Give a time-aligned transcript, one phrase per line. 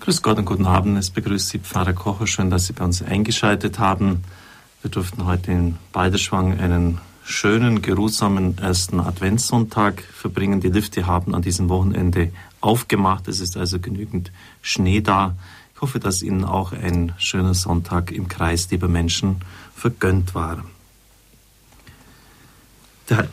[0.00, 0.98] Grüß Gott und guten Abend.
[0.98, 2.26] Es begrüßt Sie Pfarrer Kocher.
[2.26, 4.22] Schön, dass Sie bei uns eingeschaltet haben.
[4.82, 10.60] Wir durften heute in Balderschwang einen schönen, geruhsamen ersten Adventssonntag verbringen.
[10.60, 12.30] Die Lifte haben an diesem Wochenende
[12.60, 13.26] aufgemacht.
[13.26, 14.30] Es ist also genügend
[14.62, 15.34] Schnee da.
[15.74, 19.36] Ich hoffe, dass Ihnen auch ein schöner Sonntag im Kreis lieber Menschen
[19.74, 20.64] vergönnt war.
[23.08, 23.28] Der,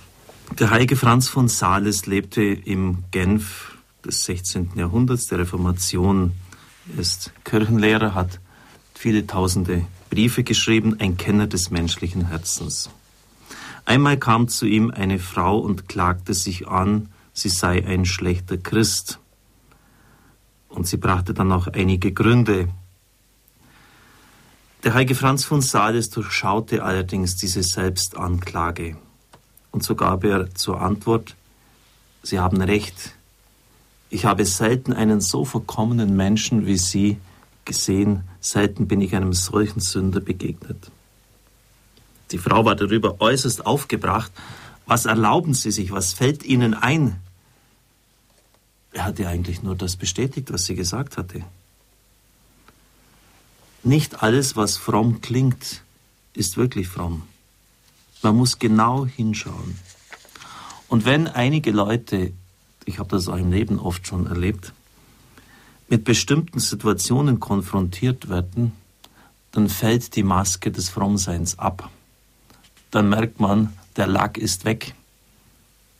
[0.57, 4.71] der heilige Franz von Sales lebte im Genf des 16.
[4.75, 6.34] Jahrhunderts, der Reformation
[6.97, 8.39] ist Kirchenlehrer, hat
[8.93, 12.89] viele tausende Briefe geschrieben, ein Kenner des menschlichen Herzens.
[13.86, 19.19] Einmal kam zu ihm eine Frau und klagte sich an, sie sei ein schlechter Christ.
[20.69, 22.69] Und sie brachte dann auch einige Gründe.
[24.83, 28.97] Der heilige Franz von Sales durchschaute allerdings diese Selbstanklage.
[29.71, 31.36] Und so gab er zur Antwort,
[32.25, 33.16] Sie haben recht,
[34.14, 37.17] ich habe selten einen so vollkommenen Menschen wie Sie
[37.66, 40.92] gesehen, selten bin ich einem solchen Sünder begegnet.
[42.30, 44.31] Die Frau war darüber äußerst aufgebracht.
[44.86, 45.92] Was erlauben Sie sich?
[45.92, 47.16] Was fällt Ihnen ein?
[48.92, 51.42] Er hatte eigentlich nur das bestätigt, was sie gesagt hatte.
[53.81, 55.81] Nicht alles, was fromm klingt,
[56.36, 57.23] ist wirklich fromm.
[58.22, 59.80] Man muss genau hinschauen.
[60.88, 62.33] Und wenn einige Leute
[62.86, 64.73] ich habe das auch im Leben oft schon erlebt,
[65.89, 68.73] mit bestimmten Situationen konfrontiert werden,
[69.52, 71.89] dann fällt die Maske des Frommseins ab.
[72.92, 74.95] Dann merkt man, der Lack ist weg.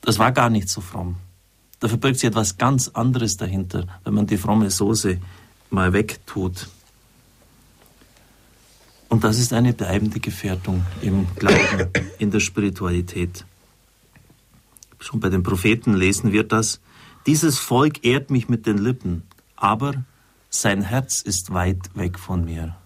[0.02, 1.16] Das war gar nicht so fromm.
[1.80, 5.20] Da verbirgt sich etwas ganz anderes dahinter, wenn man die fromme Soße
[5.70, 6.70] mal wegtut.
[9.09, 13.45] Und das ist eine bleibende Gefährdung im Glauben, in der Spiritualität.
[15.03, 16.79] Schon bei den Propheten lesen wir das.
[17.27, 19.23] Dieses Volk ehrt mich mit den Lippen,
[19.57, 20.05] aber
[20.49, 22.77] sein Herz ist weit weg von mir.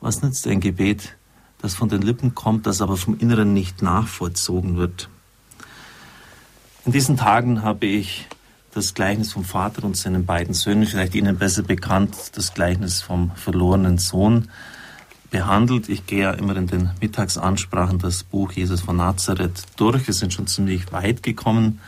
[0.00, 1.16] Was nützt ein Gebet,
[1.58, 5.08] das von den Lippen kommt, das aber vom Inneren nicht nachvollzogen wird?
[6.84, 8.26] In diesen Tagen habe ich
[8.72, 13.30] das Gleichnis vom Vater und seinen beiden Söhnen, vielleicht Ihnen besser bekannt, das Gleichnis vom
[13.36, 14.48] verlorenen Sohn,
[15.32, 15.88] behandelt.
[15.88, 20.06] Ich gehe ja immer in den Mittagsansprachen das Buch Jesus von Nazareth durch.
[20.06, 21.80] Wir sind schon ziemlich weit gekommen.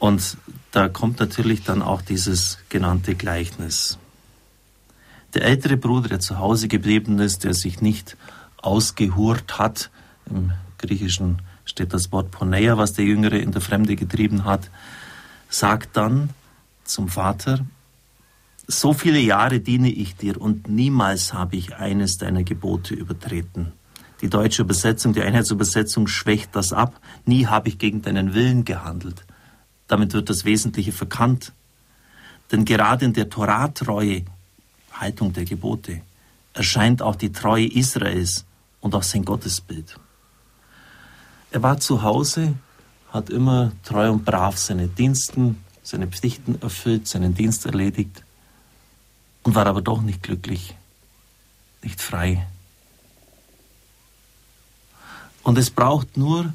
[0.00, 0.36] Und
[0.72, 3.98] da kommt natürlich dann auch dieses genannte Gleichnis.
[5.34, 8.16] Der ältere Bruder, der zu Hause geblieben ist, der sich nicht
[8.56, 9.90] ausgehurt hat,
[10.28, 14.70] im Griechischen steht das Wort Poneia, was der Jüngere in der Fremde getrieben hat,
[15.50, 16.30] sagt dann
[16.84, 17.60] zum Vater,
[18.70, 23.72] so viele Jahre diene ich dir und niemals habe ich eines deiner Gebote übertreten.
[24.20, 27.00] Die deutsche Übersetzung, die Einheitsübersetzung schwächt das ab.
[27.24, 29.24] Nie habe ich gegen deinen Willen gehandelt.
[29.86, 31.52] Damit wird das Wesentliche verkannt.
[32.52, 34.24] Denn gerade in der Torahtreue,
[34.92, 36.02] Haltung der Gebote,
[36.52, 38.44] erscheint auch die Treue Israels
[38.80, 39.98] und auch sein Gottesbild.
[41.52, 42.54] Er war zu Hause,
[43.12, 48.24] hat immer treu und brav seine Diensten, seine Pflichten erfüllt, seinen Dienst erledigt
[49.48, 50.74] und war aber doch nicht glücklich,
[51.82, 52.46] nicht frei.
[55.42, 56.52] Und es braucht nur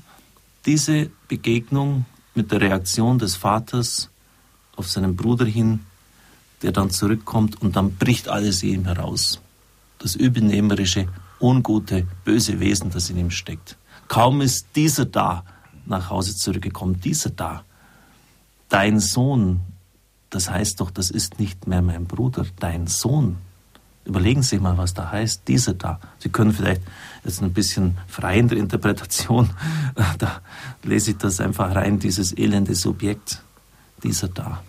[0.68, 2.06] diese Begegnung
[2.36, 4.12] mit der Reaktion des Vaters
[4.76, 5.80] auf seinen Bruder hin,
[6.62, 9.42] der dann zurückkommt und dann bricht alles in ihm heraus.
[9.98, 11.08] Das übelnehmerische,
[11.42, 13.76] ungute, böse Wesen, das in ihm steckt.
[14.08, 15.44] Kaum ist dieser da
[15.88, 17.64] nach Hause zurückgekommen, dieser da.
[18.70, 19.62] Dein Sohn,
[20.34, 23.38] das heißt doch, das ist nicht mehr mein Bruder, dein Sohn.
[24.04, 26.00] Überlegen Sie mal, was da heißt, dieser da.
[26.18, 26.82] Sie können vielleicht
[27.24, 29.52] jetzt ein bisschen frei in der Interpretation,
[30.18, 30.42] da
[30.82, 33.44] lese ich das einfach rein, dieses elende Subjekt,
[34.02, 34.64] dieser da.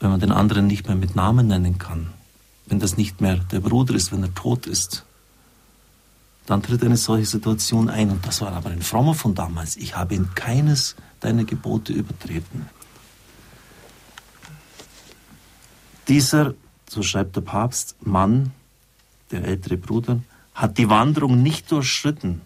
[0.00, 2.10] Wenn man den anderen nicht mehr mit Namen nennen kann,
[2.66, 5.04] wenn das nicht mehr der Bruder ist, wenn er tot ist,
[6.46, 8.10] dann tritt eine solche Situation ein.
[8.10, 9.76] Und das war aber ein Frommer von damals.
[9.76, 12.68] Ich habe in keines deiner Gebote übertreten.
[16.10, 16.54] Dieser,
[16.88, 18.50] so schreibt der Papst, Mann,
[19.30, 20.18] der ältere Bruder,
[20.56, 22.40] hat die Wanderung nicht durchschritten,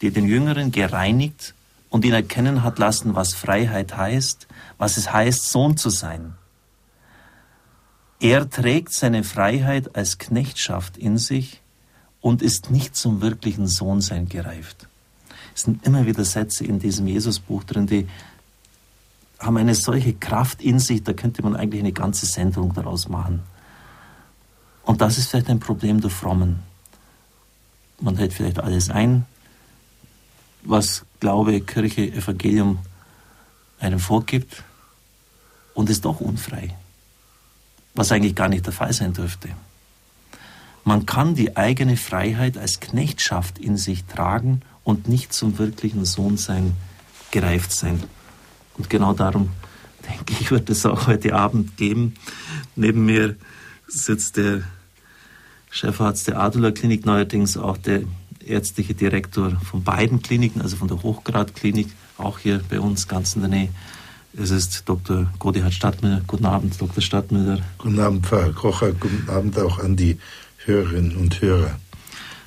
[0.00, 1.52] die den Jüngeren gereinigt
[1.90, 4.46] und ihn erkennen hat lassen, was Freiheit heißt,
[4.78, 6.32] was es heißt, Sohn zu sein.
[8.20, 11.60] Er trägt seine Freiheit als Knechtschaft in sich
[12.22, 14.88] und ist nicht zum wirklichen Sohnsein gereift.
[15.54, 18.08] Es sind immer wieder Sätze in diesem Jesusbuch drin, die
[19.38, 23.42] haben eine solche Kraft in sich, da könnte man eigentlich eine ganze Sendung daraus machen.
[24.84, 26.62] Und das ist vielleicht ein Problem der Frommen.
[28.00, 29.26] Man hält vielleicht alles ein,
[30.62, 32.78] was Glaube, Kirche, Evangelium
[33.78, 34.62] einem vorgibt
[35.74, 36.74] und ist doch unfrei.
[37.94, 39.50] was eigentlich gar nicht der Fall sein dürfte.
[40.84, 46.76] Man kann die eigene Freiheit als Knechtschaft in sich tragen und nicht zum wirklichen Sohnsein
[47.30, 48.02] gereift sein.
[48.76, 49.50] Und genau darum,
[50.08, 52.14] denke ich, wird es auch heute Abend geben.
[52.76, 53.36] Neben mir
[53.86, 54.62] sitzt der
[55.70, 58.02] Chefarzt der Adula Klinik, neuerdings auch der
[58.44, 61.88] ärztliche Direktor von beiden Kliniken, also von der Hochgradklinik,
[62.18, 63.68] auch hier bei uns ganz in der Nähe.
[64.36, 65.32] Es ist Dr.
[65.38, 66.20] Godehard Stadtmüller.
[66.26, 67.00] Guten Abend, Dr.
[67.00, 67.60] Stadtmüller.
[67.78, 68.92] Guten Abend, Pfarrer Kocher.
[68.92, 70.18] Guten Abend auch an die
[70.64, 71.78] Hörerinnen und Hörer.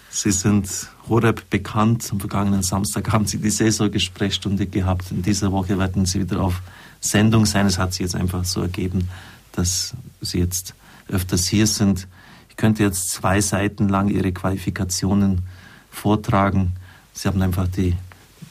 [0.09, 0.67] Sie sind
[1.09, 2.07] Horeb bekannt.
[2.11, 5.11] Am vergangenen Samstag haben Sie die Saisongesprächsstunde gehabt.
[5.11, 6.61] In dieser Woche werden Sie wieder auf
[6.99, 7.65] Sendung sein.
[7.65, 9.09] Es hat sich jetzt einfach so ergeben,
[9.53, 10.75] dass Sie jetzt
[11.07, 12.07] öfters hier sind.
[12.49, 15.43] Ich könnte jetzt zwei Seiten lang Ihre Qualifikationen
[15.89, 16.73] vortragen.
[17.13, 17.95] Sie haben einfach die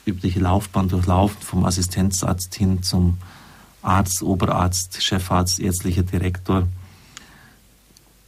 [0.07, 3.19] übliche Laufbahn durchlaufen, vom Assistenzarzt hin zum
[3.83, 6.67] Arzt, Oberarzt, Chefarzt, ärztlicher Direktor.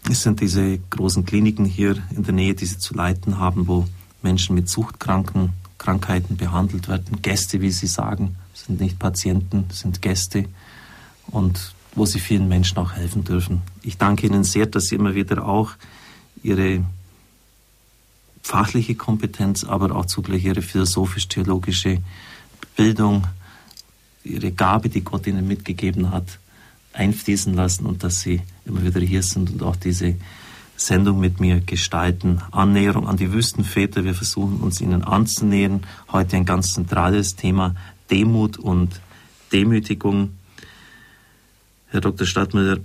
[0.08, 3.86] Es sind diese großen Kliniken hier in der Nähe, die Sie zu leiten haben, wo
[4.22, 7.22] Menschen mit Suchtkranken, Krankheiten behandelt werden.
[7.22, 10.46] Gäste, wie Sie sagen, sind nicht Patienten, sind Gäste
[11.28, 13.62] und wo Sie vielen Menschen auch helfen dürfen.
[13.82, 15.72] Ich danke Ihnen sehr, dass Sie immer wieder auch
[16.42, 16.84] Ihre
[18.42, 21.98] fachliche Kompetenz, aber auch zugleich Ihre philosophisch-theologische
[22.76, 23.26] Bildung,
[24.24, 26.38] Ihre Gabe, die Gott Ihnen mitgegeben hat,
[26.92, 30.14] einfließen lassen und dass Sie immer wieder hier sind und auch diese
[30.80, 32.40] Sendung mit mir gestalten.
[32.52, 34.04] Annäherung an die Wüstenväter.
[34.04, 35.82] Wir versuchen uns ihnen anzunähern.
[36.12, 37.74] Heute ein ganz zentrales Thema
[38.10, 39.00] Demut und
[39.52, 40.34] Demütigung.
[41.88, 42.26] Herr Dr.
[42.26, 42.78] Stadtmüller,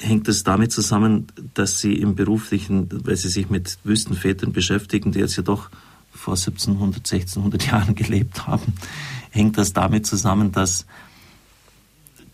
[0.00, 5.20] hängt es damit zusammen, dass Sie im beruflichen, weil Sie sich mit Wüstenvätern beschäftigen, die
[5.20, 5.70] jetzt ja doch
[6.12, 8.74] vor 1700, 1600 Jahren gelebt haben,
[9.30, 10.86] hängt das damit zusammen, dass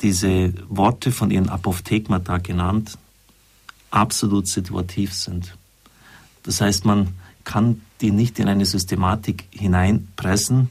[0.00, 2.96] diese Worte von Ihren Apophthegmata genannt
[3.90, 5.56] absolut situativ sind.
[6.42, 7.14] Das heißt, man
[7.44, 10.70] kann die nicht in eine Systematik hineinpressen,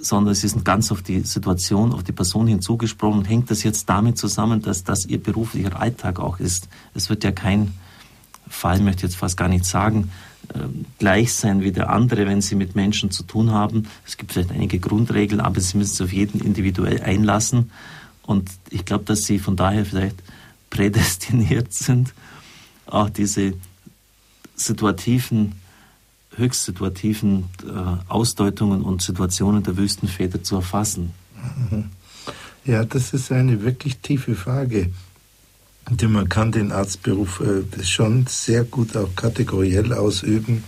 [0.00, 3.20] sondern sie sind ganz auf die Situation, auf die Person hinzugesprochen.
[3.20, 6.68] Und hängt das jetzt damit zusammen, dass das ihr beruflicher Alltag auch ist?
[6.94, 7.72] Es wird ja kein
[8.48, 10.10] Fall, möchte ich jetzt fast gar nicht sagen,
[10.54, 13.88] ähm, gleich sein wie der andere, wenn sie mit Menschen zu tun haben.
[14.06, 17.70] Es gibt vielleicht einige Grundregeln, aber sie müssen sich auf jeden individuell einlassen.
[18.22, 20.22] Und ich glaube, dass sie von daher vielleicht
[20.74, 22.12] prädestiniert sind,
[22.86, 23.54] auch diese
[24.56, 25.52] situativen,
[26.36, 31.12] höchst situativen äh, Ausdeutungen und Situationen der Wüstenväter zu erfassen.
[31.70, 31.84] Mhm.
[32.64, 34.90] Ja, das ist eine wirklich tiefe Frage.
[35.90, 40.64] Denn man kann den Arztberuf äh, schon sehr gut auch kategoriell ausüben.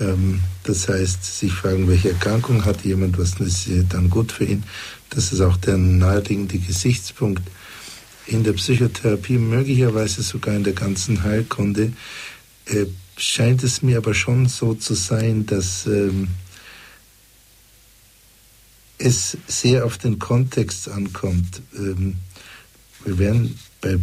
[0.00, 4.64] Ähm, das heißt, sich fragen, welche Erkrankung hat jemand, was ist dann gut für ihn.
[5.10, 7.42] Das ist auch der naheliegende Gesichtspunkt.
[8.26, 11.92] In der Psychotherapie, möglicherweise sogar in der ganzen Heilkunde,
[12.66, 12.86] äh,
[13.16, 16.28] scheint es mir aber schon so zu sein, dass ähm,
[18.98, 21.62] es sehr auf den Kontext ankommt.
[21.76, 22.16] Ähm,
[23.04, 23.98] wir werden bei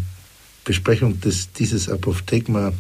[0.66, 2.74] Besprechung des, dieses Apophthegma,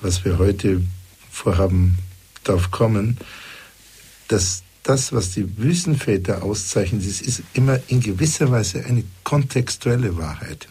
[0.00, 0.82] was wir heute
[1.30, 1.98] vorhaben,
[2.44, 3.16] darauf kommen,
[4.28, 10.68] dass das, was die Wüstenväter auszeichnen, ist, ist immer in gewisser Weise eine kontextuelle Wahrheit.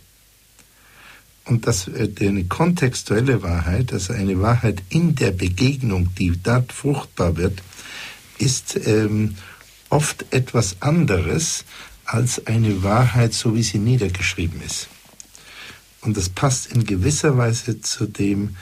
[1.43, 7.35] Und dass äh, eine kontextuelle Wahrheit, also eine Wahrheit in der Begegnung, die dort fruchtbar
[7.35, 7.61] wird,
[8.37, 9.35] ist ähm,
[9.89, 11.65] oft etwas anderes
[12.05, 14.87] als eine Wahrheit, so wie sie niedergeschrieben ist.
[16.01, 18.55] Und das passt in gewisser Weise zu dem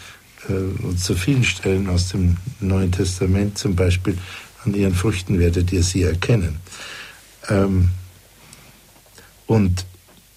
[0.50, 4.18] äh, und zu vielen Stellen aus dem Neuen Testament, zum Beispiel
[4.66, 6.60] an ihren Früchten werdet ihr sie erkennen.
[7.50, 7.90] Ähm,
[9.48, 9.86] und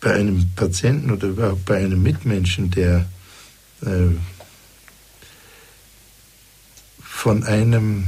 [0.00, 3.06] bei einem Patienten oder überhaupt bei einem Mitmenschen, der
[3.82, 4.10] äh,
[7.00, 8.06] von einem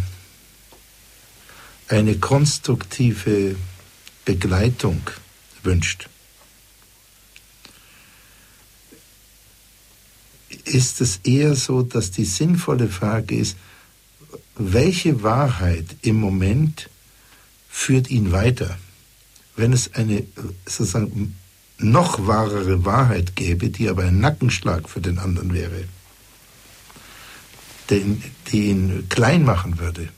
[1.88, 3.56] eine konstruktive
[4.24, 5.00] Begleitung
[5.62, 6.08] wünscht,
[10.64, 13.56] ist es eher so, dass die sinnvolle Frage ist,
[14.58, 16.90] welche Wahrheit im Moment
[17.68, 18.76] führt ihn weiter?
[19.56, 20.24] Wenn es eine
[20.66, 21.36] sozusagen
[21.78, 25.84] noch wahrere Wahrheit gäbe, die aber ein Nackenschlag für den anderen wäre,
[27.90, 30.08] den, die ihn klein machen würde,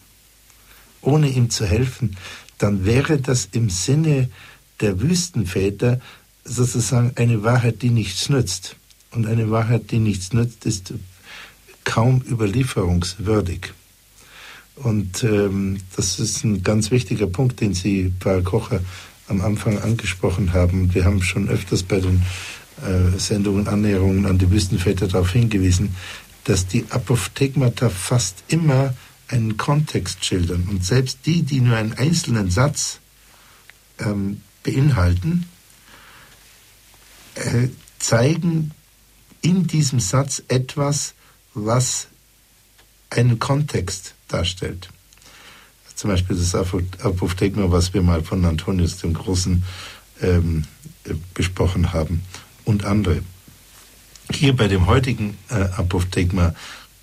[1.02, 2.16] ohne ihm zu helfen,
[2.58, 4.30] dann wäre das im Sinne
[4.80, 6.00] der Wüstenväter
[6.44, 8.76] sozusagen eine Wahrheit, die nichts nützt.
[9.10, 10.94] Und eine Wahrheit, die nichts nützt, ist
[11.84, 13.72] kaum überlieferungswürdig.
[14.76, 18.80] Und ähm, das ist ein ganz wichtiger Punkt, den Sie, Paul Kocher,
[19.28, 20.94] am Anfang angesprochen haben.
[20.94, 22.22] Wir haben schon öfters bei den
[22.84, 25.94] äh, Sendungen Annäherungen an die Wüstenväter darauf hingewiesen,
[26.44, 28.94] dass die Apophthegmata fast immer
[29.28, 30.66] einen Kontext schildern.
[30.68, 32.98] Und selbst die, die nur einen einzelnen Satz
[33.98, 35.46] ähm, beinhalten,
[37.36, 38.72] äh, zeigen
[39.42, 41.14] in diesem Satz etwas,
[41.54, 42.08] was
[43.10, 44.88] einen Kontext darstellt.
[45.94, 49.62] Zum Beispiel das Apophthegma, was wir mal von Antonius dem Großen
[50.22, 50.64] ähm,
[51.34, 52.22] besprochen haben
[52.64, 53.22] und andere.
[54.32, 56.54] Hier bei dem heutigen äh, Apophthegma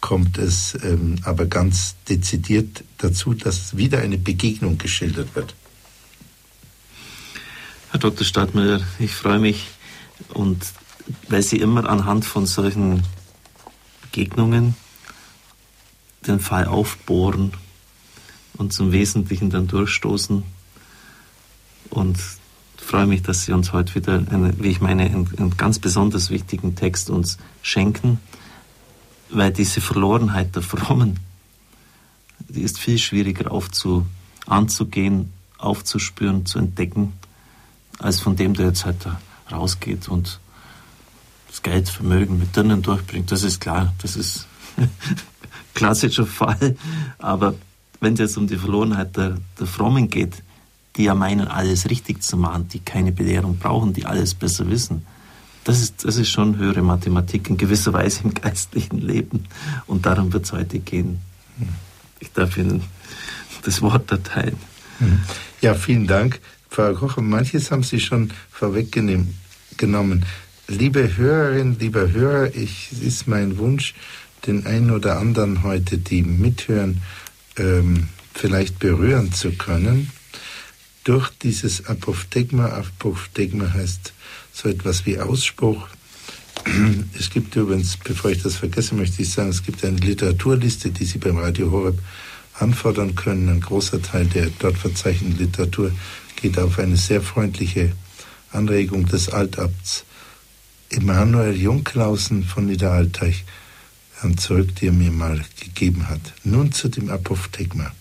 [0.01, 5.53] kommt es ähm, aber ganz dezidiert dazu, dass wieder eine Begegnung geschildert wird.
[7.91, 8.25] Herr Dr.
[8.25, 9.67] Stadtmüller, ich freue mich
[10.29, 10.65] und
[11.29, 13.03] weil Sie immer anhand von solchen
[14.01, 14.75] Begegnungen
[16.25, 17.53] den Fall aufbohren
[18.57, 20.43] und zum Wesentlichen dann durchstoßen.
[21.89, 22.17] Und
[22.77, 26.29] freue mich, dass Sie uns heute wieder, eine, wie ich meine, einen, einen ganz besonders
[26.29, 28.19] wichtigen Text uns schenken,
[29.29, 31.19] weil diese Verlorenheit der Frommen,
[32.47, 34.05] die ist viel schwieriger aufzu,
[34.45, 37.13] anzugehen, aufzuspüren, zu entdecken,
[37.99, 39.19] als von dem, der jetzt halt da
[39.51, 40.39] rausgeht und
[41.49, 43.31] das Geld, Vermögen mit drinnen durchbringt.
[43.31, 44.47] Das ist klar, das ist
[45.77, 46.75] klassischer Fall.
[47.19, 47.53] Aber
[47.99, 50.43] wenn es jetzt um die Verlorenheit der, der Frommen geht,
[50.95, 55.05] die ja meinen, alles richtig zu machen, die keine Belehrung brauchen, die alles besser wissen,
[55.63, 59.43] das ist, das ist schon höhere Mathematik in gewisser Weise im geistlichen Leben.
[59.85, 61.19] Und darum wird es heute gehen.
[62.19, 62.81] Ich darf Ihnen
[63.63, 64.57] das Wort erteilen.
[65.61, 66.39] Ja, vielen Dank.
[66.69, 70.25] Frau Kocher, manches haben Sie schon vorweggenommen.
[70.67, 73.93] Liebe Hörerinnen, lieber Hörer, ich, es ist mein Wunsch,
[74.45, 77.01] den einen oder anderen heute, die mithören,
[77.57, 80.11] ähm, vielleicht berühren zu können.
[81.03, 84.13] Durch dieses Apophthegma, Apophthegma heißt
[84.53, 85.87] so etwas wie Ausspruch.
[87.17, 91.05] Es gibt übrigens, bevor ich das vergesse, möchte ich sagen, es gibt eine Literaturliste, die
[91.05, 91.99] Sie beim Radio Horeb
[92.59, 93.49] anfordern können.
[93.49, 95.91] Ein großer Teil der dort verzeichneten Literatur
[96.35, 97.93] geht auf eine sehr freundliche
[98.51, 100.03] Anregung des Altabts
[100.89, 103.45] Emanuel Junklausen von Niederalteich
[104.37, 106.21] zurück, die er mir mal gegeben hat.
[106.43, 107.93] Nun zu dem Apophthegma.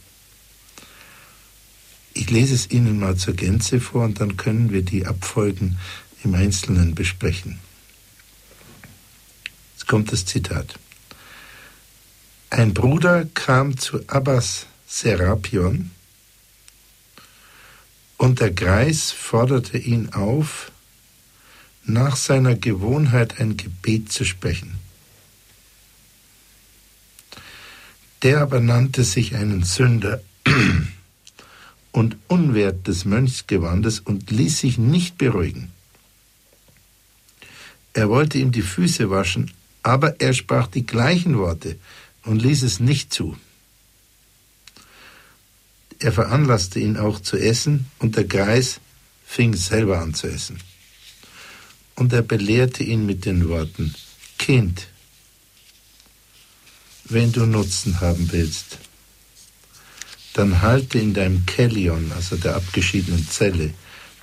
[2.14, 5.78] Ich lese es Ihnen mal zur Gänze vor und dann können wir die Abfolgen
[6.24, 7.58] im Einzelnen besprechen.
[9.74, 10.78] Jetzt kommt das Zitat.
[12.48, 15.90] Ein Bruder kam zu Abbas Serapion
[18.16, 20.72] und der Greis forderte ihn auf,
[21.84, 24.75] nach seiner Gewohnheit ein Gebet zu sprechen.
[28.22, 30.22] Der aber nannte sich einen Sünder
[31.92, 35.72] und unwert des Mönchsgewandes und ließ sich nicht beruhigen.
[37.92, 39.50] Er wollte ihm die Füße waschen,
[39.82, 41.76] aber er sprach die gleichen Worte
[42.24, 43.36] und ließ es nicht zu.
[45.98, 48.80] Er veranlasste ihn auch zu essen, und der Greis
[49.24, 50.58] fing selber an zu essen.
[51.94, 53.94] Und er belehrte ihn mit den Worten,
[54.38, 54.88] Kind,
[57.08, 58.78] wenn du Nutzen haben willst,
[60.34, 63.72] dann halte in deinem Kellion, also der abgeschiedenen Zelle,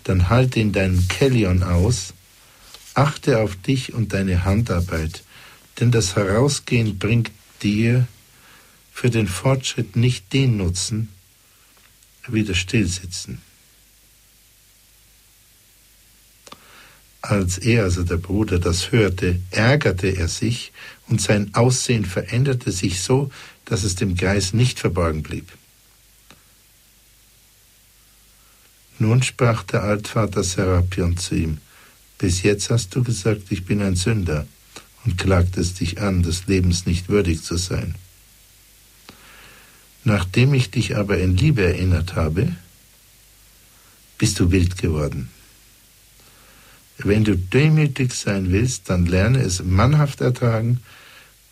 [0.04, 2.14] dann halte in deinem Kellion aus,
[2.94, 5.24] achte auf dich und deine Handarbeit,
[5.80, 7.32] denn das Herausgehen bringt
[7.64, 8.08] dir
[8.92, 11.10] für den Fortschritt nicht den Nutzen,
[12.28, 13.42] wie das Stillsitzen.
[17.22, 20.74] Als er, also der Bruder, das hörte, ärgerte er sich
[21.08, 23.32] und sein Aussehen veränderte sich so,
[23.66, 25.52] dass es dem Geist nicht verborgen blieb.
[29.00, 31.58] Nun sprach der Altvater Serapion zu ihm,
[32.18, 34.48] bis jetzt hast du gesagt, ich bin ein Sünder
[35.04, 37.96] und klagtest dich an, des Lebens nicht würdig zu sein.
[40.06, 42.56] Nachdem ich dich aber in Liebe erinnert habe,
[44.18, 45.30] bist du wild geworden.
[47.04, 50.80] Wenn du demütig sein willst, dann lerne es mannhaft ertragen,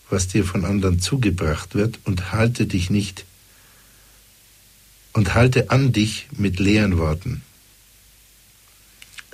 [0.09, 3.25] was dir von anderen zugebracht wird, und halte dich nicht
[5.13, 7.41] und halte an dich mit leeren Worten.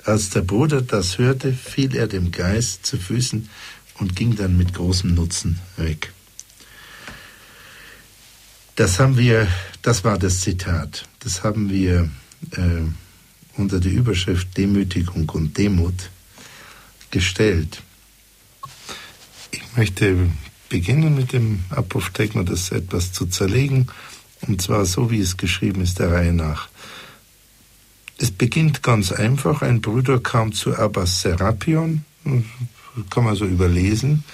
[0.04, 3.48] Als der Bruder das hörte, fiel er dem Geist zu Füßen
[3.98, 6.12] und ging dann mit großem Nutzen weg.
[8.76, 9.48] Das haben wir,
[9.82, 12.08] das war das Zitat, das haben wir
[12.52, 12.82] äh,
[13.58, 16.10] unter die Überschrift Demütigung und Demut
[17.10, 17.82] gestellt.
[19.50, 20.30] Ich möchte
[20.68, 23.88] beginnen mit dem Apophthegma, das etwas zu zerlegen,
[24.42, 26.68] und zwar so, wie es geschrieben ist, der Reihe nach.
[28.18, 29.62] Es beginnt ganz einfach.
[29.62, 32.04] Ein Bruder kam zu Abbas Serapion,
[33.10, 34.24] kann man so überlesen,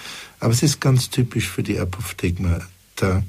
[0.41, 3.23] aber es ist ganz typisch für die Apophthegmata.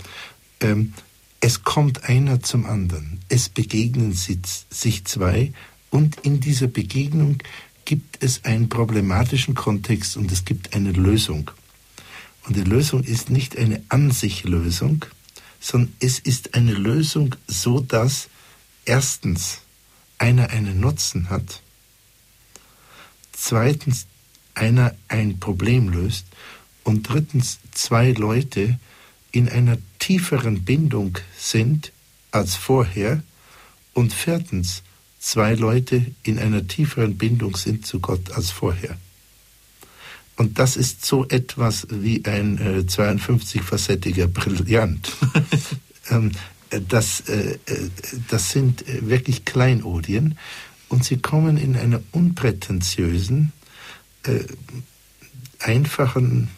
[0.60, 0.94] Ähm,
[1.40, 3.20] es kommt einer zum anderen.
[3.30, 5.54] Es begegnen sich zwei
[5.96, 7.38] und in dieser Begegnung
[7.86, 11.52] gibt es einen problematischen Kontext und es gibt eine Lösung.
[12.46, 15.06] Und die Lösung ist nicht eine An sich Lösung,
[15.62, 18.28] sondern es ist eine Lösung, so dass
[18.84, 19.62] erstens
[20.18, 21.62] einer einen Nutzen hat,
[23.32, 24.06] zweitens
[24.54, 26.26] einer ein Problem löst
[26.84, 28.78] und drittens zwei Leute
[29.32, 31.94] in einer tieferen Bindung sind
[32.32, 33.24] als vorher
[33.94, 34.84] und viertens
[35.26, 38.96] zwei Leute in einer tieferen Bindung sind zu Gott als vorher.
[40.38, 45.12] Und das ist so etwas wie ein äh, 52-facettiger Brillant.
[46.12, 46.32] ähm,
[46.70, 47.90] das, äh, äh,
[48.30, 50.38] das sind äh, wirklich Kleinodien
[50.90, 53.52] und sie kommen in einer unprätentiösen,
[54.24, 54.42] äh,
[55.60, 56.50] einfachen,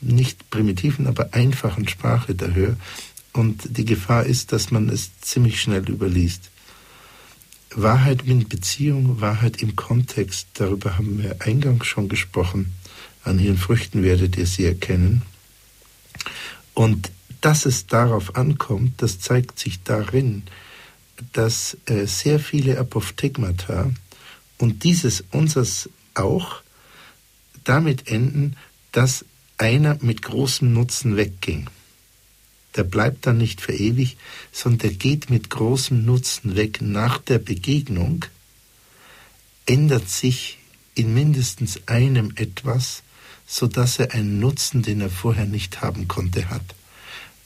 [0.00, 2.76] nicht primitiven, aber einfachen Sprache daher.
[3.34, 6.50] Und die Gefahr ist, dass man es ziemlich schnell überliest.
[7.74, 12.72] Wahrheit in Beziehung, Wahrheit im Kontext, darüber haben wir eingangs schon gesprochen.
[13.24, 15.22] An ihren Früchten werdet ihr sie erkennen.
[16.74, 20.44] Und dass es darauf ankommt, das zeigt sich darin,
[21.32, 23.90] dass äh, sehr viele Apophthegmata
[24.58, 26.62] und dieses unseres auch
[27.64, 28.56] damit enden,
[28.92, 29.24] dass
[29.58, 31.68] einer mit großem Nutzen wegging.
[32.76, 34.16] Der bleibt dann nicht für ewig,
[34.52, 36.80] sondern der geht mit großem Nutzen weg.
[36.80, 38.24] Nach der Begegnung
[39.64, 40.58] ändert sich
[40.94, 43.02] in mindestens einem etwas,
[43.46, 46.74] so dass er einen Nutzen, den er vorher nicht haben konnte, hat.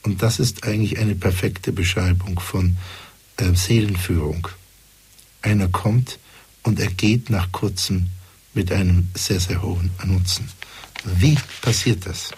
[0.03, 2.77] Und das ist eigentlich eine perfekte Beschreibung von
[3.37, 4.47] äh, Seelenführung.
[5.41, 6.17] Einer kommt
[6.63, 8.07] und er geht nach kurzem
[8.53, 10.49] mit einem sehr, sehr hohen Nutzen.
[11.03, 12.31] Wie passiert das?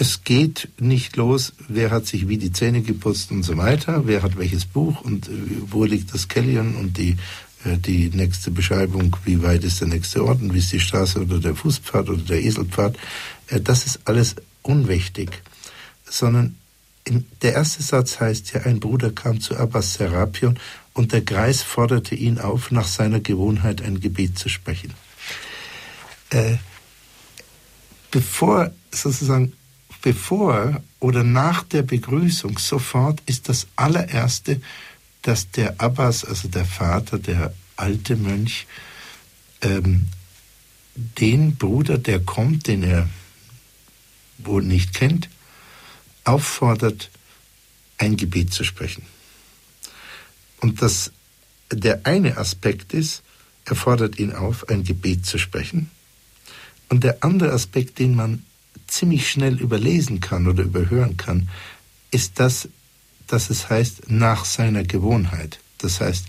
[0.00, 4.22] Es geht nicht los, wer hat sich wie die Zähne geputzt und so weiter, wer
[4.22, 5.32] hat welches Buch und äh,
[5.70, 7.16] wo liegt das Kellion und die
[7.64, 11.20] äh, die nächste Beschreibung, wie weit ist der nächste Ort und wie ist die Straße
[11.20, 12.96] oder der Fußpfad oder der Eselpfad,
[13.48, 15.42] äh, das ist alles unwichtig,
[16.08, 16.56] sondern
[17.42, 20.58] der erste Satz heißt ja, ein Bruder kam zu Abbas Serapion
[20.92, 24.92] und der Greis forderte ihn auf, nach seiner Gewohnheit ein Gebet zu sprechen.
[26.30, 26.56] Äh,
[28.10, 29.54] bevor sozusagen
[30.02, 34.60] bevor oder nach der Begrüßung sofort ist das allererste
[35.22, 38.66] dass der Abbas, also der Vater, der alte Mönch,
[39.60, 40.06] ähm,
[40.94, 43.08] den Bruder, der kommt, den er
[44.38, 45.28] wohl nicht kennt,
[46.24, 47.10] auffordert,
[47.98, 49.02] ein Gebet zu sprechen.
[50.60, 51.12] Und das,
[51.70, 53.22] der eine Aspekt ist,
[53.64, 55.90] er fordert ihn auf, ein Gebet zu sprechen.
[56.88, 58.44] Und der andere Aspekt, den man
[58.88, 61.48] ziemlich schnell überlesen kann oder überhören kann,
[62.10, 62.68] ist das,
[63.26, 65.60] dass es heißt nach seiner Gewohnheit.
[65.78, 66.26] Das heißt,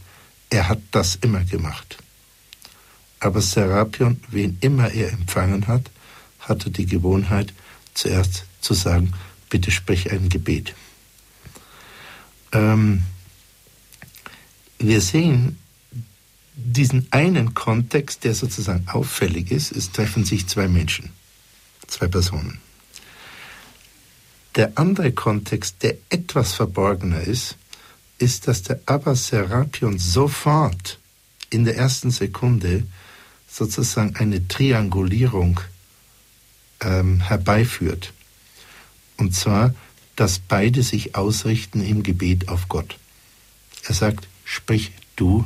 [0.49, 1.97] er hat das immer gemacht.
[3.19, 5.89] Aber Serapion, wen immer er empfangen hat,
[6.39, 7.53] hatte die Gewohnheit,
[7.93, 9.13] zuerst zu sagen,
[9.49, 10.73] bitte sprich ein Gebet.
[12.51, 13.03] Ähm,
[14.77, 15.59] wir sehen
[16.55, 19.71] diesen einen Kontext, der sozusagen auffällig ist.
[19.71, 21.11] Es treffen sich zwei Menschen,
[21.89, 22.59] zwei Personen.
[24.55, 27.55] Der andere Kontext, der etwas verborgener ist,
[28.17, 30.99] ist, dass der Abbas Serapion sofort
[31.49, 32.85] in der ersten Sekunde
[33.49, 35.61] sozusagen eine Triangulierung
[36.81, 38.13] ähm, herbeiführt.
[39.17, 39.73] Und zwar,
[40.15, 42.97] dass beide sich ausrichten im Gebet auf Gott.
[43.85, 45.45] Er sagt, sprich du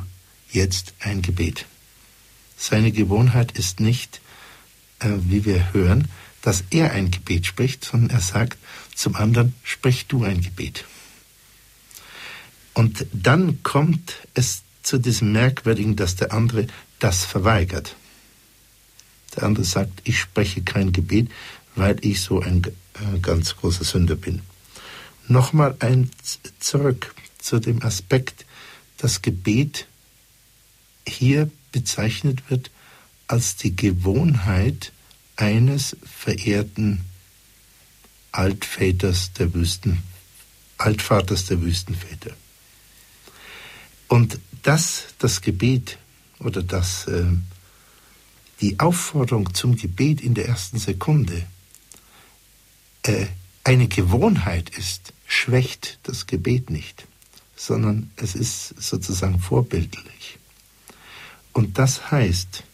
[0.50, 1.66] jetzt ein Gebet.
[2.56, 4.20] Seine Gewohnheit ist nicht,
[5.00, 6.08] äh, wie wir hören,
[6.44, 8.58] dass er ein Gebet spricht, sondern er sagt
[8.94, 10.84] zum anderen, sprich du ein Gebet.
[12.74, 16.66] Und dann kommt es zu diesem Merkwürdigen, dass der andere
[16.98, 17.96] das verweigert.
[19.34, 21.30] Der andere sagt, ich spreche kein Gebet,
[21.76, 24.42] weil ich so ein äh, ganz großer Sünder bin.
[25.26, 26.10] Nochmal ein
[26.60, 28.44] zurück zu dem Aspekt,
[28.98, 29.86] dass Gebet
[31.08, 32.70] hier bezeichnet wird
[33.28, 34.92] als die Gewohnheit,
[35.36, 37.04] eines verehrten
[38.32, 40.02] Altväters der Wüsten,
[40.78, 42.32] Altvaters der Wüstenväter.
[44.08, 45.98] Und dass das Gebet
[46.38, 47.24] oder dass äh,
[48.60, 51.46] die Aufforderung zum Gebet in der ersten Sekunde
[53.02, 53.26] äh,
[53.62, 57.06] eine Gewohnheit ist, schwächt das Gebet nicht,
[57.56, 60.38] sondern es ist sozusagen vorbildlich.
[61.52, 62.64] Und das heißt,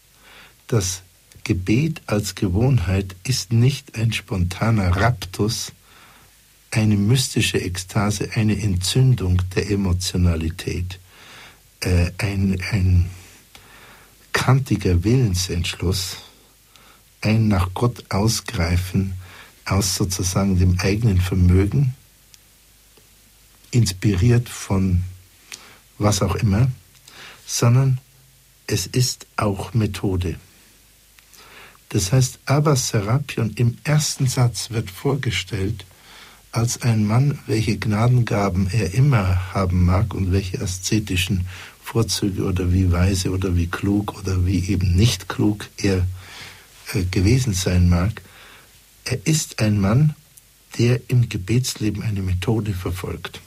[0.67, 1.01] das
[1.43, 5.71] Gebet als Gewohnheit ist nicht ein spontaner Raptus,
[6.69, 10.99] eine mystische Ekstase, eine Entzündung der Emotionalität,
[11.81, 13.09] äh, ein, ein
[14.31, 16.17] kantiger Willensentschluss,
[17.21, 19.13] ein nach Gott ausgreifen
[19.65, 21.95] aus sozusagen dem eigenen Vermögen,
[23.71, 25.03] inspiriert von
[25.97, 26.71] was auch immer,
[27.45, 27.99] sondern
[28.67, 30.39] es ist auch Methode.
[31.91, 35.85] Das heißt, Abbas Serapion im ersten Satz wird vorgestellt
[36.53, 41.45] als ein Mann, welche Gnadengaben er immer haben mag und welche aszetischen
[41.83, 46.07] Vorzüge oder wie weise oder wie klug oder wie eben nicht klug er
[46.93, 48.21] äh, gewesen sein mag.
[49.03, 50.15] Er ist ein Mann,
[50.77, 53.41] der im Gebetsleben eine Methode verfolgt.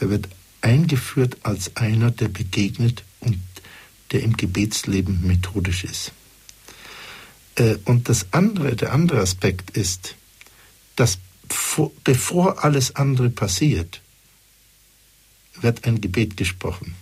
[0.00, 0.30] Er wird
[0.62, 3.38] eingeführt als einer, der begegnet und
[4.12, 6.12] der im Gebetsleben methodisch ist.
[7.58, 10.14] Äh, und das andere, der andere Aspekt ist,
[10.96, 11.18] dass
[12.04, 14.00] bevor alles andere passiert,
[15.60, 16.94] wird ein Gebet gesprochen.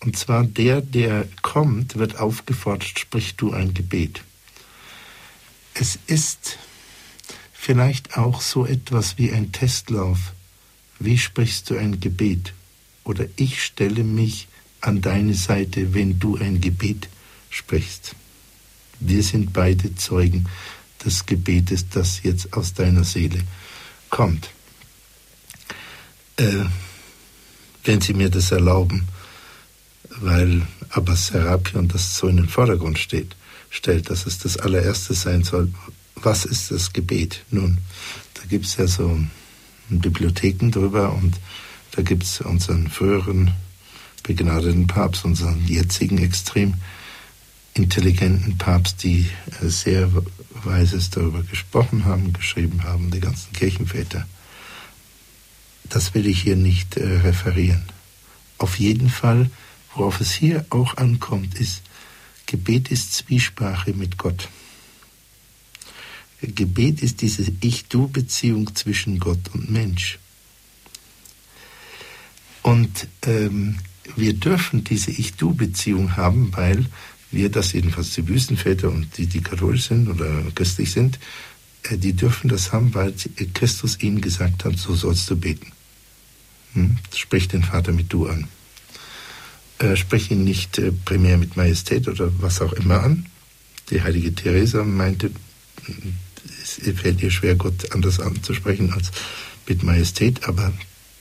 [0.00, 4.22] Und zwar der, der kommt, wird aufgefordert, sprich du ein Gebet.
[5.72, 6.58] Es ist
[7.52, 10.18] vielleicht auch so etwas wie ein Testlauf.
[10.98, 12.52] Wie sprichst du ein Gebet?
[13.04, 14.48] Oder ich stelle mich
[14.80, 17.08] an deine Seite, wenn du ein Gebet
[17.50, 18.14] sprichst.
[19.00, 20.46] Wir sind beide Zeugen
[21.04, 23.40] des Gebetes, das jetzt aus deiner Seele
[24.10, 24.50] kommt.
[26.36, 26.64] Äh,
[27.84, 29.06] wenn Sie mir das erlauben,
[30.20, 33.36] weil Abbas Serapion das so in den Vordergrund steht,
[33.70, 35.72] stellt, dass es das allererste sein soll.
[36.16, 37.44] Was ist das Gebet?
[37.50, 37.78] Nun,
[38.34, 39.18] da gibt es ja so
[39.88, 41.38] Bibliotheken drüber und
[41.92, 43.52] da gibt es unseren früheren
[44.22, 46.74] begnadeten Papst, unseren jetzigen extrem
[47.74, 49.28] intelligenten Papst, die
[49.60, 50.10] äh, sehr
[50.62, 54.26] Weises darüber gesprochen haben, geschrieben haben, die ganzen Kirchenväter.
[55.88, 57.84] Das will ich hier nicht äh, referieren.
[58.58, 59.50] Auf jeden Fall,
[59.94, 61.82] worauf es hier auch ankommt, ist,
[62.46, 64.48] Gebet ist Zwiesprache mit Gott.
[66.40, 70.18] Gebet ist diese Ich-Du-Beziehung zwischen Gott und Mensch.
[72.62, 73.78] Und ähm,
[74.16, 76.86] wir dürfen diese Ich-Du-Beziehung haben, weil
[77.34, 81.18] wir das jedenfalls die Wüstenväter und die, die katholisch sind oder christlich sind,
[81.84, 83.14] äh, die dürfen das haben, weil
[83.54, 85.72] Christus ihnen gesagt hat, so sollst du beten.
[86.74, 86.96] Hm?
[87.14, 88.48] Sprich den Vater mit du an.
[89.78, 93.26] Äh, sprich ihn nicht äh, primär mit Majestät oder was auch immer an.
[93.90, 95.30] Die heilige Theresa meinte,
[96.62, 99.10] es fällt ihr schwer, Gott anders anzusprechen als
[99.66, 100.72] mit Majestät, aber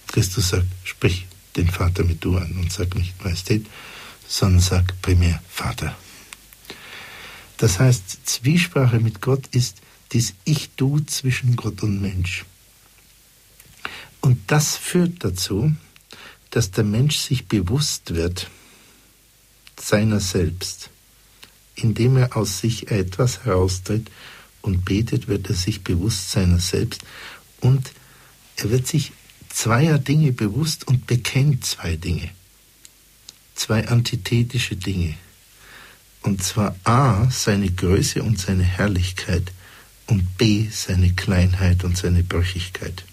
[0.08, 3.66] Christus sagt, sprich den Vater mit du an und sag nicht Majestät,
[4.28, 5.96] sondern sag primär Vater.
[7.64, 9.78] Das heißt, Zwiesprache mit Gott ist
[10.12, 12.44] dies Ich-Du zwischen Gott und Mensch.
[14.20, 15.74] Und das führt dazu,
[16.50, 18.50] dass der Mensch sich bewusst wird
[19.80, 20.90] seiner selbst.
[21.76, 24.12] Indem er aus sich etwas heraustritt
[24.62, 27.00] und betet, wird er sich bewusst seiner selbst
[27.62, 27.94] und
[28.58, 29.14] er wird sich
[29.48, 32.30] zweier Dinge bewusst und bekennt zwei Dinge.
[33.56, 35.16] Zwei antithetische Dinge.
[36.24, 39.52] Und zwar A, seine Größe und seine Herrlichkeit
[40.08, 43.04] und B, seine Kleinheit und seine Brüchigkeit.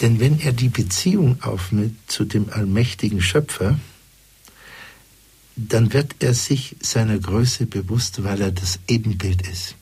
[0.00, 3.78] Denn wenn er die Beziehung aufnimmt zu dem allmächtigen Schöpfer,
[5.56, 9.76] dann wird er sich seiner Größe bewusst, weil er das Ebenbild ist,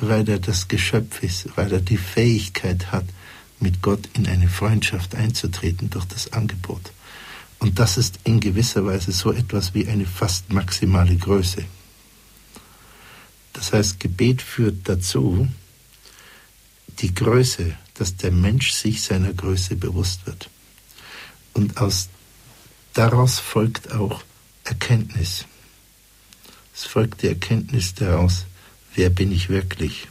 [0.00, 3.04] weil er das Geschöpf ist, weil er die Fähigkeit hat,
[3.60, 6.92] mit Gott in eine Freundschaft einzutreten durch das Angebot.
[7.58, 11.64] Und das ist in gewisser Weise so etwas wie eine fast maximale Größe.
[13.52, 15.48] Das heißt, Gebet führt dazu,
[16.98, 20.50] die Größe, dass der Mensch sich seiner Größe bewusst wird.
[21.54, 22.08] Und aus,
[22.92, 24.22] daraus folgt auch
[24.64, 25.46] Erkenntnis.
[26.74, 28.44] Es folgt die Erkenntnis daraus,
[28.94, 30.08] wer bin ich wirklich?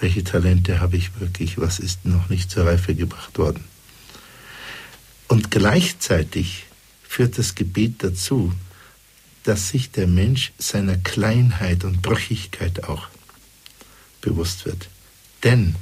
[0.00, 1.58] Welche Talente habe ich wirklich?
[1.58, 3.64] Was ist noch nicht zur Reife gebracht worden?
[5.28, 6.64] Und gleichzeitig
[7.02, 8.52] führt das Gebet dazu,
[9.44, 13.08] dass sich der Mensch seiner Kleinheit und Brüchigkeit auch
[14.20, 14.88] bewusst wird.
[15.42, 15.76] Denn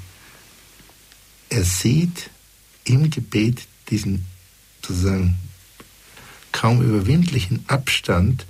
[1.49, 2.31] er sieht
[2.85, 4.27] im Gebet diesen
[4.83, 5.37] sozusagen
[6.51, 8.47] kaum überwindlichen Abstand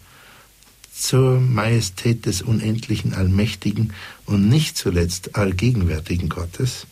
[0.94, 3.92] zur Majestät des unendlichen, allmächtigen
[4.26, 6.87] und nicht zuletzt allgegenwärtigen Gottes.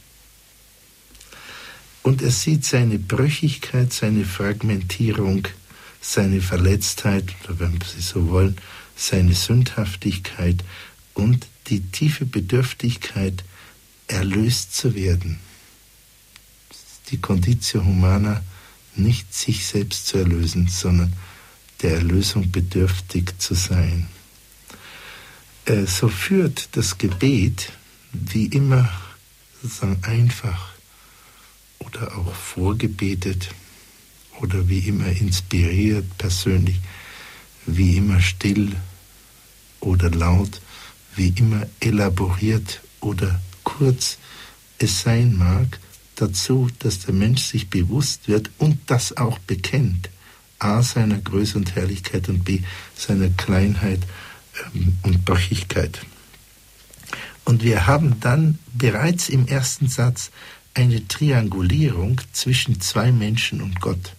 [2.03, 5.47] Und er sieht seine Brüchigkeit, seine Fragmentierung,
[6.01, 8.57] seine Verletztheit, oder wenn Sie so wollen,
[8.97, 10.65] seine Sündhaftigkeit
[11.15, 13.45] und die tiefe Bedürftigkeit,
[14.07, 15.39] erlöst zu werden.
[17.11, 18.43] Die Conditio Humana,
[18.97, 21.13] nicht sich selbst zu erlösen, sondern
[21.83, 24.09] der Erlösung bedürftig zu sein.
[25.65, 27.73] Äh, so führt das Gebet
[28.13, 28.91] wie immer
[29.63, 30.70] sozusagen einfach
[31.91, 33.51] oder auch vorgebetet
[34.41, 36.81] oder wie immer inspiriert persönlich,
[37.67, 38.75] wie immer still
[39.81, 40.61] oder laut,
[41.17, 44.19] wie immer elaboriert oder kurz
[44.79, 45.79] es sein mag,
[46.17, 50.11] dazu, dass der Mensch sich bewusst wird und das auch bekennt,
[50.59, 52.61] a seiner Größe und Herrlichkeit und b
[52.95, 54.01] seiner Kleinheit
[54.75, 56.01] ähm, und Brüchigkeit.
[57.45, 60.31] Und wir haben dann bereits im ersten Satz
[60.75, 64.15] eine Triangulierung zwischen zwei Menschen und Gott.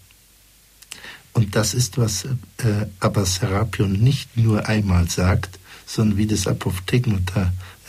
[1.34, 7.20] Und das ist, was äh, Abbas Serapion nicht nur einmal sagt, sondern wie das Apophthegma,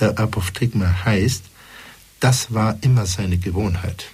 [0.00, 1.44] äh, Apophthegma heißt,
[2.20, 4.06] das war immer seine Gewohnheit.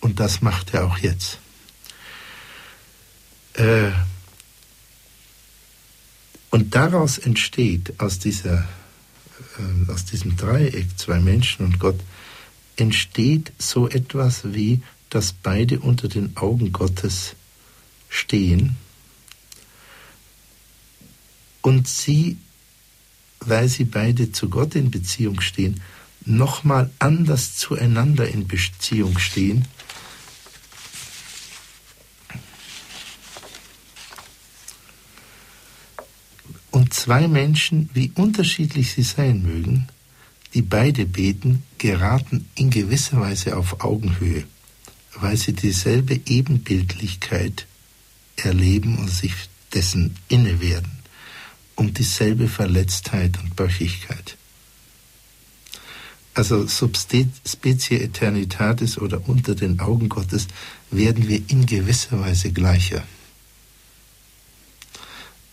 [0.00, 1.38] Und das macht er auch jetzt.
[3.54, 3.90] Äh,
[6.50, 8.68] und daraus entsteht, aus, dieser,
[9.58, 11.98] äh, aus diesem Dreieck, zwei Menschen und Gott,
[12.78, 17.34] entsteht so etwas wie, dass beide unter den Augen Gottes
[18.08, 18.76] stehen
[21.62, 22.38] und sie,
[23.40, 25.82] weil sie beide zu Gott in Beziehung stehen,
[26.24, 29.66] nochmal anders zueinander in Beziehung stehen.
[36.70, 39.88] Und zwei Menschen, wie unterschiedlich sie sein mögen,
[40.58, 44.42] die beide beten, geraten in gewisser Weise auf Augenhöhe,
[45.14, 47.68] weil sie dieselbe Ebenbildlichkeit
[48.34, 49.34] erleben und sich
[49.72, 50.90] dessen inne werden,
[51.76, 54.36] und dieselbe Verletztheit und Brüchigkeit
[56.38, 60.46] also Subspecie Eternitatis oder unter den Augen Gottes,
[60.90, 63.02] werden wir in gewisser Weise gleicher.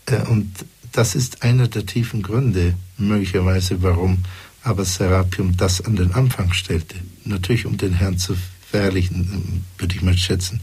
[0.06, 0.54] Äh, und
[0.92, 4.20] das ist einer der tiefen Gründe, möglicherweise, warum
[4.66, 6.96] aber Serapium das an den Anfang stellte.
[7.24, 8.36] Natürlich, um den Herrn zu
[8.70, 10.60] verherrlichen, würde ich mal schätzen,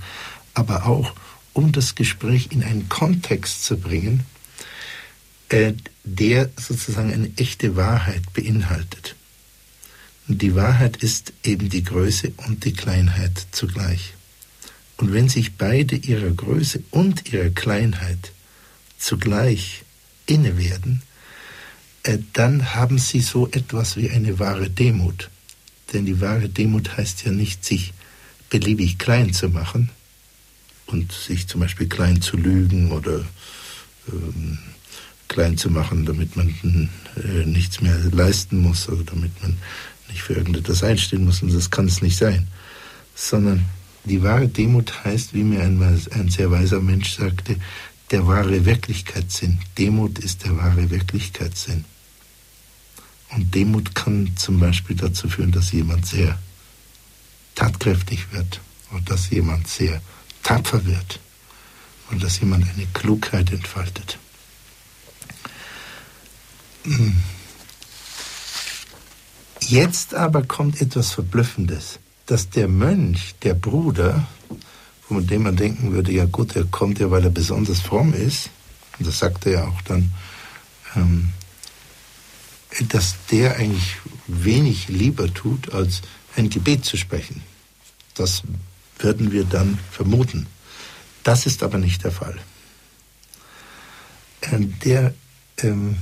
[0.54, 1.14] aber auch,
[1.52, 4.24] um das Gespräch in einen Kontext zu bringen,
[5.50, 9.14] äh, der sozusagen eine echte Wahrheit beinhaltet.
[10.26, 14.14] Und die Wahrheit ist eben die Größe und die Kleinheit zugleich.
[14.96, 18.32] Und wenn sich beide ihrer Größe und ihrer Kleinheit
[18.98, 19.84] zugleich
[20.26, 21.02] inne werden,
[22.32, 25.30] dann haben sie so etwas wie eine wahre Demut.
[25.92, 27.92] Denn die wahre Demut heißt ja nicht, sich
[28.50, 29.90] beliebig klein zu machen
[30.86, 33.24] und sich zum Beispiel klein zu lügen oder
[34.10, 34.58] ähm,
[35.28, 36.48] klein zu machen, damit man
[37.16, 39.56] äh, nichts mehr leisten muss oder damit man
[40.08, 42.46] nicht für irgendetwas einstehen muss, und das kann es nicht sein.
[43.14, 43.64] Sondern
[44.04, 47.56] die wahre Demut heißt, wie mir einmal ein sehr weiser Mensch sagte,
[48.10, 49.58] der wahre Wirklichkeitssinn.
[49.78, 51.84] Demut ist der wahre Wirklichkeitssinn.
[53.34, 56.38] Und Demut kann zum Beispiel dazu führen, dass jemand sehr
[57.54, 60.02] tatkräftig wird oder dass jemand sehr
[60.42, 61.20] tapfer wird
[62.10, 64.18] oder dass jemand eine Klugheit entfaltet.
[66.84, 67.16] Hm.
[69.60, 74.26] Jetzt aber kommt etwas Verblüffendes, dass der Mönch, der Bruder,
[75.06, 78.50] von dem man denken würde, ja gut, er kommt ja, weil er besonders fromm ist,
[78.98, 80.12] und das sagt er ja auch dann,
[80.96, 81.28] ähm,
[82.88, 86.02] dass der eigentlich wenig lieber tut, als
[86.36, 87.42] ein Gebet zu sprechen.
[88.14, 88.42] Das
[88.98, 90.46] würden wir dann vermuten.
[91.24, 92.38] Das ist aber nicht der Fall.
[94.42, 95.14] Ähm, der
[95.58, 95.96] ähm,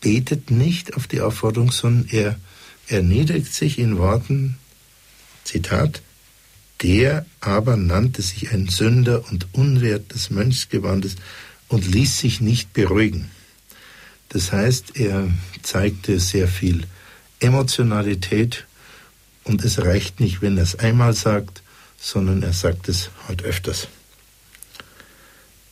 [0.00, 2.38] betet nicht auf die Aufforderung, sondern er
[2.86, 4.58] erniedrigt sich in Worten,
[5.44, 6.02] Zitat,
[6.82, 11.16] der aber nannte sich ein Sünder und Unwert des Mönchsgewandes
[11.68, 13.30] und ließ sich nicht beruhigen.
[14.28, 15.28] Das heißt, er
[15.62, 16.84] zeigte sehr viel
[17.40, 18.66] Emotionalität
[19.44, 21.62] und es reicht nicht, wenn er es einmal sagt,
[21.98, 23.88] sondern er sagt es halt öfters.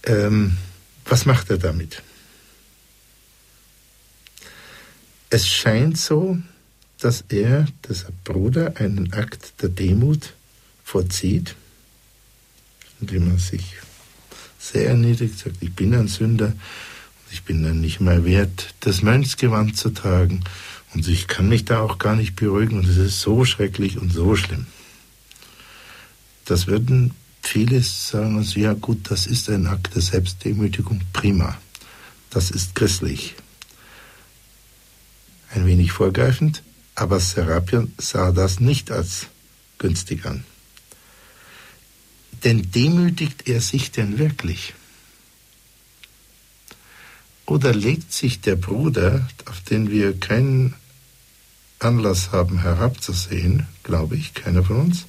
[0.04, 0.56] Ähm,
[1.04, 2.02] was macht er damit?
[5.30, 6.38] Es scheint so,
[7.00, 10.32] dass er, dieser Bruder, einen Akt der Demut
[10.84, 11.56] vollzieht,
[13.00, 13.76] indem er sich
[14.58, 16.52] sehr erniedrigt sagt, ich bin ein Sünder
[17.34, 20.44] ich bin dann nicht mehr wert, das Mönchsgewand zu tragen.
[20.94, 24.12] Und ich kann mich da auch gar nicht beruhigen und es ist so schrecklich und
[24.12, 24.66] so schlimm.
[26.44, 27.10] Das würden
[27.42, 31.58] viele sagen uns, ja gut, das ist ein Akt der Selbstdemütigung, prima.
[32.30, 33.34] Das ist christlich.
[35.50, 36.62] Ein wenig vorgreifend,
[36.94, 39.26] aber Serapion sah das nicht als
[39.78, 40.44] günstig an.
[42.44, 44.74] Denn demütigt er sich denn wirklich?
[47.46, 50.74] Oder legt sich der Bruder, auf den wir keinen
[51.78, 55.06] Anlass haben herabzusehen, glaube ich, keiner von uns,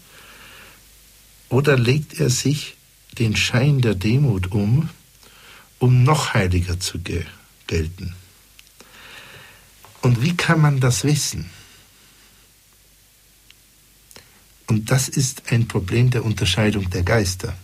[1.49, 2.75] oder legt er sich
[3.17, 4.89] den Schein der Demut um,
[5.79, 7.25] um noch heiliger zu ge
[7.67, 8.15] gelten?
[10.01, 11.49] Und wie kann man das wissen?
[14.67, 17.55] Und das ist ein Problem der Unterscheidung der Geister.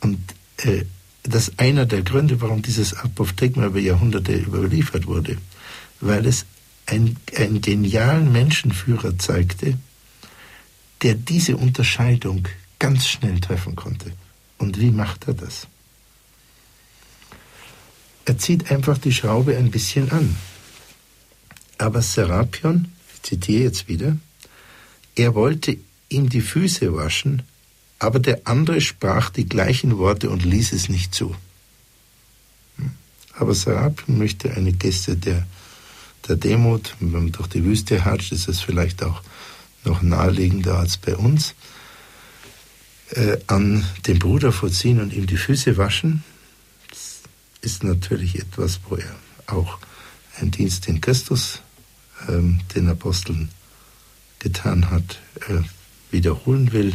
[0.00, 0.18] Und
[0.58, 0.84] äh,
[1.28, 5.36] das ist einer der Gründe, warum dieses Apophthegma über Jahrhunderte überliefert wurde.
[6.00, 6.46] Weil es
[6.86, 9.78] ein, einen genialen Menschenführer zeigte,
[11.02, 12.46] der diese Unterscheidung
[12.78, 14.12] ganz schnell treffen konnte.
[14.58, 15.66] Und wie macht er das?
[18.24, 20.36] Er zieht einfach die Schraube ein bisschen an.
[21.78, 24.16] Aber Serapion, ich zitiere jetzt wieder,
[25.14, 25.76] er wollte
[26.08, 27.42] ihm die Füße waschen,
[27.98, 31.34] aber der andere sprach die gleichen Worte und ließ es nicht zu.
[32.76, 32.90] Hm.
[33.34, 35.46] Aber Serapion möchte eine Geste der,
[36.28, 39.22] der Demut, wenn man durch die Wüste hatscht, ist es vielleicht auch
[39.84, 41.54] noch naheliegender als bei uns,
[43.10, 46.24] äh, an den Bruder vorziehen und ihm die Füße waschen.
[46.90, 47.20] Das
[47.60, 49.14] ist natürlich etwas, wo er
[49.46, 49.78] auch
[50.38, 51.60] einen Dienst in Christus
[52.28, 53.48] ähm, den Aposteln
[54.38, 55.62] getan hat, äh,
[56.10, 56.94] wiederholen will.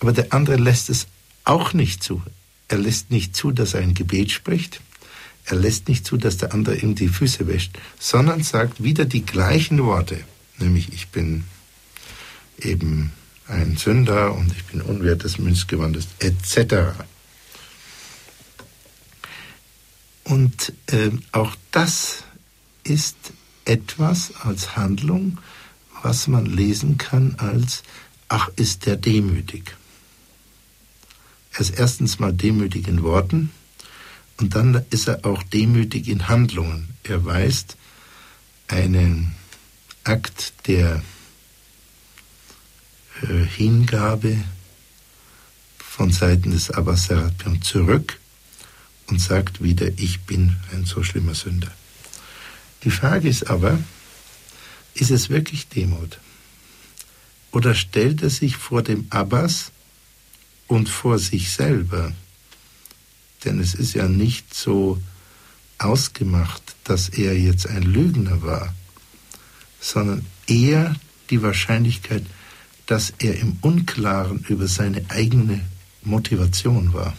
[0.00, 1.06] Aber der andere lässt es
[1.44, 2.22] auch nicht zu.
[2.68, 4.80] Er lässt nicht zu, dass er ein Gebet spricht.
[5.44, 9.24] Er lässt nicht zu, dass der andere ihm die Füße wäscht, sondern sagt wieder die
[9.24, 10.24] gleichen Worte,
[10.58, 11.44] nämlich ich bin
[12.58, 13.12] eben
[13.46, 16.98] ein Sünder und ich bin unwert des Münzgewandes, etc.
[20.24, 22.24] Und äh, auch das
[22.82, 23.16] ist
[23.64, 25.38] etwas als Handlung,
[26.02, 27.84] was man lesen kann als,
[28.28, 29.76] ach, ist der demütig.
[31.56, 33.50] Er ist erstens mal demütig in Worten
[34.36, 36.90] und dann ist er auch demütig in Handlungen.
[37.02, 37.78] Er weist
[38.68, 39.34] einen
[40.04, 41.02] Akt der
[43.22, 44.36] äh, Hingabe
[45.78, 48.18] von Seiten des Abbas Serapion zurück
[49.06, 51.72] und sagt wieder, ich bin ein so schlimmer Sünder.
[52.84, 53.78] Die Frage ist aber,
[54.92, 56.18] ist es wirklich Demut?
[57.50, 59.72] Oder stellt er sich vor dem Abbas
[60.66, 62.12] und vor sich selber?
[63.44, 65.00] Denn es ist ja nicht so
[65.78, 68.74] ausgemacht, dass er jetzt ein Lügner war,
[69.80, 70.96] sondern eher
[71.30, 72.24] die Wahrscheinlichkeit,
[72.86, 75.60] dass er im Unklaren über seine eigene
[76.02, 77.16] Motivation war.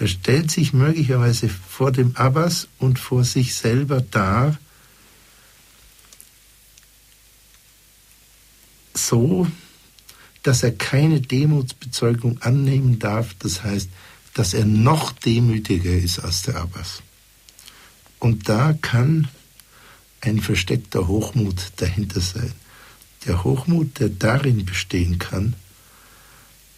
[0.00, 4.58] Er stellt sich möglicherweise vor dem Abbas und vor sich selber dar,
[8.94, 9.46] so,
[10.48, 13.90] dass er keine Demutsbezeugung annehmen darf, das heißt,
[14.32, 17.02] dass er noch demütiger ist als der Abbas.
[18.18, 19.28] Und da kann
[20.22, 22.54] ein versteckter Hochmut dahinter sein.
[23.26, 25.54] Der Hochmut, der darin bestehen kann,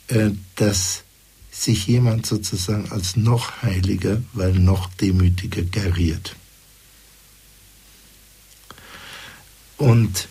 [0.09, 1.05] äh, dass
[1.53, 6.35] sich jemand sozusagen als noch heiliger, weil noch demütiger geriert.
[9.77, 10.27] Und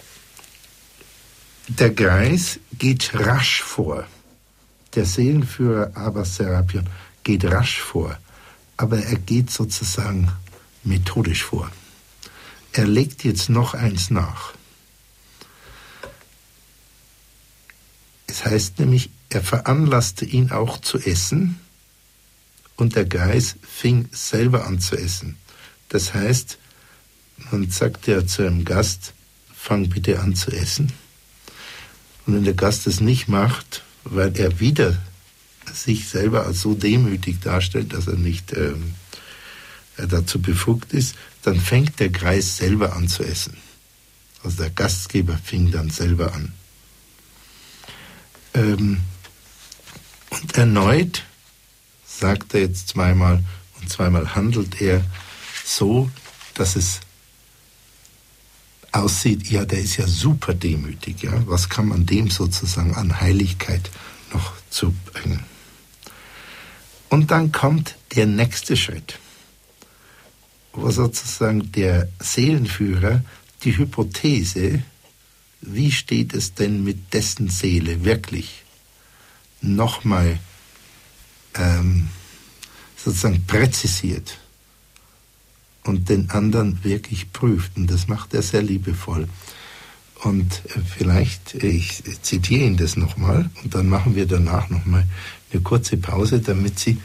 [1.69, 4.07] der Greis geht rasch vor.
[4.95, 6.87] Der Seelenführer Abbas Serapion
[7.23, 8.17] geht rasch vor,
[8.75, 10.31] aber er geht sozusagen
[10.83, 11.71] methodisch vor.
[12.73, 14.53] Er legt jetzt noch eins nach.
[18.25, 21.59] Es heißt nämlich, er veranlasste ihn auch zu essen
[22.77, 25.37] und der Geist fing selber an zu essen.
[25.89, 26.57] Das heißt,
[27.51, 29.13] man sagt ja zu einem Gast,
[29.53, 30.91] fang bitte an zu essen.
[32.29, 34.95] Und wenn der Gast es nicht macht, weil er wieder
[35.73, 38.93] sich selber als so demütig darstellt, dass er nicht ähm,
[39.97, 43.57] dazu befugt ist, dann fängt der Kreis selber an zu essen.
[44.43, 46.53] Also der Gastgeber fing dann selber an.
[48.53, 49.01] Ähm,
[50.29, 51.23] und erneut
[52.05, 53.43] sagt er jetzt zweimal
[53.81, 55.03] und zweimal handelt er
[55.65, 56.11] so,
[56.53, 56.99] dass es
[58.91, 61.31] aussieht, ja, der ist ja super demütig, ja.
[61.47, 63.89] Was kann man dem sozusagen an Heiligkeit
[64.33, 65.43] noch zubringen?
[67.09, 69.19] Und dann kommt der nächste Schritt.
[70.73, 73.23] war sozusagen der Seelenführer
[73.63, 74.83] die Hypothese,
[75.61, 78.63] wie steht es denn mit dessen Seele wirklich,
[79.61, 80.39] nochmal
[81.55, 82.07] ähm,
[82.95, 84.39] sozusagen präzisiert
[85.89, 87.75] und den anderen wirklich prüft.
[87.75, 89.27] Und das macht er sehr liebevoll.
[90.21, 95.05] Und äh, vielleicht, äh, ich zitiere ihn das nochmal und dann machen wir danach nochmal
[95.51, 96.97] eine kurze Pause, damit Sie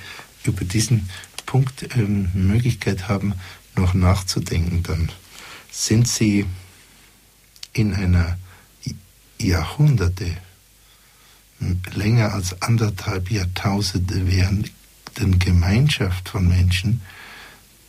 [0.45, 1.09] über diesen
[1.47, 3.35] Punkt ähm, Möglichkeit haben,
[3.77, 4.83] noch nachzudenken.
[4.83, 5.11] Dann
[5.71, 6.45] sind Sie
[7.73, 8.37] in einer
[9.39, 10.37] Jahrhunderte,
[11.95, 17.01] länger als anderthalb Jahrtausende währenden Gemeinschaft von Menschen,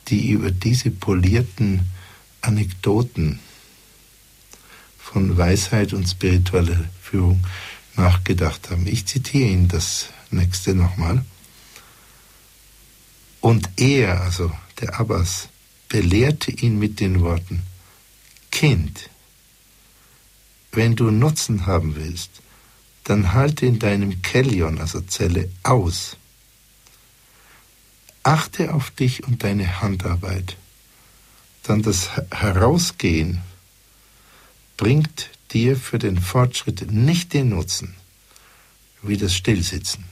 [0.07, 1.81] die über diese polierten
[2.41, 3.39] Anekdoten
[4.97, 7.43] von Weisheit und spiritueller Führung
[7.95, 8.87] nachgedacht haben.
[8.87, 11.23] Ich zitiere Ihnen das nächste nochmal.
[13.41, 14.51] Und er, also
[14.81, 15.49] der Abbas,
[15.87, 17.61] belehrte ihn mit den Worten,
[18.51, 19.09] Kind,
[20.71, 22.31] wenn du Nutzen haben willst,
[23.03, 26.17] dann halte in deinem Kellion, also Zelle, aus.
[28.25, 30.57] Achte auf dich und deine Handarbeit.
[31.61, 33.41] Dann das Herausgehen
[34.77, 37.95] bringt dir für den Fortschritt nicht den Nutzen
[39.03, 40.05] wie das Stillsitzen.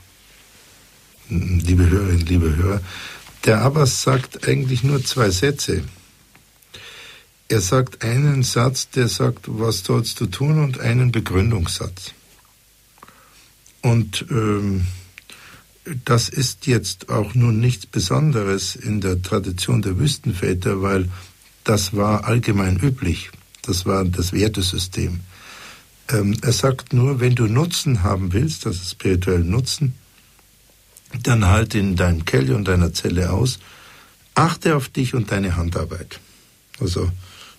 [1.27, 2.81] Liebe Hörerinnen, liebe Hörer,
[3.45, 5.83] der Abbas sagt eigentlich nur zwei Sätze.
[7.47, 12.13] Er sagt einen Satz, der sagt, was sollst du tun, und einen Begründungssatz.
[13.81, 14.85] Und ähm,
[16.05, 21.09] das ist jetzt auch nun nichts Besonderes in der Tradition der Wüstenväter, weil
[21.63, 23.31] das war allgemein üblich.
[23.61, 25.21] Das war das Wertesystem.
[26.09, 29.93] Ähm, er sagt nur, wenn du Nutzen haben willst, also spirituellen Nutzen,
[31.21, 33.59] dann halte in deinem Kelly und deiner Zelle aus,
[34.35, 36.19] achte auf dich und deine Handarbeit.
[36.79, 37.11] Also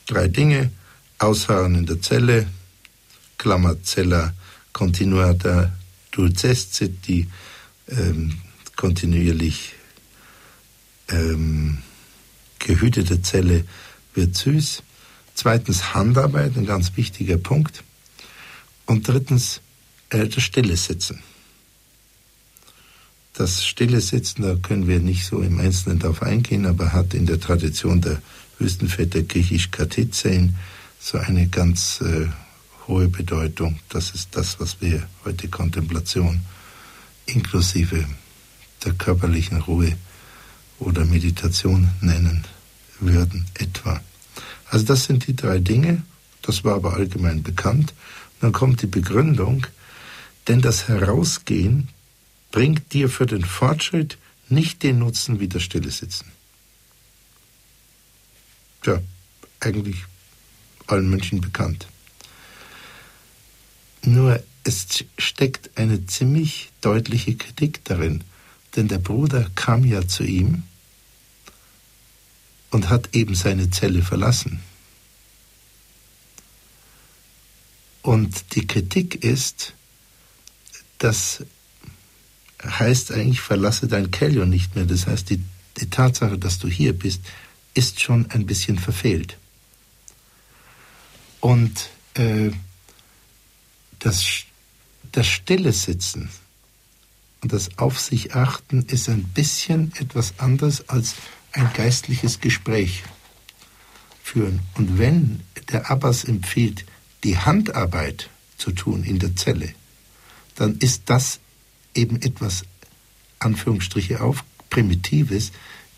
[0.06, 0.70] drei Dinge,
[1.18, 2.46] ausharren in der Zelle,
[3.38, 4.34] Klammer Cella
[4.72, 5.72] continuata
[6.10, 7.28] dulcescit, die
[7.88, 8.38] ähm,
[8.76, 9.74] kontinuierlich
[11.08, 11.78] ähm,
[12.58, 13.64] gehütete Zelle
[14.14, 14.82] wird süß.
[15.34, 17.82] Zweitens Handarbeit, ein ganz wichtiger Punkt.
[18.86, 19.60] Und drittens
[20.10, 21.20] äh, das Stille Sitzen.
[23.32, 27.26] Das stille Sitzen, da können wir nicht so im Einzelnen darauf eingehen, aber hat in
[27.26, 28.22] der Tradition der
[28.60, 30.56] Wüstenväter griechisch Katizein
[31.00, 32.28] so eine ganz äh,
[32.86, 33.80] hohe Bedeutung.
[33.88, 36.40] Das ist das, was wir heute Kontemplation
[37.26, 38.06] inklusive
[38.84, 39.96] der körperlichen Ruhe
[40.78, 42.44] oder Meditation nennen
[43.00, 44.00] würden, etwa.
[44.66, 46.02] Also das sind die drei Dinge,
[46.42, 47.94] das war aber allgemein bekannt.
[48.40, 49.66] Dann kommt die Begründung,
[50.48, 51.88] denn das Herausgehen
[52.50, 54.18] bringt dir für den Fortschritt
[54.48, 56.26] nicht den Nutzen wie das Stille Sitzen.
[58.82, 59.00] Tja,
[59.60, 60.04] eigentlich
[60.86, 61.86] allen Menschen bekannt.
[64.02, 68.24] Nur es steckt eine ziemlich deutliche Kritik darin,
[68.76, 70.64] denn der Bruder kam ja zu ihm
[72.70, 74.60] und hat eben seine Zelle verlassen.
[78.02, 79.74] Und die Kritik ist,
[80.98, 81.44] dass
[82.62, 84.86] heißt eigentlich, verlasse dein Kellion nicht mehr.
[84.86, 85.40] Das heißt, die,
[85.78, 87.20] die Tatsache, dass du hier bist,
[87.74, 89.36] ist schon ein bisschen verfehlt.
[91.40, 92.50] Und äh,
[93.98, 94.44] das,
[95.14, 96.28] das stille Sitzen
[97.40, 101.14] und das Auf sich achten ist ein bisschen etwas anderes als
[101.52, 103.04] ein geistliches Gespräch
[104.22, 104.60] führen.
[104.74, 105.40] Und wenn
[105.70, 106.84] der Abbas empfiehlt,
[107.22, 109.72] die Handarbeit zu tun in der Zelle,
[110.56, 111.38] dann ist das
[111.94, 112.64] eben etwas,
[113.38, 115.52] Anführungsstriche auf, Primitives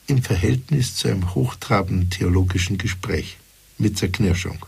[0.08, 3.38] im Verhältnis zu einem hochtrabenden theologischen Gespräch
[3.78, 4.58] mit Zerknirschung.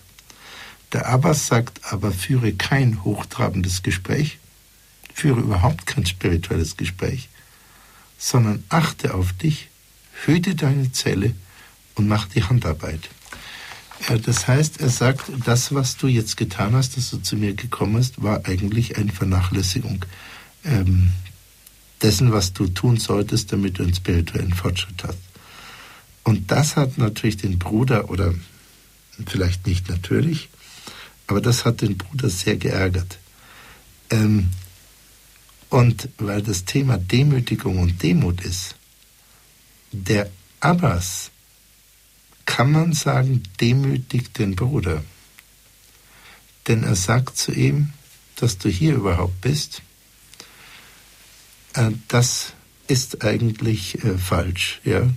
[0.92, 4.38] Der Abbas sagt aber, führe kein hochtrabendes Gespräch,
[5.12, 7.28] führe überhaupt kein spirituelles Gespräch,
[8.18, 9.68] sondern achte auf dich,
[10.24, 11.34] hüte deine Zelle
[11.94, 13.08] und mach die Handarbeit.
[14.24, 17.94] Das heißt, er sagt, das, was du jetzt getan hast, dass du zu mir gekommen
[17.94, 20.04] bist, war eigentlich eine Vernachlässigung
[20.64, 21.10] ähm,
[22.00, 25.18] dessen, was du tun solltest, damit du einen spirituellen Fortschritt hast.
[26.22, 28.34] Und das hat natürlich den Bruder, oder
[29.26, 30.48] vielleicht nicht natürlich,
[31.28, 33.18] aber das hat den Bruder sehr geärgert.
[34.10, 34.48] Ähm,
[35.68, 38.74] und weil das Thema Demütigung und Demut ist,
[39.92, 41.30] der Abbas,
[42.46, 45.04] kann man sagen, demütigt den Bruder.
[46.66, 47.92] Denn er sagt zu ihm,
[48.36, 49.82] dass du hier überhaupt bist,
[51.74, 52.54] äh, das
[52.86, 54.80] ist eigentlich äh, falsch.
[54.84, 55.08] Ja?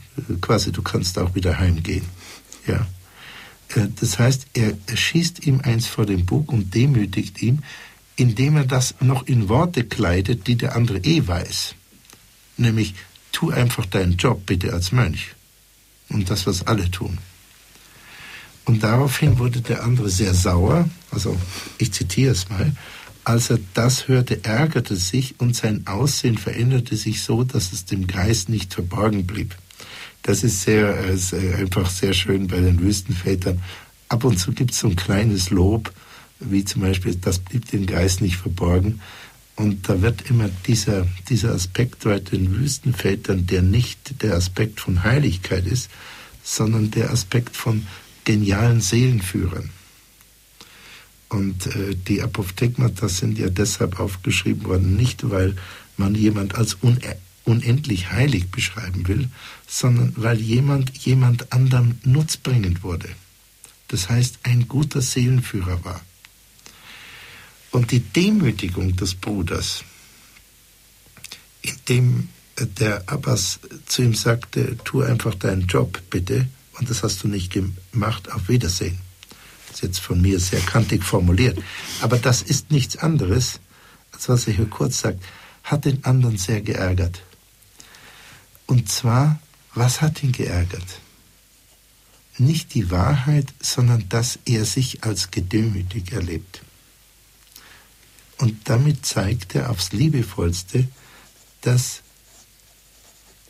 [0.42, 2.06] Quasi, du kannst auch wieder heimgehen.
[2.68, 2.86] Ja?
[3.76, 7.64] Äh, das heißt, er, schießt ihm eins vor den Bug und demütigt ihn,
[8.16, 11.76] indem er das noch in Worte kleidet, die der andere eh weiß.
[12.58, 12.96] Nämlich,
[13.32, 15.36] tu einfach deinen Job bitte als Mönch.
[16.10, 17.18] Und das, was alle tun.
[18.66, 21.38] Und daraufhin wurde der andere sehr sauer, also
[21.78, 22.74] ich zitiere es mal,
[23.24, 28.08] als er das hörte, ärgerte sich und sein Aussehen veränderte sich so, dass es dem
[28.08, 29.56] Geist nicht verborgen blieb.
[30.24, 33.62] Das ist sehr, äh, einfach sehr schön bei den Wüstenvätern.
[34.10, 35.92] Ab und zu gibt es so ein kleines Lob,
[36.40, 39.02] wie zum Beispiel, das blieb dem Geist nicht verborgen.
[39.56, 45.04] Und da wird immer dieser, dieser Aspekt bei den Wüstenvätern, der nicht der Aspekt von
[45.04, 45.90] Heiligkeit ist,
[46.44, 47.86] sondern der Aspekt von
[48.24, 49.70] genialen Seelenführern.
[51.30, 55.56] Und äh, die Apophthegmata sind ja deshalb aufgeschrieben worden, nicht weil
[55.96, 56.78] man jemand als
[57.46, 59.30] unendlich heilig beschreiben will,
[59.74, 63.08] sondern weil jemand jemand anderem nutzbringend wurde.
[63.88, 66.02] Das heißt, ein guter Seelenführer war.
[67.72, 69.86] Und die Demütigung des Bruders,
[71.62, 72.28] indem
[72.60, 77.54] der Abbas zu ihm sagte, tu einfach deinen Job bitte, und das hast du nicht
[77.54, 79.00] gemacht, auf Wiedersehen.
[79.68, 81.58] Das ist jetzt von mir sehr kantig formuliert.
[82.02, 83.62] Aber das ist nichts anderes,
[84.12, 85.24] als was er hier kurz sagt,
[85.64, 87.22] hat den anderen sehr geärgert.
[88.66, 89.40] Und zwar,
[89.74, 91.00] was hat ihn geärgert?
[92.38, 96.62] Nicht die Wahrheit, sondern dass er sich als gedemütig erlebt.
[98.38, 100.88] Und damit zeigt er aufs liebevollste,
[101.62, 102.02] dass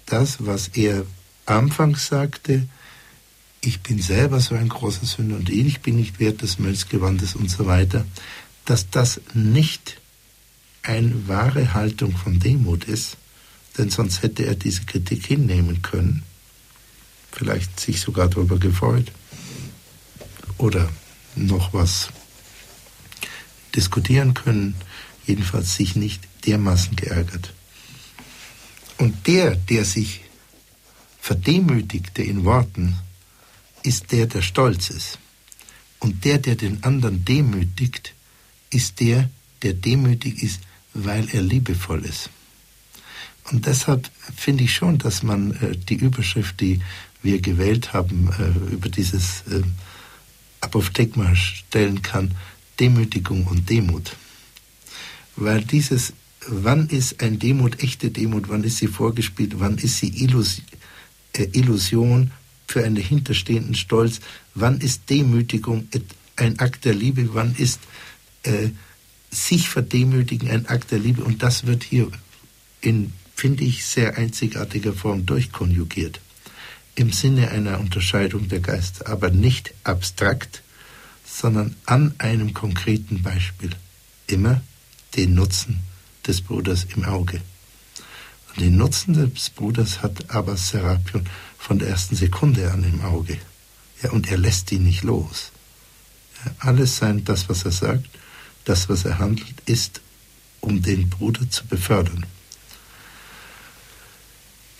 [0.05, 1.05] das, was er
[1.45, 2.67] anfangs sagte,
[3.61, 7.49] ich bin selber so ein großer Sünder und ich bin nicht wert des Mönchsgewandes und
[7.49, 8.05] so weiter,
[8.65, 10.01] dass das nicht
[10.83, 13.17] eine wahre Haltung von Demut ist,
[13.77, 16.23] denn sonst hätte er diese Kritik hinnehmen können,
[17.31, 19.11] vielleicht sich sogar darüber gefreut
[20.57, 20.89] oder
[21.35, 22.09] noch was
[23.75, 24.75] diskutieren können,
[25.25, 27.53] jedenfalls sich nicht dermaßen geärgert.
[28.97, 30.21] Und der, der sich
[31.19, 32.97] verdemütigte in Worten,
[33.83, 35.17] ist der, der stolz ist.
[35.99, 38.13] Und der, der den anderen demütigt,
[38.69, 39.29] ist der,
[39.61, 40.61] der demütig ist,
[40.93, 42.29] weil er liebevoll ist.
[43.49, 46.81] Und deshalb finde ich schon, dass man äh, die Überschrift, die
[47.21, 49.61] wir gewählt haben, äh, über dieses äh,
[50.61, 52.33] Apophthegma stellen kann,
[52.79, 54.15] Demütigung und Demut.
[55.35, 56.13] Weil dieses,
[56.47, 60.61] wann ist ein Demut echte Demut, wann ist sie vorgespielt, wann ist sie Illus
[61.33, 62.31] äh, Illusion
[62.67, 64.21] für einen dahinterstehenden Stolz,
[64.55, 65.87] wann ist Demütigung
[66.37, 67.79] ein Akt der Liebe, wann ist
[68.43, 68.69] äh,
[69.29, 72.09] sich verdemütigen ein Akt der Liebe und das wird hier
[72.81, 76.19] in, finde ich, sehr einzigartiger Form durchkonjugiert.
[76.93, 80.61] Im Sinne einer Unterscheidung der Geister, aber nicht abstrakt,
[81.25, 83.71] sondern an einem konkreten Beispiel.
[84.27, 84.61] Immer
[85.15, 85.79] den Nutzen
[86.27, 87.41] des Bruders im Auge.
[88.49, 91.27] Und den Nutzen des Bruders hat aber Serapion
[91.57, 93.39] von der ersten Sekunde an im Auge.
[94.03, 95.51] Ja, und er lässt ihn nicht los.
[96.45, 98.07] Ja, alles sein, das, was er sagt,
[98.65, 99.99] das, was er handelt, ist,
[100.59, 102.27] um den Bruder zu befördern.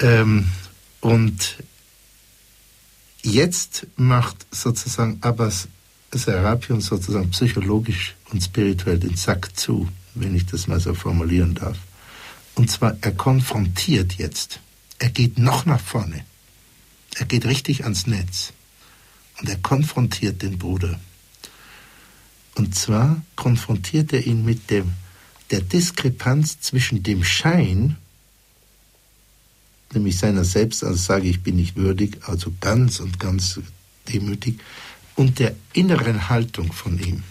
[0.02, 0.48] Ähm,
[1.00, 1.58] und
[3.22, 5.68] jetzt macht sozusagen Abbas
[6.12, 11.78] Serapion sozusagen psychologisch und spirituell den Sack zu, wenn ich das mal so formulieren darf.
[12.56, 14.60] Und zwar, er konfrontiert jetzt.
[15.00, 16.26] Er geht noch nach vorne.
[17.16, 18.52] Er geht richtig ans Netz.
[19.40, 21.00] Und er konfrontiert den Bruder.
[22.56, 24.92] Und zwar konfrontiert er ihn mit dem,
[25.50, 27.98] der Diskrepanz zwischen dem Schein,
[29.94, 33.60] nämlich seiner selbst, also sage ich bin nicht würdig, also ganz und ganz
[34.08, 34.60] demütig,
[35.16, 37.24] und der inneren Haltung von ihm.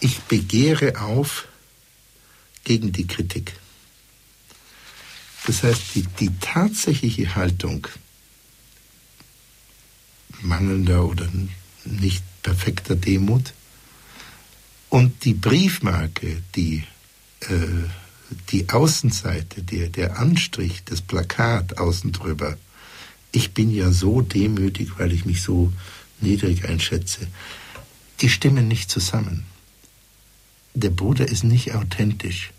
[0.00, 1.48] Ich begehre auf
[2.64, 3.54] gegen die Kritik.
[5.46, 7.86] Das heißt, die, die tatsächliche Haltung
[10.42, 11.28] mangelnder oder
[11.84, 13.52] nicht perfekter Demut
[14.88, 16.84] und die Briefmarke, die,
[17.40, 17.88] äh,
[18.50, 22.56] die Außenseite, der, der Anstrich, das Plakat außen drüber,
[23.32, 25.72] ich bin ja so demütig, weil ich mich so
[26.20, 27.26] niedrig einschätze,
[28.20, 29.44] die stimmen nicht zusammen.
[30.74, 32.52] Der Bruder ist nicht authentisch.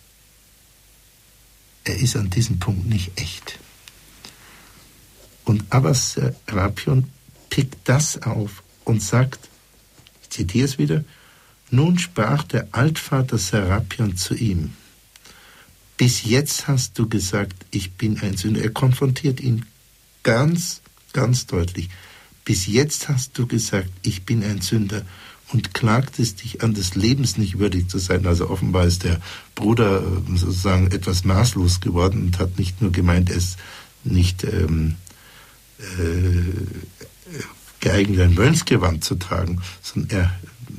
[1.84, 3.60] Er ist an diesem Punkt nicht echt.
[5.46, 7.10] Und Abbas Rapion
[7.50, 9.50] pickt das auf und sagt,
[10.24, 11.04] ich zitiere es wieder,
[11.72, 14.74] nun sprach der Altvater Serapion zu ihm,
[16.00, 18.62] bis jetzt hast du gesagt, ich bin ein Sünder.
[18.62, 19.66] Er konfrontiert ihn
[20.24, 20.80] ganz,
[21.12, 21.90] ganz deutlich.
[22.46, 25.02] Bis jetzt hast du gesagt, ich bin ein Sünder
[25.52, 28.26] und klagtest dich an, des Lebens nicht würdig zu sein.
[28.28, 29.20] Also offenbar ist der
[29.56, 33.58] Bruder äh, sozusagen etwas maßlos geworden und hat nicht nur gemeint, er ist
[34.06, 34.96] nicht ähm,
[35.80, 36.54] äh,
[37.82, 40.32] geeignet, ein Mönchsgewand zu tragen, sondern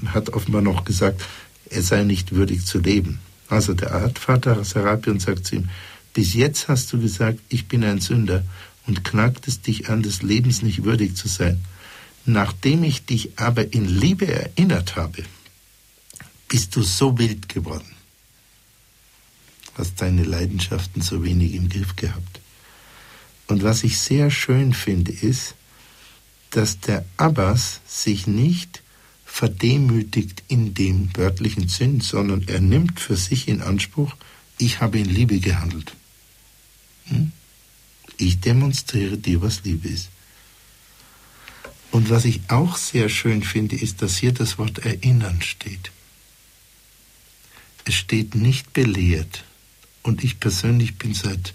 [0.02, 1.22] er hat offenbar noch gesagt,
[1.68, 3.20] er sei nicht würdig zu leben.
[3.50, 5.68] Also der Artvater Serapion sagt zu ihm,
[6.14, 8.44] bis jetzt hast du gesagt, ich bin ein Sünder
[8.86, 11.62] und klagtest dich an, des Lebens nicht würdig zu sein.
[12.24, 15.24] Nachdem ich dich aber in Liebe erinnert habe,
[16.48, 17.90] bist du so wild geworden.
[19.74, 22.40] Hast deine Leidenschaften so wenig im Griff gehabt.
[23.48, 25.54] Und was ich sehr schön finde, ist,
[26.50, 28.79] dass der Abbas sich nicht
[29.30, 34.14] verdemütigt in dem wörtlichen Sinn, sondern er nimmt für sich in Anspruch,
[34.58, 35.94] ich habe in Liebe gehandelt.
[37.06, 37.32] Hm?
[38.18, 40.10] Ich demonstriere dir, was Liebe ist.
[41.90, 45.90] Und was ich auch sehr schön finde, ist, dass hier das Wort erinnern steht.
[47.84, 49.44] Es steht nicht belehrt.
[50.02, 51.54] Und ich persönlich bin seit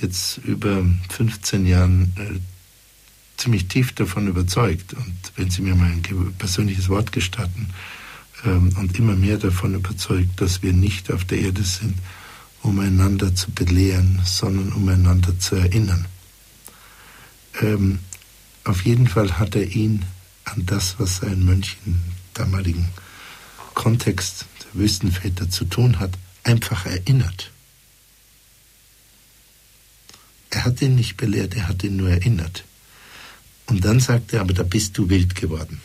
[0.00, 2.40] jetzt über 15 Jahren äh,
[3.38, 4.92] ziemlich tief davon überzeugt.
[4.92, 7.68] Und wenn Sie mir mal ein persönliches Wort gestatten,
[8.44, 11.94] ähm, und immer mehr davon überzeugt, dass wir nicht auf der Erde sind,
[12.62, 16.06] um einander zu belehren, sondern um einander zu erinnern.
[17.60, 18.00] Ähm,
[18.64, 20.04] auf jeden Fall hat er ihn
[20.44, 22.00] an das, was ein Mönch im
[22.34, 22.88] damaligen
[23.74, 26.12] Kontext der Wüstenväter zu tun hat,
[26.44, 27.50] einfach erinnert.
[30.50, 32.64] Er hat ihn nicht belehrt, er hat ihn nur erinnert.
[33.68, 35.80] Und dann sagt er, aber da bist du wild geworden.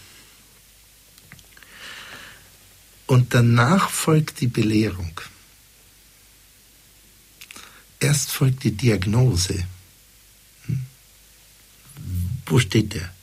[3.08, 5.20] Und danach folgt die Belehrung.
[8.00, 9.66] Erst folgt die Diagnose.
[10.66, 10.82] Hm?
[12.46, 13.14] Wo steht der?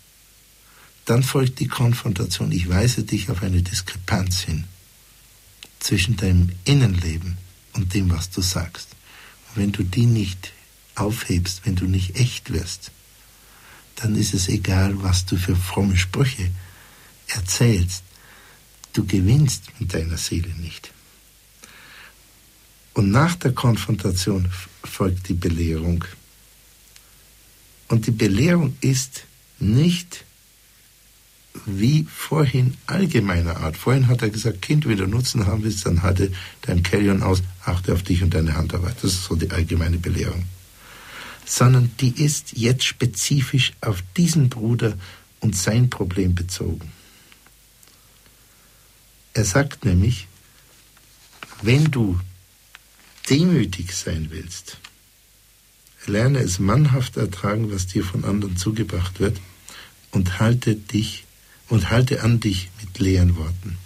[1.07, 2.53] Dann folgt die Konfrontation.
[2.53, 4.65] Ich weise dich auf eine Diskrepanz hin
[5.81, 7.39] zwischen deinem Innenleben
[7.73, 8.91] und dem, was du sagst.
[9.49, 10.53] Und wenn du die nicht
[10.95, 12.93] aufhebst, wenn du nicht echt wirst,
[14.01, 16.51] dann ist es egal, was du für fromme Sprüche
[17.29, 18.03] erzählst.
[18.93, 20.91] Du gewinnst mit deiner Seele nicht.
[22.95, 24.49] Und nach der Konfrontation
[24.83, 26.05] folgt die Belehrung.
[27.89, 29.25] Und die Belehrung ist
[29.59, 30.25] nicht
[31.67, 33.77] wie vorhin allgemeiner Art.
[33.77, 36.33] Vorhin hat er gesagt, Kind, wenn du Nutzen haben willst, dann halte
[36.63, 38.97] dein Carrion aus, achte auf dich und deine Handarbeit.
[39.03, 40.45] Das ist so die allgemeine Belehrung
[41.51, 44.97] sondern die ist jetzt spezifisch auf diesen Bruder
[45.41, 46.93] und sein Problem bezogen.
[49.35, 50.29] Er sagt nämlich,
[51.61, 52.21] wenn du
[53.29, 54.79] demütig sein willst,
[56.07, 59.41] lerne es mannhaft ertragen, was dir von anderen zugebracht wird,
[60.13, 61.25] und halte dich
[61.69, 63.77] und halte an dich mit leeren Worten.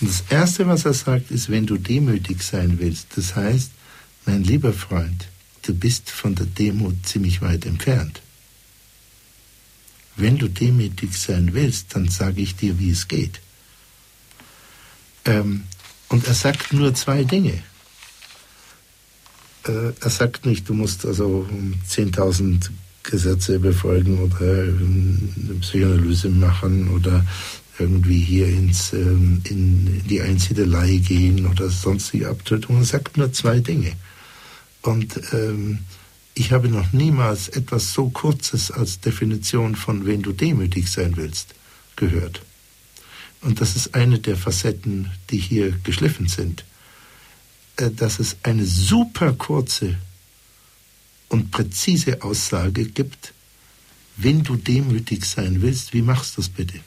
[0.00, 3.72] Und das erste, was er sagt, ist, wenn du demütig sein willst, das heißt,
[4.24, 5.26] mein lieber Freund,
[5.62, 8.22] du bist von der Demut ziemlich weit entfernt.
[10.16, 13.40] Wenn du demütig sein willst, dann sage ich dir, wie es geht.
[15.24, 15.64] Ähm,
[16.08, 17.62] und er sagt nur zwei Dinge.
[19.66, 21.48] Äh, er sagt nicht, du musst also
[21.88, 22.70] 10.000
[23.02, 27.24] Gesetze befolgen oder eine Psychoanalyse machen oder
[27.78, 32.82] irgendwie hier ins, ähm, in die Einsiedelei gehen oder sonstige Abtötungen.
[32.82, 33.92] Er sagt nur zwei Dinge.
[34.82, 35.80] Und ähm,
[36.34, 41.54] ich habe noch niemals etwas so Kurzes als Definition von, wen du demütig sein willst,
[41.96, 42.42] gehört.
[43.42, 46.64] Und das ist eine der Facetten, die hier geschliffen sind,
[47.76, 49.96] äh, dass es eine super kurze
[51.28, 53.32] und präzise Aussage gibt,
[54.16, 56.80] wenn du demütig sein willst, wie machst du es bitte?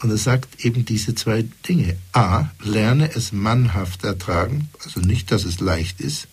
[0.00, 1.96] Und er sagt eben diese zwei Dinge.
[2.12, 6.28] A, lerne es mannhaft ertragen, also nicht, dass es leicht ist,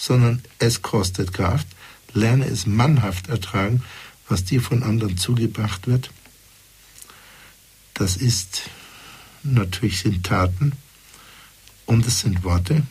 [0.00, 1.66] sondern es kostet Kraft.
[2.14, 3.82] Lerne es mannhaft ertragen,
[4.28, 6.10] was dir von anderen zugebracht wird.
[7.92, 8.62] Das ist
[9.42, 10.72] natürlich sind Taten
[11.84, 12.82] und es sind Worte.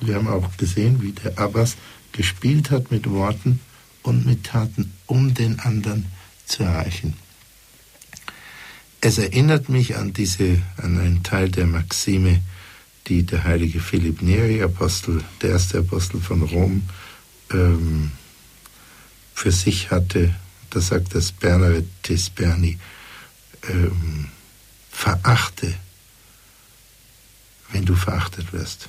[0.00, 1.76] Wir haben auch gesehen, wie der Abbas
[2.12, 3.58] gespielt hat mit Worten
[4.04, 6.06] und mit Taten, um den anderen
[6.46, 7.16] zu erreichen.
[9.00, 12.40] Es erinnert mich an diese, an einen Teil der Maxime,
[13.08, 16.82] die der heilige Philipp Neri, Apostel, der erste Apostel von Rom,
[17.50, 18.12] ähm,
[19.34, 20.34] für sich hatte.
[20.70, 22.78] Da sagt das Bernard Tesperni,
[23.68, 24.28] ähm,
[24.90, 25.74] verachte,
[27.72, 28.88] wenn du verachtet wirst.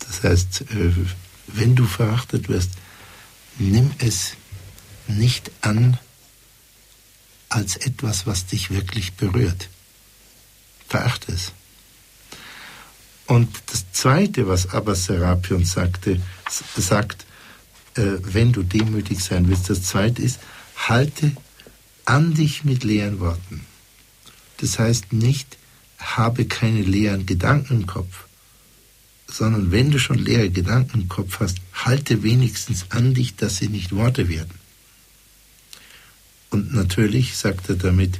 [0.00, 0.92] Das heißt, äh,
[1.48, 2.70] wenn du verachtet wirst,
[3.58, 4.34] nimm es
[5.08, 5.98] nicht an
[7.48, 9.68] als etwas, was dich wirklich berührt.
[10.92, 11.52] Verachte es.
[13.26, 16.20] Und das Zweite, was Abbas Serapion sagte,
[16.76, 17.24] sagt,
[17.94, 20.38] äh, wenn du demütig sein willst, das Zweite ist,
[20.76, 21.32] halte
[22.04, 23.64] an dich mit leeren Worten.
[24.58, 25.56] Das heißt nicht,
[25.98, 28.26] habe keine leeren Gedanken im Kopf,
[29.26, 33.68] sondern wenn du schon leere Gedanken im Kopf hast, halte wenigstens an dich, dass sie
[33.68, 34.52] nicht Worte werden.
[36.50, 38.18] Und natürlich sagt er damit,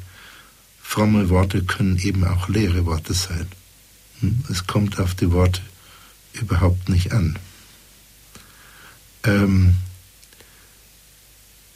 [0.92, 3.46] fromme Worte können eben auch leere Worte sein.
[4.20, 4.44] Hm?
[4.50, 5.62] Es kommt auf die Worte
[6.34, 7.38] überhaupt nicht an.
[9.24, 9.74] Ähm,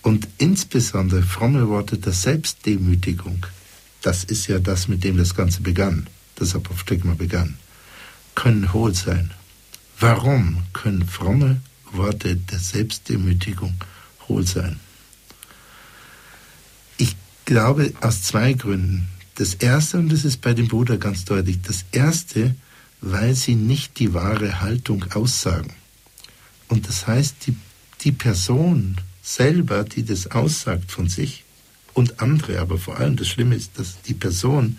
[0.03, 3.47] und insbesondere fromme Worte der Selbstdemütigung,
[4.03, 7.57] das ist ja das, mit dem das Ganze begann, das Apophthegma begann,
[8.35, 9.31] können hohl sein.
[9.99, 13.77] Warum können fromme Worte der Selbstdemütigung
[14.29, 14.79] hohl sein?
[17.47, 19.07] Glaube aus zwei Gründen.
[19.36, 22.57] Das erste, und das ist bei dem Bruder ganz deutlich, das erste,
[23.01, 25.72] weil sie nicht die wahre Haltung aussagen.
[26.66, 27.57] Und das heißt, die,
[28.01, 31.44] die Person, selber, die das aussagt von sich
[31.94, 34.78] und andere, aber vor allem das Schlimme ist, dass die Person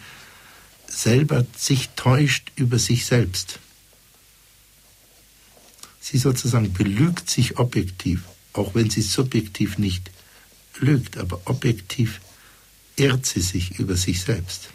[0.89, 3.59] selber sich täuscht über sich selbst.
[6.01, 10.11] Sie sozusagen belügt sich objektiv, auch wenn sie subjektiv nicht
[10.80, 12.20] lügt, aber objektiv
[12.98, 14.70] irrt sie sich über sich selbst.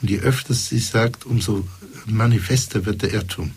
[0.00, 1.66] Und je öfter sie sagt, umso
[2.06, 3.52] manifester wird der Irrtum.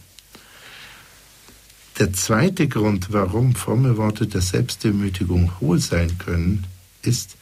[1.99, 6.65] Der zweite Grund, warum fromme Worte der Selbstdemütigung hohl sein können,
[7.03, 7.35] ist,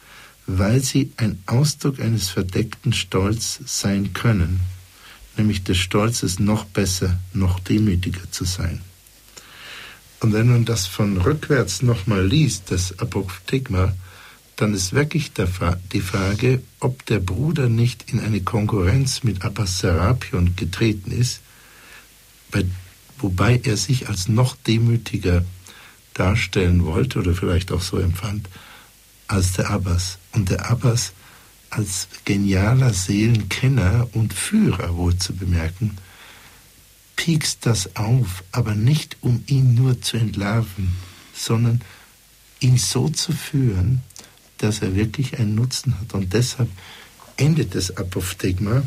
[0.47, 4.59] weil sie ein Ausdruck eines verdeckten Stolz sein können,
[5.37, 8.81] nämlich des Stolzes noch besser, noch demütiger zu sein.
[10.19, 13.93] Und wenn man das von rückwärts nochmal liest, das Apophthegma,
[14.59, 15.31] dann ist wirklich
[15.93, 21.39] die Frage, ob der Bruder nicht in eine Konkurrenz mit Abbas Serapion getreten ist,
[22.51, 22.65] bei
[23.17, 25.45] wobei er sich als noch demütiger
[26.13, 28.49] darstellen wollte oder vielleicht auch so empfand
[29.27, 30.17] als der Abbas.
[30.33, 31.13] Und der Abbas
[31.69, 35.97] als genialer Seelenkenner und Führer wohl zu bemerken,
[37.15, 40.93] piekst das auf, aber nicht um ihn nur zu entlarven,
[41.33, 41.81] sondern
[42.59, 44.01] ihn so zu führen,
[44.59, 46.13] dass er wirklich einen Nutzen hat.
[46.13, 46.69] Und deshalb
[47.37, 48.83] endet das Apophthegma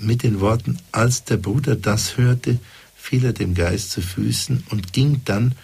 [0.00, 2.58] mit den Worten, als der Bruder das hörte,
[2.96, 5.54] fiel er dem Geist zu Füßen und ging dann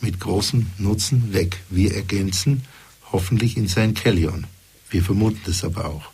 [0.00, 1.60] mit großem Nutzen weg.
[1.70, 2.64] Wir ergänzen
[3.12, 4.46] hoffentlich in sein Kellion.
[4.90, 6.10] Wir vermuten das aber auch.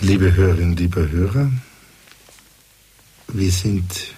[0.00, 1.50] Liebe Hörerinnen, liebe Hörer,
[3.28, 4.14] wir sind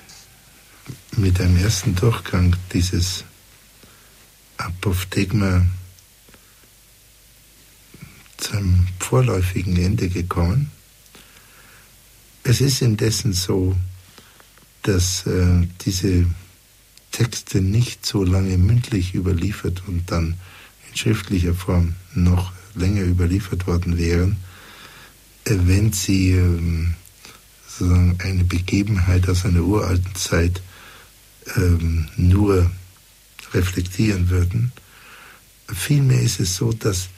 [1.16, 3.24] mit einem ersten Durchgang dieses
[4.57, 5.66] Apophthegma
[8.37, 10.70] zu einem vorläufigen Ende gekommen.
[12.43, 13.76] Es ist indessen so,
[14.82, 16.26] dass äh, diese
[17.11, 20.37] Texte nicht so lange mündlich überliefert und dann
[20.89, 24.37] in schriftlicher Form noch länger überliefert worden wären,
[25.45, 26.95] äh, wenn sie ähm,
[27.66, 30.62] sozusagen eine Begebenheit aus einer uralten Zeit
[31.57, 32.70] ähm, nur
[33.53, 34.72] reflektieren würden.
[35.68, 37.09] Vielmehr ist es so, dass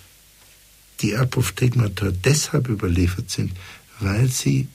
[1.01, 3.53] die Apophthegmata deshalb überliefert sind,
[4.01, 4.69] weil sie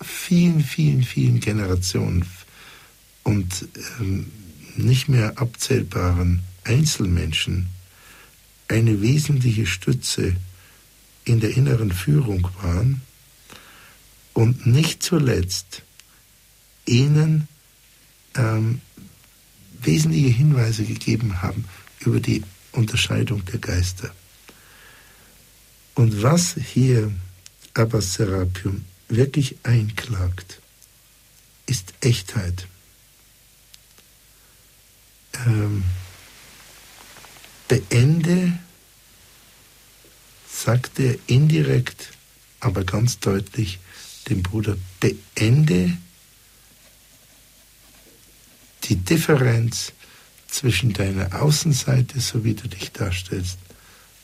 [0.00, 2.24] vielen, vielen, vielen Generationen
[3.22, 3.68] und
[4.00, 4.30] ähm,
[4.76, 7.68] nicht mehr abzählbaren Einzelmenschen
[8.68, 10.36] eine wesentliche Stütze
[11.24, 13.02] in der inneren Führung waren
[14.32, 15.82] und nicht zuletzt
[16.86, 17.48] ihnen
[18.34, 18.80] ähm,
[19.80, 21.64] wesentliche Hinweise gegeben haben
[22.00, 22.42] über die
[22.72, 24.12] Unterscheidung der Geister.
[25.94, 27.12] Und was hier
[27.74, 30.60] Abbas Serapium wirklich einklagt,
[31.66, 32.66] ist Echtheit.
[35.46, 35.84] Ähm,
[37.68, 38.58] beende,
[40.50, 42.10] sagt er indirekt,
[42.60, 43.78] aber ganz deutlich
[44.28, 45.96] dem Bruder, beende
[48.84, 49.92] die Differenz
[50.48, 53.58] zwischen deiner Außenseite, so wie du dich darstellst,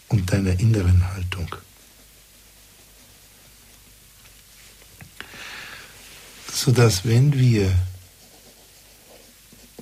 [0.08, 1.54] und deiner inneren Haltung.
[6.58, 7.72] sodass wenn wir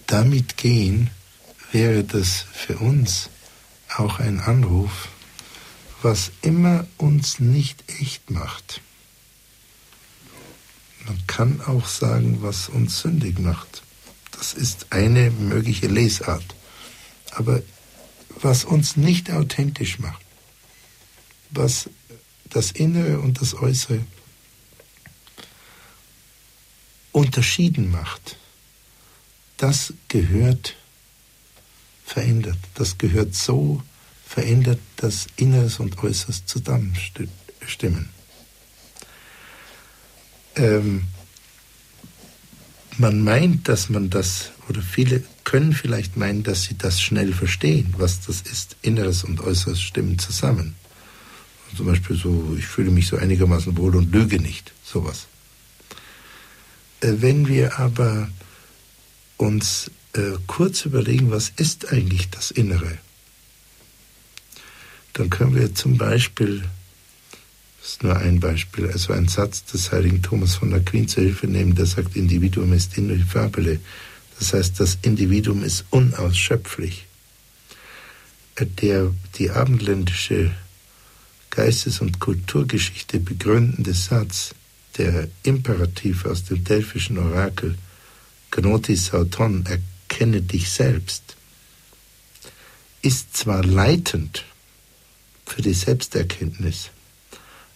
[0.07, 1.11] damit gehen,
[1.72, 3.31] wäre das für uns
[3.97, 5.09] auch ein Anruf,
[6.03, 8.81] was immer uns nicht echt macht,
[11.07, 13.83] Man kann auch sagen, was uns sündig macht.
[14.33, 16.45] Das ist eine mögliche Lesart.
[17.31, 17.62] Aber
[18.41, 20.22] was uns nicht authentisch macht,
[21.51, 21.91] was
[22.45, 24.01] das Innere und das Äußere
[27.12, 28.37] unterschieden macht,
[29.57, 30.76] das gehört
[32.05, 32.59] verändert.
[32.74, 33.82] Das gehört so
[34.26, 38.11] verändert, dass Inneres und Äußeres zusammenstimmen.
[40.57, 41.05] Ähm,
[42.99, 47.94] man meint, dass man das, oder viele können vielleicht meinen, dass sie das schnell verstehen,
[47.97, 48.76] was das ist.
[48.82, 50.74] Inneres und Äußeres stimmen zusammen.
[51.74, 55.28] Zum Beispiel so, ich fühle mich so einigermaßen wohl und lüge nicht, sowas.
[57.01, 58.28] Äh, wenn wir aber
[59.36, 62.99] uns äh, kurz überlegen, was ist eigentlich das Innere,
[65.12, 66.64] dann können wir zum Beispiel,
[67.80, 71.47] das ist nur ein Beispiel, also ein Satz des heiligen Thomas von Aquin zur Hilfe
[71.47, 73.78] nehmen, der sagt, Individuum ist ineffabile.
[74.39, 77.07] Das heißt, das Individuum ist unausschöpflich.
[78.59, 80.53] Der, die abendländische
[81.51, 84.55] Geistes- und Kulturgeschichte begründende Satz,
[84.99, 87.76] der Imperativ aus dem delphischen Orakel,
[88.51, 91.37] Gnotis Sauton, erkenne dich selbst,
[93.03, 94.45] ist zwar leitend
[95.45, 96.91] für die Selbsterkenntnis,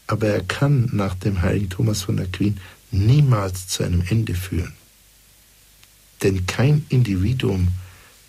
[0.06, 2.58] aber er kann nach dem heiligen Thomas von Aquin
[2.90, 4.72] niemals zu einem Ende führen.
[6.22, 7.68] Denn kein Individuum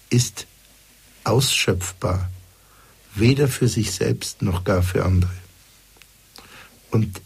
[0.09, 0.47] ist
[1.23, 2.29] ausschöpfbar,
[3.15, 5.31] weder für sich selbst noch gar für andere.
[6.89, 7.21] Und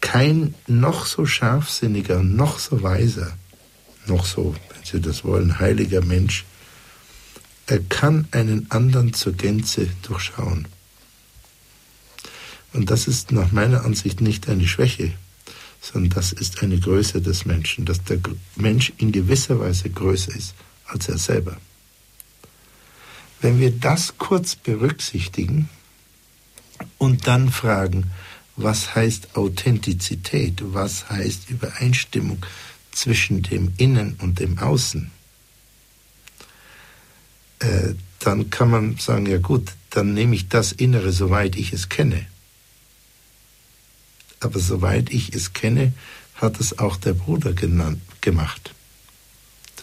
[0.00, 3.36] kein noch so scharfsinniger, noch so weiser,
[4.06, 6.44] noch so, wenn Sie das wollen, heiliger Mensch,
[7.66, 10.66] er kann einen anderen zur Gänze durchschauen.
[12.72, 15.12] Und das ist nach meiner Ansicht nicht eine Schwäche,
[15.80, 18.18] sondern das ist eine Größe des Menschen, dass der
[18.56, 20.54] Mensch in gewisser Weise größer ist
[20.84, 21.56] als er selber.
[23.40, 25.68] Wenn wir das kurz berücksichtigen
[26.98, 28.10] und dann fragen,
[28.56, 32.44] was heißt Authentizität, was heißt Übereinstimmung
[32.92, 35.10] zwischen dem Innen und dem Außen,
[37.60, 41.88] äh, dann kann man sagen, ja gut, dann nehme ich das Innere, soweit ich es
[41.88, 42.26] kenne.
[44.40, 45.92] Aber soweit ich es kenne,
[46.34, 48.74] hat es auch der Bruder genannt, gemacht.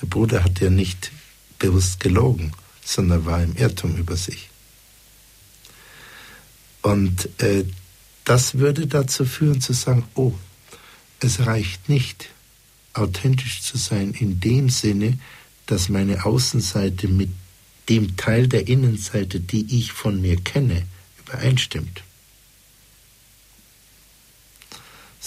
[0.01, 1.11] Der Bruder hat ja nicht
[1.59, 2.51] bewusst gelogen,
[2.83, 4.49] sondern war im Irrtum über sich.
[6.81, 7.65] Und äh,
[8.23, 10.33] das würde dazu führen zu sagen, oh,
[11.19, 12.29] es reicht nicht,
[12.93, 15.19] authentisch zu sein in dem Sinne,
[15.65, 17.29] dass meine Außenseite mit
[17.89, 20.85] dem Teil der Innenseite, die ich von mir kenne,
[21.19, 22.03] übereinstimmt.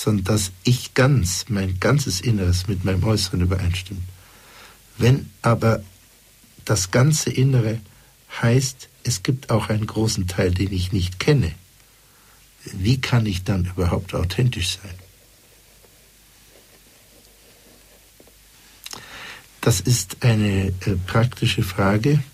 [0.01, 4.01] Sondern dass ich ganz, mein ganzes Inneres mit meinem Äußeren übereinstimmt.
[4.97, 5.83] Wenn aber
[6.65, 7.81] das ganze Innere
[8.41, 11.53] heißt, es gibt auch einen großen Teil, den ich nicht kenne,
[12.65, 14.95] wie kann ich dann überhaupt authentisch sein?
[19.61, 22.25] Das ist eine äh, praktische Frage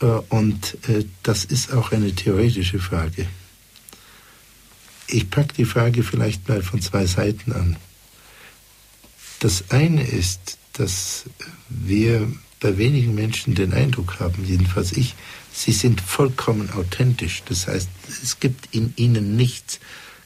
[0.00, 3.26] äh, und äh, das ist auch eine theoretische Frage.
[5.06, 7.76] Ich packe die Frage vielleicht mal von zwei Seiten an.
[9.40, 11.24] Das eine ist, dass
[11.68, 15.14] wir bei wenigen Menschen den Eindruck haben, jedenfalls ich,
[15.56, 17.42] Sie sind vollkommen authentisch.
[17.46, 17.88] Das heißt,
[18.22, 19.78] es gibt in ihnen nichts,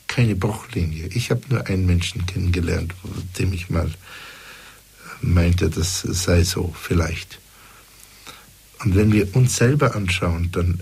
[0.06, 1.08] keine Bruchlinie.
[1.08, 2.94] Ich habe nur einen Menschen kennengelernt,
[3.38, 3.92] dem ich mal
[5.20, 7.40] meinte, das sei so vielleicht.
[8.82, 10.80] Und wenn wir uns selber anschauen, dann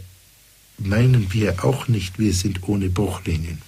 [0.79, 3.63] meinen wir auch nicht, wir sind ohne Bruchlinien.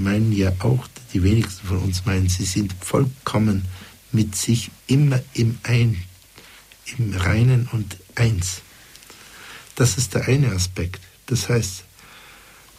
[0.00, 3.66] Meinen ja auch, die wenigsten von uns meinen, sie sind vollkommen
[4.12, 6.02] mit sich immer im Ein,
[6.98, 8.62] im Reinen und Eins.
[9.74, 11.00] Das ist der eine Aspekt.
[11.26, 11.84] Das heißt,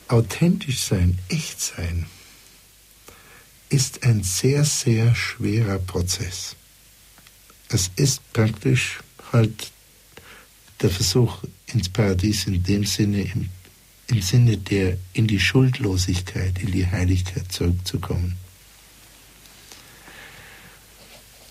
[0.08, 2.08] authentisch sein, echt sein,
[3.70, 6.56] ist ein sehr, sehr schwerer Prozess.
[7.70, 9.00] Es ist praktisch
[9.34, 9.72] halt
[10.82, 13.50] der Versuch ins Paradies in dem Sinne, im,
[14.08, 18.38] im Sinne der in die Schuldlosigkeit, in die Heiligkeit zurückzukommen.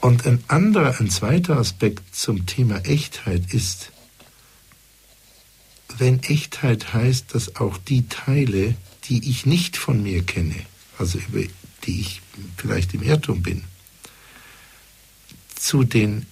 [0.00, 3.92] Und ein anderer, ein zweiter Aspekt zum Thema Echtheit ist,
[5.98, 10.54] wenn Echtheit heißt, dass auch die Teile, die ich nicht von mir kenne,
[10.98, 11.42] also über
[11.84, 12.22] die ich
[12.57, 13.64] vielleicht im Irrtum bin,
[15.54, 16.26] zu den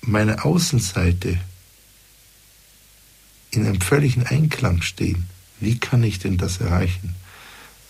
[0.00, 1.38] meiner Außenseite
[3.50, 5.28] in einem völligen Einklang stehen,
[5.64, 7.14] wie kann ich denn das erreichen?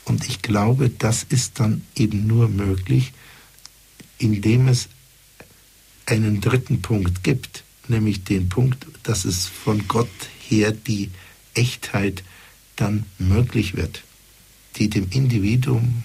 [0.05, 3.13] Und ich glaube, das ist dann eben nur möglich,
[4.19, 4.89] indem es
[6.07, 10.09] einen dritten Punkt gibt, nämlich den Punkt, dass es von Gott
[10.49, 11.11] her die
[11.55, 12.23] Echtheit
[12.77, 14.03] dann möglich wird,
[14.77, 16.05] die dem Individuum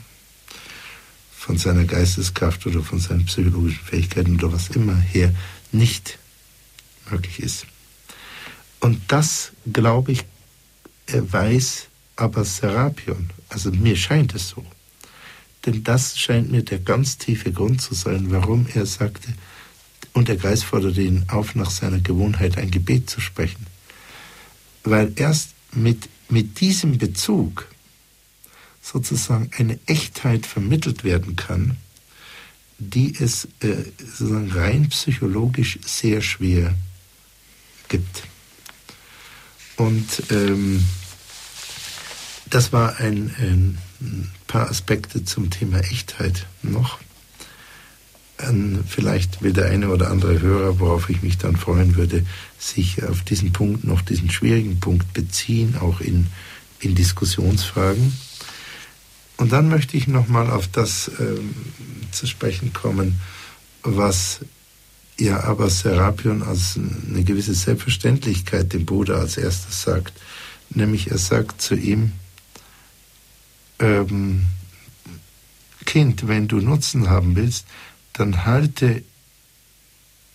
[1.31, 5.33] von seiner Geisteskraft oder von seinen psychologischen Fähigkeiten oder was immer her
[5.71, 6.19] nicht
[7.09, 7.65] möglich ist.
[8.79, 10.25] Und das, glaube ich,
[11.13, 13.29] weiß aber Serapion.
[13.49, 14.65] Also mir scheint es so.
[15.65, 19.33] Denn das scheint mir der ganz tiefe Grund zu sein, warum er sagte,
[20.13, 23.67] und der Geist forderte ihn auf, nach seiner Gewohnheit ein Gebet zu sprechen.
[24.83, 27.67] Weil erst mit, mit diesem Bezug
[28.81, 31.77] sozusagen eine Echtheit vermittelt werden kann,
[32.79, 36.73] die es äh, sozusagen rein psychologisch sehr schwer
[37.87, 38.23] gibt.
[39.75, 40.85] Und ähm,
[42.49, 43.77] das war ein, ein,
[44.47, 46.99] paar Aspekte zum Thema Echtheit noch.
[48.87, 52.25] Vielleicht will der eine oder andere Hörer, worauf ich mich dann freuen würde,
[52.57, 56.27] sich auf diesen Punkt, noch diesen schwierigen Punkt beziehen, auch in,
[56.79, 58.13] in Diskussionsfragen.
[59.35, 61.53] Und dann möchte ich nochmal auf das ähm,
[62.11, 63.19] zu sprechen kommen,
[63.83, 64.39] was
[65.17, 70.13] ja aber Serapion als eine gewisse Selbstverständlichkeit dem Bruder als erstes sagt.
[70.69, 72.13] Nämlich er sagt zu ihm,
[73.79, 74.45] ähm,
[75.85, 77.65] Kind, wenn du Nutzen haben willst,
[78.13, 79.03] dann halte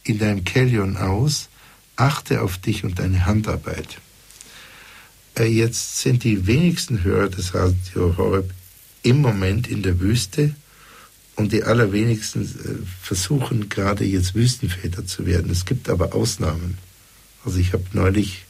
[0.03, 1.49] in deinem Kellion aus,
[1.97, 4.01] achte auf dich und deine Handarbeit.
[5.39, 8.53] Äh, jetzt sind die wenigsten Hörer des Radio Horeb
[9.03, 10.55] im Moment in der Wüste
[11.37, 15.51] und die allerwenigsten äh, versuchen gerade jetzt Wüstenväter zu werden.
[15.51, 16.79] Es gibt aber Ausnahmen.
[17.45, 18.45] Also ich habe neulich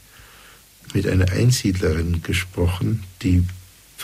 [0.92, 3.44] mit einer Einsiedlerin gesprochen, die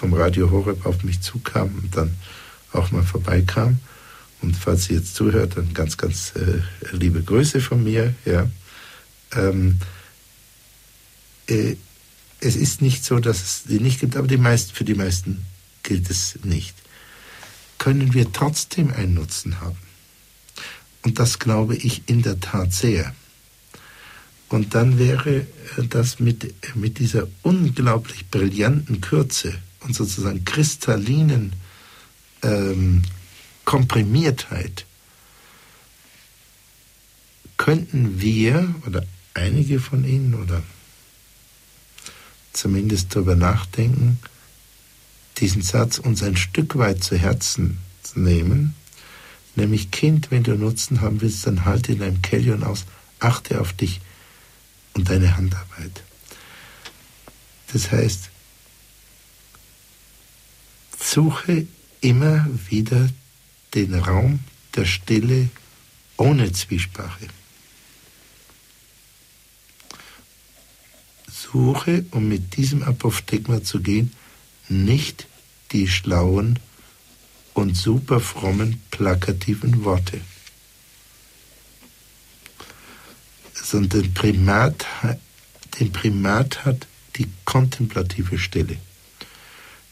[0.01, 2.16] vom Radio Horeb auf mich zukam und dann
[2.72, 3.80] auch mal vorbeikam.
[4.40, 6.62] Und falls sie jetzt zuhört, dann ganz, ganz äh,
[6.96, 8.14] liebe Grüße von mir.
[8.24, 8.48] Ja.
[9.36, 9.78] Ähm,
[11.48, 11.76] äh,
[12.40, 15.44] es ist nicht so, dass es die nicht gibt, aber die meisten, für die meisten
[15.82, 16.74] gilt es nicht,
[17.76, 19.76] können wir trotzdem einen Nutzen haben.
[21.03, 23.14] Und das glaube ich in der Tat sehr.
[24.48, 25.46] Und dann wäre
[25.90, 29.59] das mit, mit dieser unglaublich brillanten Kürze
[29.91, 31.53] und sozusagen kristallinen
[32.43, 33.03] ähm,
[33.64, 34.86] Komprimiertheit,
[37.57, 40.62] könnten wir oder einige von Ihnen oder
[42.53, 44.20] zumindest darüber nachdenken,
[45.38, 47.78] diesen Satz uns ein Stück weit zu Herzen
[48.14, 48.76] nehmen,
[49.57, 52.86] nämlich Kind, wenn du Nutzen haben willst, dann halte in deinem Kellion aus,
[53.18, 54.01] achte auf dich
[54.95, 56.05] und deine Handarbeit.
[57.72, 58.30] Das heißt,
[61.01, 61.66] suche
[62.01, 63.09] immer wieder
[63.74, 64.40] den Raum
[64.74, 65.48] der Stille
[66.16, 67.26] ohne Zwiesprache.
[71.28, 74.12] Suche, um mit diesem Apophthegma zu gehen,
[74.68, 75.26] nicht
[75.72, 76.59] die schlauen
[77.55, 80.20] und super frommen, plakativen Worte,
[83.55, 84.86] sondern Primat,
[85.78, 86.86] den Primat hat
[87.16, 88.78] die kontemplative Stille.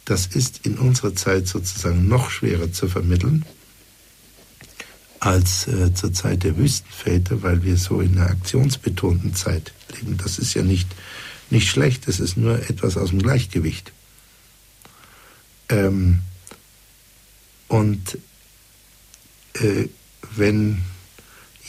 [0.08, 3.44] Das ist in unserer Zeit sozusagen noch schwerer zu vermitteln
[5.20, 10.16] als äh, zur Zeit der Wüstenväter, weil wir so in einer aktionsbetonten Zeit leben.
[10.16, 10.88] Das ist ja nicht,
[11.50, 13.92] nicht schlecht, das ist nur etwas aus dem Gleichgewicht.
[15.68, 16.20] Ähm,
[17.66, 18.16] und
[19.60, 19.88] äh,
[20.36, 20.80] wenn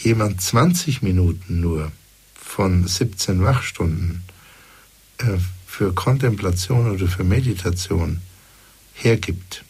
[0.01, 1.91] jemand 20 Minuten nur
[2.33, 4.23] von 17 Wachstunden
[5.17, 5.37] äh,
[5.67, 8.21] für Kontemplation oder für Meditation
[9.01, 9.63] hergibt,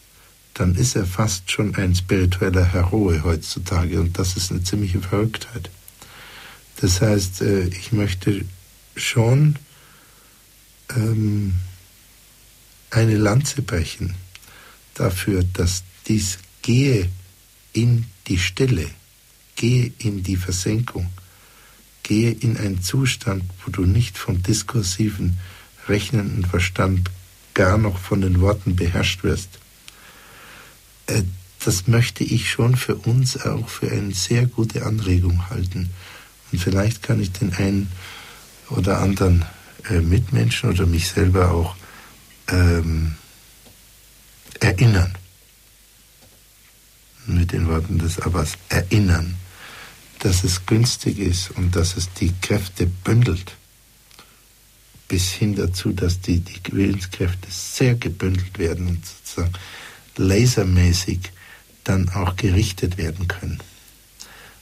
[0.54, 5.70] dann ist er fast schon ein spiritueller Heroe heutzutage und das ist eine ziemliche Verrücktheit.
[6.82, 8.46] Das heißt, äh, ich möchte
[8.96, 9.56] schon
[10.96, 11.56] ähm,
[12.90, 14.16] eine Lanze brechen
[14.96, 17.10] dafür, dass dies gehe
[17.74, 18.90] in die Stille,
[19.56, 21.10] gehe in die Versenkung,
[22.04, 25.38] gehe in einen Zustand, wo du nicht vom diskursiven,
[25.88, 27.10] rechnenden Verstand
[27.60, 29.60] gar noch von den Worten beherrscht wirst.
[31.08, 31.24] Äh,
[31.66, 35.90] das möchte ich schon für uns auch für eine sehr gute Anregung halten.
[36.54, 37.92] Und vielleicht kann ich den einen
[38.70, 39.44] oder anderen
[39.90, 41.76] äh, Mitmenschen oder mich selber auch
[42.48, 43.16] ähm,
[44.62, 45.14] erinnern.
[47.26, 49.36] Mit den Worten des Abbas, erinnern,
[50.20, 53.58] dass es günstig ist und dass es die Kräfte bündelt,
[55.10, 59.54] bis hin dazu, dass die, die Willenskräfte sehr gebündelt werden und sozusagen
[60.16, 61.32] lasermäßig
[61.84, 63.60] dann auch gerichtet werden können.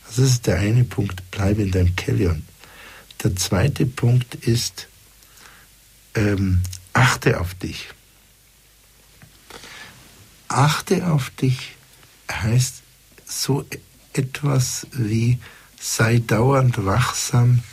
[0.08, 2.44] Also das ist der eine Punkt, bleibe in deinem Kellion.
[3.24, 4.88] Der zweite Punkt ist,
[6.16, 6.62] ähm,
[6.94, 7.90] achte auf dich.
[10.48, 11.76] Achte auf dich
[12.32, 12.82] heißt
[13.26, 13.66] so
[14.14, 15.40] etwas wie
[15.80, 17.64] sei dauernd wachsam,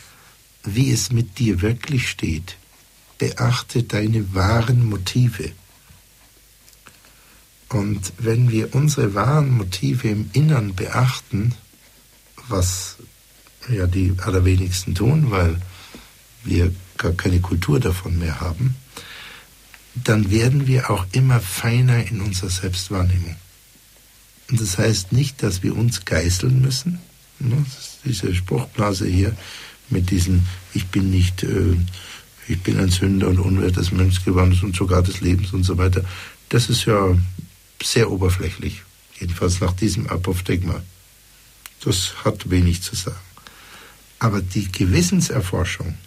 [0.63, 2.57] wie es mit dir wirklich steht.
[3.25, 5.51] Beachte deine wahren Motive.
[7.69, 11.55] Und wenn wir unsere wahren Motive im Innern beachten,
[12.47, 12.97] was
[13.67, 15.59] ja die allerwenigsten tun, weil
[16.43, 18.75] wir gar keine Kultur davon mehr haben,
[19.95, 23.35] dann werden wir auch immer feiner in unserer Selbstwahrnehmung.
[24.51, 26.99] Und das heißt nicht, dass wir uns geißeln müssen.
[27.39, 27.65] Ne?
[28.05, 29.35] diese Spruchblase hier
[29.89, 31.75] mit diesem Ich bin nicht, äh,
[32.47, 36.03] ich bin ein Sünder und unwert des Menschgewandes und sogar des Lebens und so weiter.
[36.49, 37.17] Das ist ja
[37.81, 38.83] sehr oberflächlich.
[39.19, 40.81] Jedenfalls nach diesem Apophthegma.
[41.83, 43.17] Das hat wenig zu sagen.
[44.19, 45.97] Aber die Gewissenserforschung,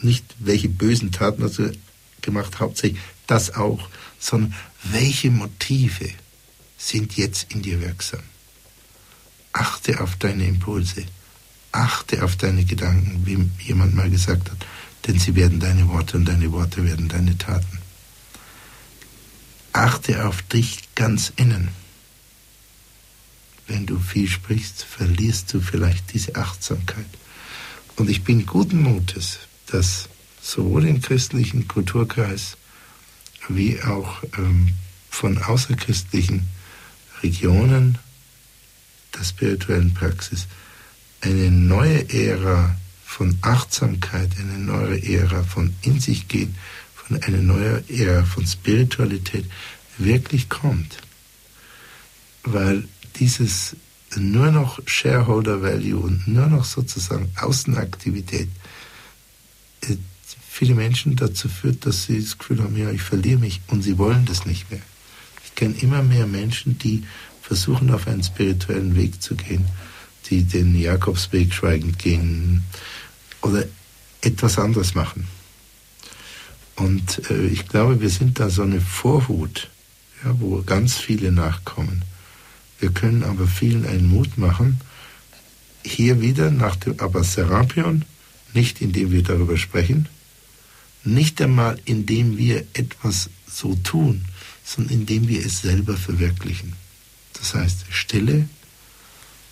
[0.00, 1.72] nicht welche bösen Taten hast du
[2.20, 3.88] gemacht, hauptsächlich das auch,
[4.18, 6.10] sondern welche Motive
[6.76, 8.20] sind jetzt in dir wirksam.
[9.52, 11.04] Achte auf deine Impulse,
[11.70, 14.66] achte auf deine Gedanken, wie jemand mal gesagt hat,
[15.06, 17.78] denn sie werden deine Worte und deine Worte werden deine Taten.
[19.72, 21.68] Achte auf dich ganz innen.
[23.66, 27.06] Wenn du viel sprichst, verlierst du vielleicht diese Achtsamkeit.
[27.96, 30.08] Und ich bin guten Mutes, dass
[30.42, 32.56] sowohl im christlichen Kulturkreis
[33.48, 34.72] wie auch ähm,
[35.08, 36.46] von außerchristlichen
[37.22, 37.98] Regionen
[39.16, 40.46] der spirituellen Praxis
[41.20, 42.76] eine neue Ära
[43.12, 46.54] von Achtsamkeit, eine neue Ära von in sich gehen,
[46.94, 49.44] von einer neuen Ära von Spiritualität
[49.98, 50.96] wirklich kommt.
[52.42, 52.84] Weil
[53.16, 53.76] dieses
[54.16, 58.48] nur noch Shareholder Value und nur noch sozusagen Außenaktivität
[59.82, 59.96] äh,
[60.48, 63.98] viele Menschen dazu führt, dass sie das Gefühl haben, ja, ich verliere mich und sie
[63.98, 64.82] wollen das nicht mehr.
[65.44, 67.04] Ich kenne immer mehr Menschen, die
[67.42, 69.66] versuchen, auf einen spirituellen Weg zu gehen,
[70.30, 72.64] die den Jakobsweg schweigend gehen
[73.42, 73.64] oder
[74.22, 75.26] etwas anderes machen.
[76.76, 79.68] Und äh, ich glaube, wir sind da so eine Vorhut,
[80.24, 82.04] ja, wo ganz viele nachkommen.
[82.78, 84.80] Wir können aber vielen einen Mut machen,
[85.84, 88.04] hier wieder nach dem Abbas-Serapion,
[88.54, 90.08] nicht indem wir darüber sprechen,
[91.04, 94.24] nicht einmal indem wir etwas so tun,
[94.64, 96.74] sondern indem wir es selber verwirklichen.
[97.34, 98.48] Das heißt, Stille,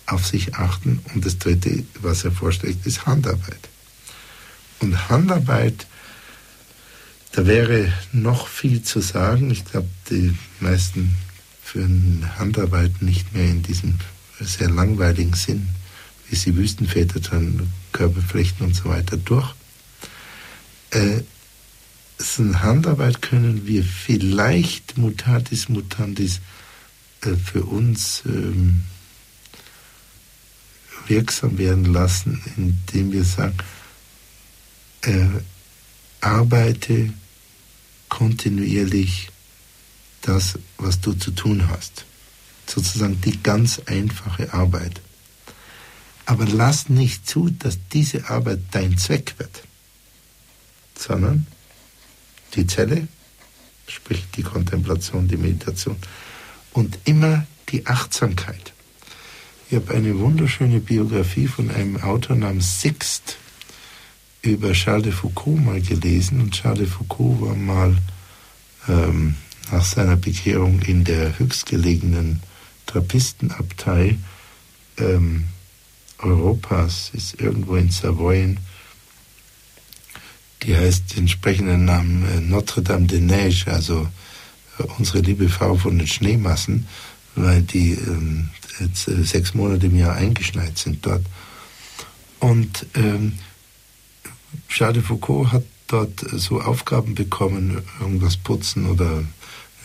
[0.05, 3.69] auf sich achten und das Dritte, was er vorschlägt, ist Handarbeit.
[4.81, 5.87] Und Handarbeit,
[7.33, 9.51] da wäre noch viel zu sagen.
[9.51, 11.15] Ich glaube, die meisten
[11.63, 13.99] führen Handarbeit nicht mehr in diesem
[14.39, 15.69] sehr langweiligen Sinn,
[16.29, 19.53] wie sie Wüstenväter dann Körperflechten und so weiter durch.
[20.89, 21.21] Äh,
[22.37, 26.39] Handarbeit können wir vielleicht mutatis mutandis
[27.21, 28.83] äh, für uns ähm,
[31.07, 33.57] wirksam werden lassen, indem wir sagen,
[35.01, 35.27] äh,
[36.21, 37.13] arbeite
[38.09, 39.29] kontinuierlich
[40.21, 42.05] das, was du zu tun hast.
[42.67, 45.01] Sozusagen die ganz einfache Arbeit.
[46.25, 49.63] Aber lass nicht zu, dass diese Arbeit dein Zweck wird,
[50.97, 51.47] sondern
[52.53, 53.07] die Zelle,
[53.87, 55.97] sprich die Kontemplation, die Meditation
[56.73, 58.73] und immer die Achtsamkeit.
[59.69, 63.37] Ich habe eine wunderschöne Biografie von einem Autor namens Sixt
[64.41, 66.41] über Charles de Foucault mal gelesen.
[66.41, 67.97] Und Charles de Foucault war mal
[68.87, 69.35] ähm,
[69.71, 72.41] nach seiner Bekehrung in der höchstgelegenen
[72.85, 74.17] Trappistenabtei
[74.97, 75.45] ähm,
[76.19, 78.59] Europas, ist irgendwo in Savoyen,
[80.63, 84.07] die heißt den entsprechenden Namen äh, Notre Dame de Neige, also
[84.77, 86.87] äh, unsere liebe Frau von den Schneemassen,
[87.35, 88.49] weil die ähm,
[88.79, 91.25] jetzt äh, sechs Monate im Jahr eingeschneit sind dort.
[92.39, 93.33] Und ähm,
[94.67, 99.23] Charles de Foucault hat dort so Aufgaben bekommen, irgendwas putzen oder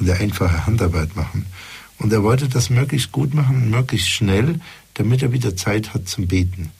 [0.00, 1.46] eine einfache Handarbeit machen.
[1.98, 4.60] Und er wollte das möglichst gut machen, möglichst schnell,
[4.94, 6.70] damit er wieder Zeit hat zum Beten.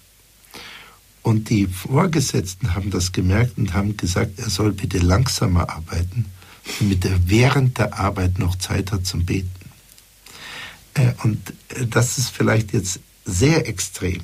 [1.23, 6.27] Und die Vorgesetzten haben das gemerkt und haben gesagt, er soll bitte langsamer arbeiten,
[6.79, 9.51] damit er während der Arbeit noch Zeit hat zum Beten.
[10.95, 14.23] Äh, und äh, das ist vielleicht jetzt sehr extrem.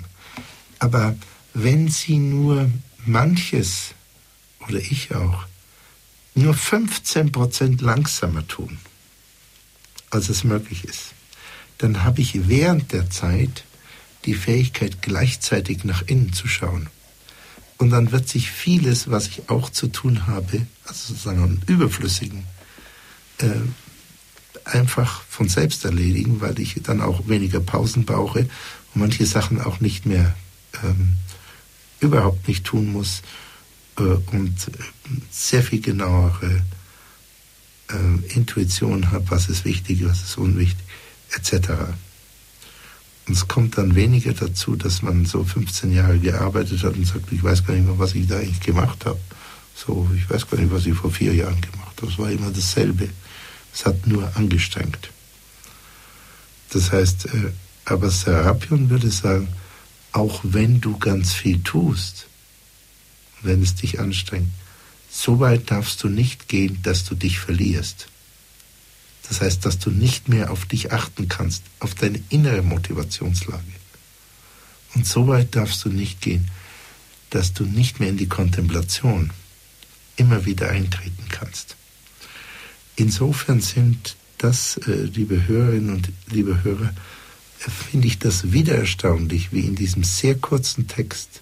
[0.79, 1.17] Aber
[1.55, 2.71] wenn Sie nur
[3.05, 3.95] manches,
[4.69, 5.47] oder ich auch,
[6.35, 8.79] nur 15% langsamer tun,
[10.11, 11.15] als es möglich ist,
[11.79, 13.65] dann habe ich während der Zeit
[14.25, 16.89] die Fähigkeit, gleichzeitig nach innen zu schauen.
[17.79, 22.45] Und dann wird sich vieles, was ich auch zu tun habe, also sozusagen an Überflüssigen,
[23.39, 23.51] äh,
[24.65, 28.49] einfach von selbst erledigen, weil ich dann auch weniger Pausen brauche und
[28.95, 30.37] manche Sachen auch nicht mehr
[30.85, 31.17] ähm,
[32.03, 33.23] überhaupt nicht tun muss
[33.99, 34.55] äh, und
[35.31, 36.63] sehr viel genauere
[37.91, 40.85] äh, Intuition habe, was ist wichtig, was ist unwichtig,
[41.35, 41.71] etc.
[43.29, 47.31] Und es kommt dann weniger dazu, dass man so 15 Jahre gearbeitet hat und sagt,
[47.31, 49.21] ich weiß gar nicht mehr, was ich da eigentlich gemacht habe.
[49.75, 52.11] So, ich weiß gar nicht, was ich vor vier Jahren gemacht habe.
[52.11, 53.09] Es war immer dasselbe.
[53.73, 55.11] Es hat nur angestrengt.
[56.71, 57.53] Das heißt, äh,
[57.85, 59.49] aber Serapion würde sagen,
[60.13, 62.27] auch wenn du ganz viel tust,
[63.43, 64.51] wenn es dich anstrengt,
[65.11, 68.09] so weit darfst du nicht gehen, dass du dich verlierst.
[69.29, 73.63] Das heißt, dass du nicht mehr auf dich achten kannst, auf deine innere Motivationslage.
[74.95, 76.49] Und so weit darfst du nicht gehen,
[77.31, 79.31] dass du nicht mehr in die Kontemplation
[80.17, 81.77] immer wieder eintreten kannst.
[82.97, 86.93] Insofern sind das, äh, liebe Hörerinnen und liebe Hörer,
[87.71, 91.41] finde ich das wieder erstaunlich, wie in diesem sehr kurzen Text,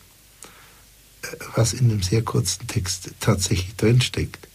[1.22, 4.48] äh, was in dem sehr kurzen Text tatsächlich drinsteckt.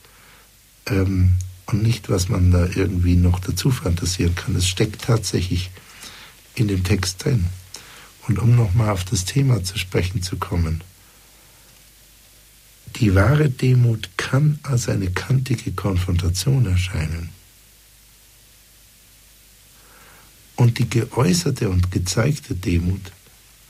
[0.87, 1.37] Ähm,
[1.67, 4.55] und nicht, was man da irgendwie noch dazu fantasieren kann.
[4.55, 5.71] Es steckt tatsächlich
[6.53, 7.47] in dem Text drin.
[8.27, 10.81] Und um nochmal auf das Thema zu sprechen zu kommen,
[12.97, 17.29] die wahre Demut kann als eine kantige Konfrontation erscheinen.
[20.55, 23.11] Und die geäußerte und gezeigte Demut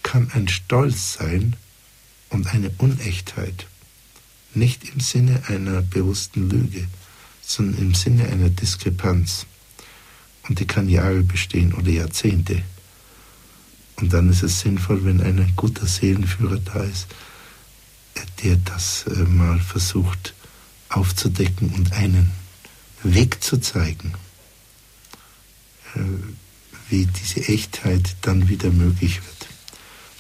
[0.04, 1.56] kann ein Stolz sein
[2.30, 3.68] und eine Unechtheit,
[4.54, 6.88] nicht im Sinne einer bewussten Lüge,
[7.42, 9.46] sondern im Sinne einer Diskrepanz.
[10.48, 12.62] Und die kann Jahre bestehen oder Jahrzehnte.
[13.96, 17.08] Und dann ist es sinnvoll, wenn ein guter Seelenführer da ist,
[18.44, 20.34] der das äh, mal versucht
[20.90, 22.32] aufzudecken und einen
[23.04, 24.14] Weg zu zeigen,
[25.96, 26.00] äh,
[26.90, 29.48] wie diese Echtheit dann wieder möglich wird,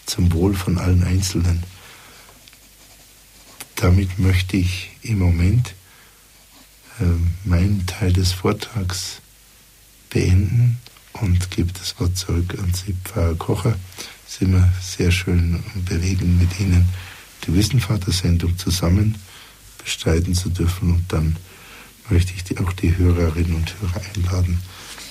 [0.05, 1.63] zum Wohl von allen Einzelnen.
[3.75, 5.75] Damit möchte ich im Moment
[6.99, 9.21] ähm, meinen Teil des Vortrags
[10.09, 10.77] beenden
[11.13, 13.75] und gebe das Wort zurück an Sie, Pfarrer Kocher.
[14.25, 16.87] Es ist immer sehr schön und bewegend mit Ihnen
[17.45, 19.15] die Wissenvater-Sendung zusammen
[19.83, 20.91] bestreiten zu dürfen.
[20.93, 21.35] Und dann
[22.09, 24.61] möchte ich auch die Hörerinnen und Hörer einladen,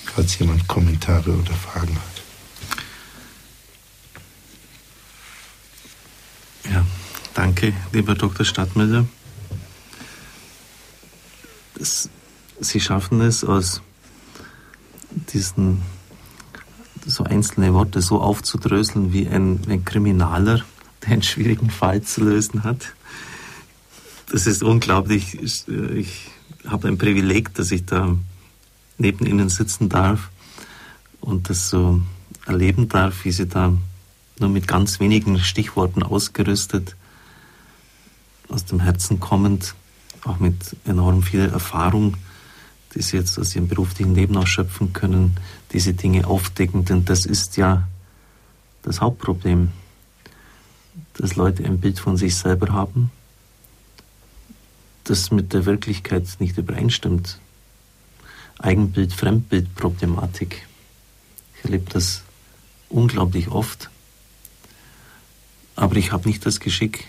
[0.05, 2.15] falls jemand Kommentare oder Fragen hat.
[6.71, 6.85] Ja,
[7.33, 8.45] danke, lieber Dr.
[8.45, 9.05] Stadtmüller.
[12.59, 13.81] Sie schaffen es aus
[15.33, 15.81] diesen
[17.05, 20.61] so einzelne Worte so aufzudröseln wie ein, ein Kriminaler,
[21.03, 22.93] der einen schwierigen Fall zu lösen hat.
[24.31, 25.39] Das ist unglaublich.
[25.39, 26.27] Ich, ich
[26.67, 28.17] habe ein Privileg, dass ich da
[28.97, 30.29] neben Ihnen sitzen darf
[31.21, 32.01] und das so
[32.45, 33.73] erleben darf, wie Sie da
[34.39, 36.95] nur mit ganz wenigen Stichworten ausgerüstet,
[38.49, 39.75] aus dem Herzen kommend,
[40.23, 42.17] auch mit enorm viel Erfahrung,
[42.93, 45.37] die Sie jetzt aus Ihrem beruflichen Leben ausschöpfen können,
[45.71, 47.87] diese Dinge aufdecken, denn das ist ja
[48.83, 49.71] das Hauptproblem,
[51.15, 53.11] dass Leute ein Bild von sich selber haben,
[55.05, 57.39] das mit der Wirklichkeit nicht übereinstimmt.
[58.59, 60.67] Eigenbild, Fremdbild-Problematik.
[61.57, 62.23] Ich erlebe das
[62.89, 63.89] unglaublich oft.
[65.75, 67.05] Aber ich habe nicht das Geschick,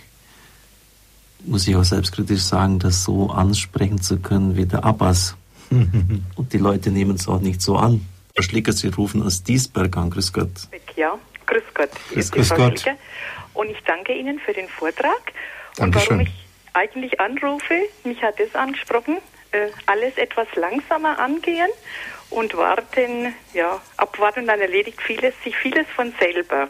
[1.44, 5.36] muss ich auch selbstkritisch sagen, das so ansprechen zu können wie der Abbas.
[5.70, 8.06] Und die Leute nehmen es auch nicht so an.
[8.34, 10.10] Herr Schlicker, Sie rufen aus Diesberg an.
[10.10, 10.50] Grüß Gott.
[10.96, 11.90] Ja, grüß Gott.
[12.12, 12.84] Grüß, grüß Gott.
[13.54, 15.32] Und ich danke Ihnen für den Vortrag.
[15.76, 16.20] Dankeschön.
[16.20, 17.74] Und warum ich eigentlich anrufe,
[18.04, 19.18] mich hat es angesprochen,
[19.86, 21.70] alles etwas langsamer angehen
[22.30, 26.68] und warten, ja, abwarten, dann erledigt vieles, sich vieles von selber.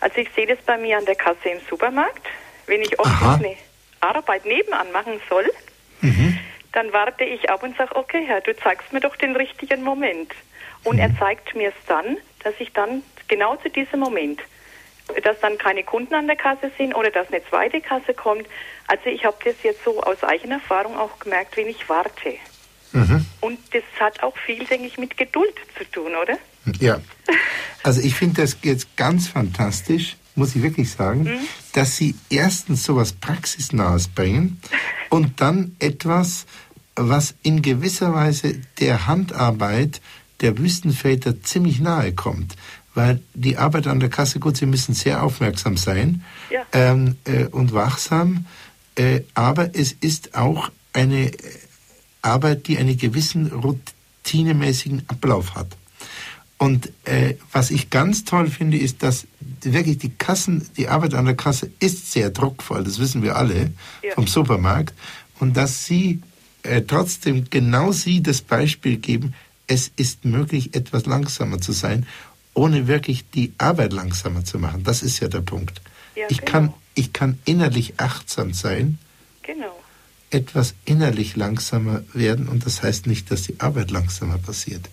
[0.00, 2.26] Also ich sehe das bei mir an der Kasse im Supermarkt.
[2.66, 3.56] Wenn ich oft eine
[4.00, 5.50] Arbeit nebenan machen soll,
[6.02, 6.38] Mhm.
[6.72, 10.30] dann warte ich ab und sage, okay Herr, du zeigst mir doch den richtigen Moment.
[10.84, 14.40] Und er zeigt mir es dann, dass ich dann genau zu diesem Moment,
[15.22, 18.46] dass dann keine Kunden an der Kasse sind oder dass eine zweite Kasse kommt.
[18.86, 22.34] Also ich habe das jetzt so aus eigener Erfahrung auch gemerkt, wenn ich warte.
[22.92, 23.26] Mhm.
[23.40, 26.38] Und das hat auch viel, denke ich, mit Geduld zu tun, oder?
[26.80, 27.00] Ja.
[27.82, 31.30] Also ich finde das jetzt ganz fantastisch, muss ich wirklich sagen,
[31.72, 34.60] dass Sie erstens sowas Praxisnahes bringen
[35.08, 36.46] und dann etwas,
[36.96, 40.00] was in gewisser Weise der Handarbeit
[40.40, 42.56] der Wüstenväter ziemlich nahe kommt.
[42.96, 46.62] Weil die Arbeit an der Kasse, gut, sie müssen sehr aufmerksam sein ja.
[46.72, 48.46] ähm, äh, und wachsam,
[48.94, 51.30] äh, aber es ist auch eine
[52.22, 55.68] Arbeit, die einen gewissen routinemäßigen Ablauf hat.
[56.56, 59.26] Und äh, was ich ganz toll finde, ist, dass
[59.60, 63.72] wirklich die Kassen, die Arbeit an der Kasse ist sehr druckvoll, das wissen wir alle
[64.02, 64.14] ja.
[64.14, 64.94] vom Supermarkt.
[65.38, 66.22] Und dass Sie
[66.62, 69.34] äh, trotzdem genau Sie das Beispiel geben,
[69.66, 72.06] es ist möglich, etwas langsamer zu sein,
[72.56, 74.82] ohne wirklich die Arbeit langsamer zu machen.
[74.82, 75.82] Das ist ja der Punkt.
[76.16, 76.50] Ja, ich, genau.
[76.50, 78.98] kann, ich kann innerlich achtsam sein,
[79.42, 79.78] genau.
[80.30, 84.88] etwas innerlich langsamer werden und das heißt nicht, dass die Arbeit langsamer passiert.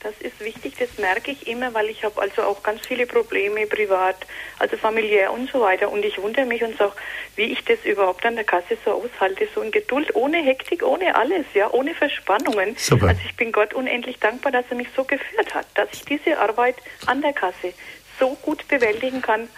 [0.00, 3.66] Das ist wichtig, das merke ich immer, weil ich habe also auch ganz viele Probleme
[3.66, 4.16] privat,
[4.58, 5.90] also familiär und so weiter.
[5.90, 6.92] Und ich wundere mich und sage,
[7.34, 11.14] wie ich das überhaupt an der Kasse so aushalte, so in Geduld, ohne Hektik, ohne
[11.16, 12.76] alles, ja, ohne Verspannungen.
[12.76, 13.08] Super.
[13.08, 16.38] Also ich bin Gott unendlich dankbar, dass er mich so geführt hat, dass ich diese
[16.38, 17.72] Arbeit an der Kasse
[18.20, 19.48] so gut bewältigen kann,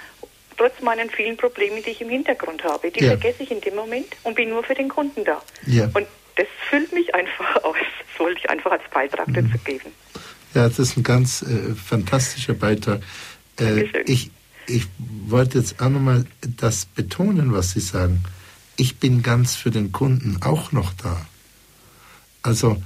[0.57, 2.91] trotz meinen vielen Problemen, die ich im Hintergrund habe.
[2.91, 3.11] Die ja.
[3.11, 5.43] vergesse ich in dem Moment und bin nur für den Kunden da.
[5.67, 5.85] Ja.
[5.95, 6.07] Und
[6.37, 7.77] das füllt mich einfach aus.
[7.77, 9.35] Das wollte ich einfach als Beitrag mhm.
[9.35, 9.93] dazu geben.
[10.59, 13.01] Ja, das ist ein ganz äh, fantastischer Beitrag.
[13.61, 14.33] Äh, ich,
[14.67, 16.27] ich wollte jetzt auch nochmal
[16.57, 18.25] das betonen, was Sie sagen.
[18.75, 21.25] Ich bin ganz für den Kunden auch noch da.
[22.43, 22.83] Also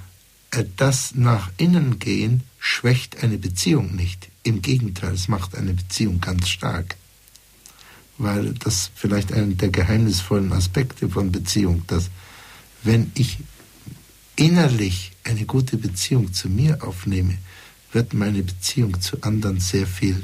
[0.50, 4.28] äh, das nach innen gehen schwächt eine Beziehung nicht.
[4.42, 6.96] Im Gegenteil, es macht eine Beziehung ganz stark.
[8.18, 12.10] Weil das vielleicht einer der geheimnisvollen Aspekte von Beziehung, dass
[12.82, 13.38] wenn ich
[14.36, 17.38] innerlich eine gute Beziehung zu mir aufnehme,
[17.92, 20.22] wird meine Beziehung zu anderen sehr viel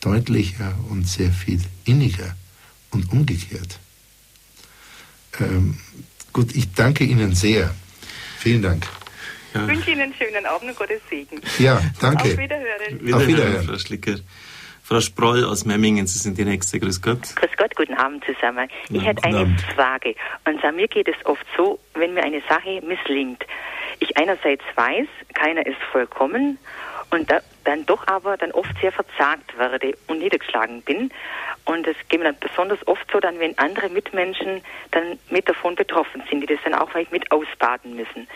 [0.00, 2.34] deutlicher und sehr viel inniger
[2.90, 3.78] und umgekehrt.
[5.40, 5.78] Ähm,
[6.32, 7.74] gut, ich danke Ihnen sehr.
[8.38, 8.86] Vielen Dank.
[9.54, 9.62] Ja.
[9.62, 11.40] Ich wünsche Ihnen einen schönen Abend und Gottes Segen.
[11.58, 12.24] Ja, danke.
[12.24, 13.00] Auf Wiederhören.
[13.00, 13.66] Wiederhören Auf Wiederhören.
[13.66, 14.16] Frau Schlicker.
[14.82, 16.80] Frau Sproll aus Memmingen, Sie sind die Nächste.
[16.80, 17.36] Grüß Gott.
[17.36, 18.68] Grüß Gott, guten Abend zusammen.
[18.88, 19.60] Ich ja, hätte eine Abend.
[19.76, 20.16] Frage.
[20.44, 23.44] Und zwar, mir geht es oft so, wenn mir eine Sache misslingt.
[24.00, 26.58] Ich einerseits weiß, keiner ist vollkommen
[27.10, 31.10] und da, dann doch aber dann oft sehr verzagt werde und niedergeschlagen bin.
[31.64, 34.62] Und es geht mir dann besonders oft so, dann wenn andere Mitmenschen
[34.92, 38.28] dann mit davon betroffen sind, die das dann auch vielleicht mit ausbaden müssen.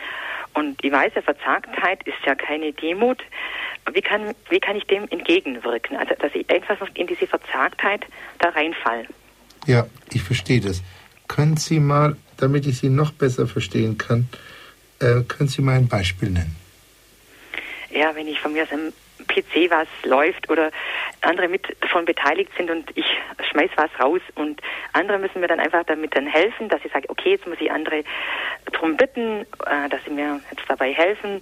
[0.55, 3.23] Und ich weiß ja, Verzagtheit ist ja keine Demut.
[3.93, 5.97] Wie kann, wie kann ich dem entgegenwirken?
[5.97, 8.03] Also, dass ich einfach in diese Verzagtheit
[8.39, 9.07] da reinfall.
[9.67, 10.83] Ja, ich verstehe das.
[11.27, 14.29] Können Sie mal, damit ich Sie noch besser verstehen kann,
[15.01, 16.64] äh, können Sie mal ein Beispiel nennen?
[17.95, 18.93] Ja, wenn ich von mir aus am
[19.29, 20.71] PC was läuft oder
[21.21, 23.07] andere mit davon beteiligt sind und ich
[23.51, 24.61] schmeiß was raus und
[24.93, 27.71] andere müssen mir dann einfach damit dann helfen, dass ich sage, okay, jetzt muss ich
[27.71, 28.05] andere
[28.73, 31.35] darum bitten, äh, dass sie mir jetzt dabei helfen,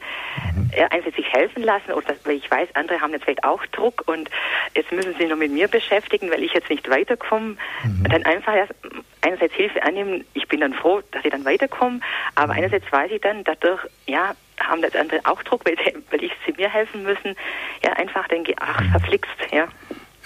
[0.55, 0.71] mhm.
[0.73, 4.05] äh, einfach sich helfen lassen oder weil ich weiß, andere haben jetzt vielleicht auch Druck
[4.07, 4.31] und
[4.75, 7.57] jetzt müssen sie nur mit mir beschäftigen, weil ich jetzt nicht weiterkomme.
[7.85, 8.05] Mhm.
[8.11, 8.75] Dann einfach erst
[9.23, 12.01] einerseits Hilfe annehmen, ich bin dann froh, dass ich dann weiterkomme,
[12.35, 12.59] aber mhm.
[12.59, 15.77] einerseits weiß ich dann, dadurch, ja, haben das andere auch Druck, weil,
[16.11, 17.37] weil ich sie mir helfen müssen.
[17.85, 18.91] Ja, einfach denke, ach, mhm.
[18.91, 19.69] verflixt, ja.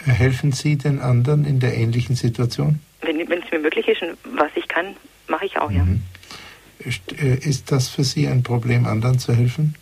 [0.05, 2.81] Helfen Sie den anderen in der ähnlichen Situation?
[3.03, 4.97] Wenn, wenn es mir möglich ist und was ich kann,
[5.27, 5.77] mache ich auch, mhm.
[5.77, 5.87] ja.
[7.19, 9.75] Äh, ist das für Sie ein Problem, anderen zu helfen?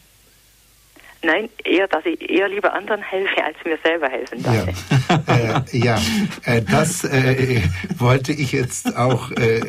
[1.24, 4.68] Nein, eher, dass ich eher lieber anderen helfe, als mir selber helfen darf.
[5.09, 6.02] Ja, äh, ja
[6.44, 7.62] äh, das äh,
[7.96, 9.60] wollte ich jetzt auch äh,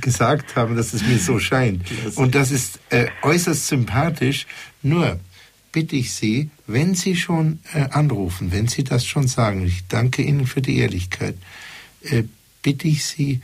[0.00, 1.84] gesagt haben, dass es mir so scheint.
[2.14, 4.46] Und das ist äh, äußerst sympathisch.
[4.82, 5.18] Nur
[5.72, 10.22] bitte ich Sie, wenn Sie schon äh, anrufen, wenn Sie das schon sagen, ich danke
[10.22, 11.34] Ihnen für die Ehrlichkeit,
[12.62, 13.42] bitte ich Sie,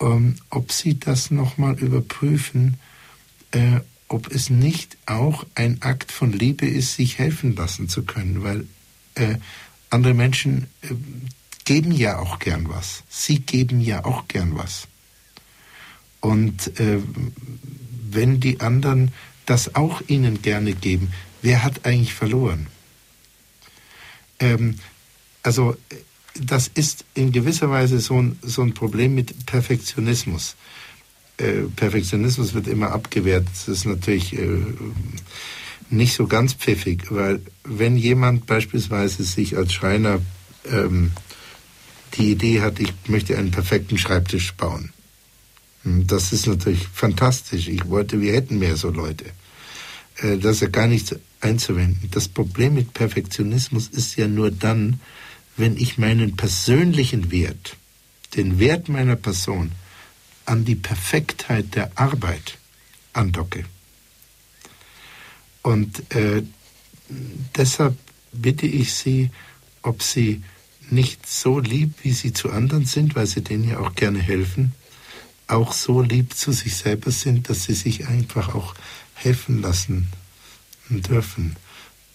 [0.00, 2.78] ähm, ob Sie das nochmal überprüfen,
[4.08, 8.66] ob es nicht auch ein Akt von Liebe ist, sich helfen lassen zu können, weil
[9.14, 9.36] äh,
[9.90, 10.88] andere Menschen äh,
[11.64, 13.04] geben ja auch gern was.
[13.08, 14.88] Sie geben ja auch gern was.
[16.20, 16.98] Und äh,
[18.10, 19.12] wenn die anderen
[19.46, 21.12] das auch ihnen gerne geben,
[21.42, 22.66] wer hat eigentlich verloren?
[24.40, 24.78] Ähm,
[25.42, 25.76] also
[26.34, 30.56] das ist in gewisser Weise so ein, so ein Problem mit Perfektionismus.
[31.38, 33.46] Äh, Perfektionismus wird immer abgewehrt.
[33.50, 34.60] Das ist natürlich äh,
[35.90, 40.20] nicht so ganz pfiffig, weil wenn jemand beispielsweise sich als Schreiner
[40.70, 41.12] ähm,
[42.14, 44.92] die Idee hat, ich möchte einen perfekten Schreibtisch bauen,
[45.84, 47.68] hm, das ist natürlich fantastisch.
[47.68, 49.26] Ich wollte, wir hätten mehr so Leute.
[50.16, 52.10] Äh, das ist ja gar nichts einzuwenden.
[52.10, 55.00] Das Problem mit Perfektionismus ist ja nur dann,
[55.56, 57.76] wenn ich meinen persönlichen Wert,
[58.36, 59.72] den Wert meiner Person,
[60.48, 62.58] an die Perfektheit der Arbeit
[63.12, 63.64] andocke.
[65.62, 66.42] Und äh,
[67.56, 67.96] deshalb
[68.32, 69.30] bitte ich Sie,
[69.82, 70.42] ob Sie
[70.90, 74.72] nicht so lieb, wie Sie zu anderen sind, weil Sie denen ja auch gerne helfen,
[75.46, 78.74] auch so lieb zu sich selber sind, dass Sie sich einfach auch
[79.14, 80.08] helfen lassen
[80.88, 81.56] dürfen.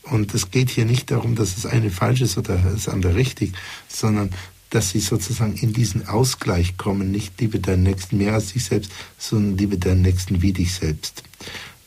[0.03, 3.53] Und es geht hier nicht darum, dass das eine falsch ist oder das andere richtig,
[3.88, 4.31] sondern
[4.73, 8.91] dass sie sozusagen in diesen Ausgleich kommen, nicht liebe deinen Nächsten mehr als dich selbst,
[9.19, 11.21] sondern liebe deinen Nächsten wie dich selbst.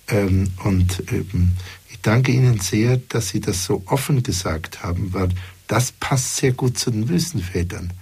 [0.07, 1.51] Ähm, und ähm,
[1.91, 5.31] ich danke Ihnen sehr, dass Sie das so offen gesagt haben, weil
[5.67, 7.93] das passt sehr gut zu den Wüstenvätern.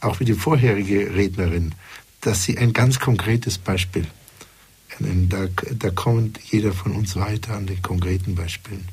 [0.00, 1.74] Auch wie die vorherige Rednerin,
[2.22, 4.06] dass Sie ein ganz konkretes Beispiel.
[4.98, 8.86] Da, da kommt jeder von uns weiter an den konkreten Beispielen.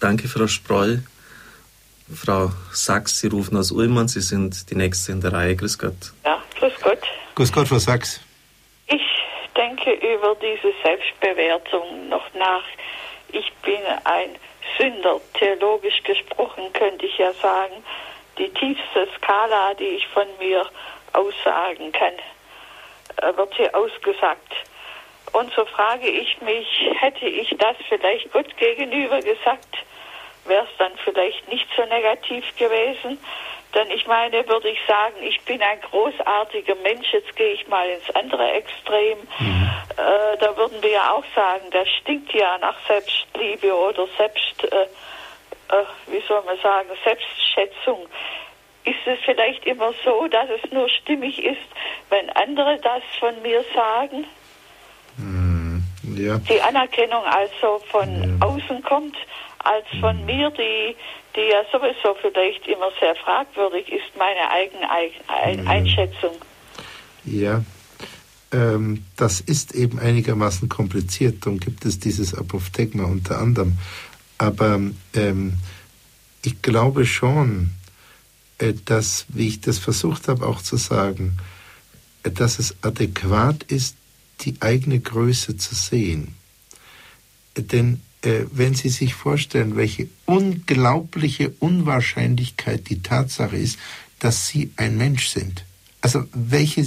[0.00, 1.04] Danke, Frau Sproll.
[2.14, 5.54] Frau Sachs, Sie rufen aus Ullmann, Sie sind die Nächste in der Reihe.
[5.56, 6.12] Grüß Gott.
[6.24, 7.00] Ja, grüß Gott.
[7.34, 8.20] Grüß Gott, Frau Sachs.
[8.86, 9.02] Ich
[9.54, 12.64] denke über diese Selbstbewertung noch nach.
[13.30, 14.30] Ich bin ein
[14.78, 15.20] Sünder.
[15.34, 17.74] Theologisch gesprochen könnte ich ja sagen,
[18.38, 20.64] die tiefste Skala, die ich von mir
[21.12, 22.14] aussagen kann,
[23.16, 24.54] äh, wird hier ausgesagt.
[25.32, 26.66] Und so frage ich mich,
[27.00, 29.76] hätte ich das vielleicht Gott gegenüber gesagt,
[30.48, 33.18] wäre es dann vielleicht nicht so negativ gewesen.
[33.74, 37.86] Denn ich meine, würde ich sagen, ich bin ein großartiger Mensch, jetzt gehe ich mal
[37.88, 39.18] ins andere Extrem.
[39.38, 39.70] Mhm.
[39.96, 44.84] Äh, da würden wir ja auch sagen, das stinkt ja nach Selbstliebe oder Selbst, äh,
[45.76, 48.06] äh, wie soll man sagen, Selbstschätzung.
[48.84, 51.58] Ist es vielleicht immer so, dass es nur stimmig ist,
[52.08, 54.26] wenn andere das von mir sagen?
[55.18, 55.84] Mhm.
[56.16, 56.38] Ja.
[56.38, 58.46] Die Anerkennung also von ja.
[58.46, 59.16] außen kommt
[59.68, 60.96] als von mir, die,
[61.36, 64.90] die ja sowieso vielleicht immer sehr fragwürdig ist, meine eigene
[65.28, 66.36] Ein Einschätzung.
[67.24, 67.62] Ja,
[68.52, 73.78] ähm, das ist eben einigermaßen kompliziert, darum gibt es dieses Apophthegma unter anderem.
[74.38, 74.80] Aber
[75.14, 75.58] ähm,
[76.42, 77.70] ich glaube schon,
[78.58, 81.36] äh, dass, wie ich das versucht habe auch zu sagen,
[82.22, 83.96] äh, dass es adäquat ist,
[84.40, 86.34] die eigene Größe zu sehen.
[87.54, 93.78] Äh, denn wenn Sie sich vorstellen, welche unglaubliche Unwahrscheinlichkeit die Tatsache ist,
[94.18, 95.64] dass Sie ein Mensch sind.
[96.00, 96.84] Also welche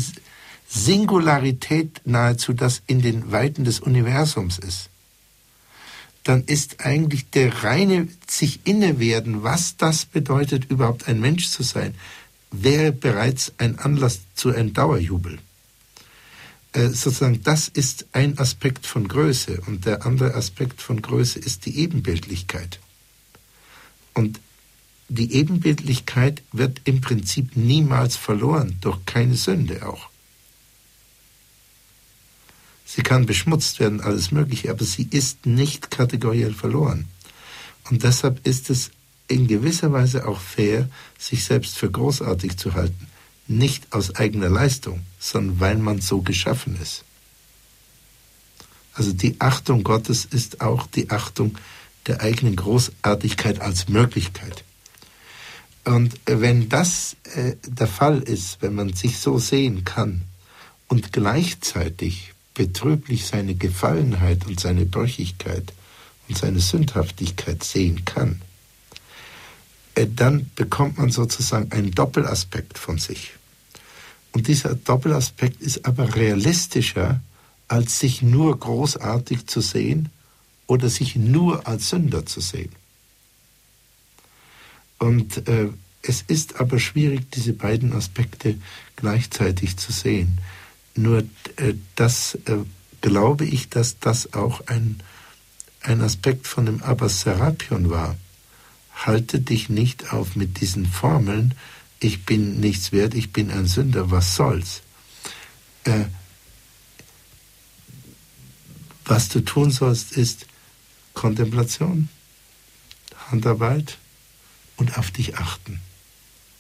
[0.68, 4.90] Singularität nahezu das in den Weiten des Universums ist.
[6.24, 11.96] Dann ist eigentlich der reine sich innewerden, was das bedeutet, überhaupt ein Mensch zu sein,
[12.52, 15.40] wäre bereits ein Anlass zu einem Dauerjubel.
[16.74, 21.66] Äh, sozusagen, das ist ein Aspekt von Größe und der andere Aspekt von Größe ist
[21.66, 22.80] die Ebenbildlichkeit.
[24.14, 24.40] Und
[25.10, 30.10] die Ebenbildlichkeit wird im Prinzip niemals verloren, durch keine Sünde auch.
[32.86, 37.08] Sie kann beschmutzt werden, alles Mögliche, aber sie ist nicht kategoriell verloren.
[37.90, 38.92] Und deshalb ist es
[39.28, 43.11] in gewisser Weise auch fair, sich selbst für großartig zu halten
[43.52, 47.04] nicht aus eigener Leistung, sondern weil man so geschaffen ist.
[48.94, 51.58] Also die Achtung Gottes ist auch die Achtung
[52.08, 54.64] der eigenen Großartigkeit als Möglichkeit.
[55.84, 60.24] Und wenn das äh, der Fall ist, wenn man sich so sehen kann
[60.88, 65.74] und gleichzeitig betrüblich seine Gefallenheit und seine Brüchigkeit
[66.28, 68.42] und seine Sündhaftigkeit sehen kann,
[69.96, 73.34] äh, dann bekommt man sozusagen einen Doppelaspekt von sich.
[74.34, 77.22] Und dieser Doppelaspekt ist aber realistischer,
[77.68, 80.10] als sich nur großartig zu sehen
[80.68, 82.72] oder sich nur als Sünder zu sehen.
[85.00, 85.70] Und äh,
[86.02, 88.56] es ist aber schwierig, diese beiden Aspekte
[88.96, 90.40] gleichzeitig zu sehen.
[90.96, 91.24] Nur
[91.58, 92.58] äh, das äh,
[93.02, 95.02] glaube ich, dass das auch ein,
[95.82, 98.16] ein Aspekt von dem Abbas Serapion war.
[98.94, 101.56] Halte dich nicht auf mit diesen Formeln,
[102.02, 104.82] ich bin nichts wert, ich bin ein Sünder, was soll's?
[105.84, 106.06] Äh,
[109.06, 110.48] was du tun sollst, ist
[111.14, 112.10] Kontemplation,
[113.30, 114.00] Handarbeit
[114.78, 115.80] und auf dich achten.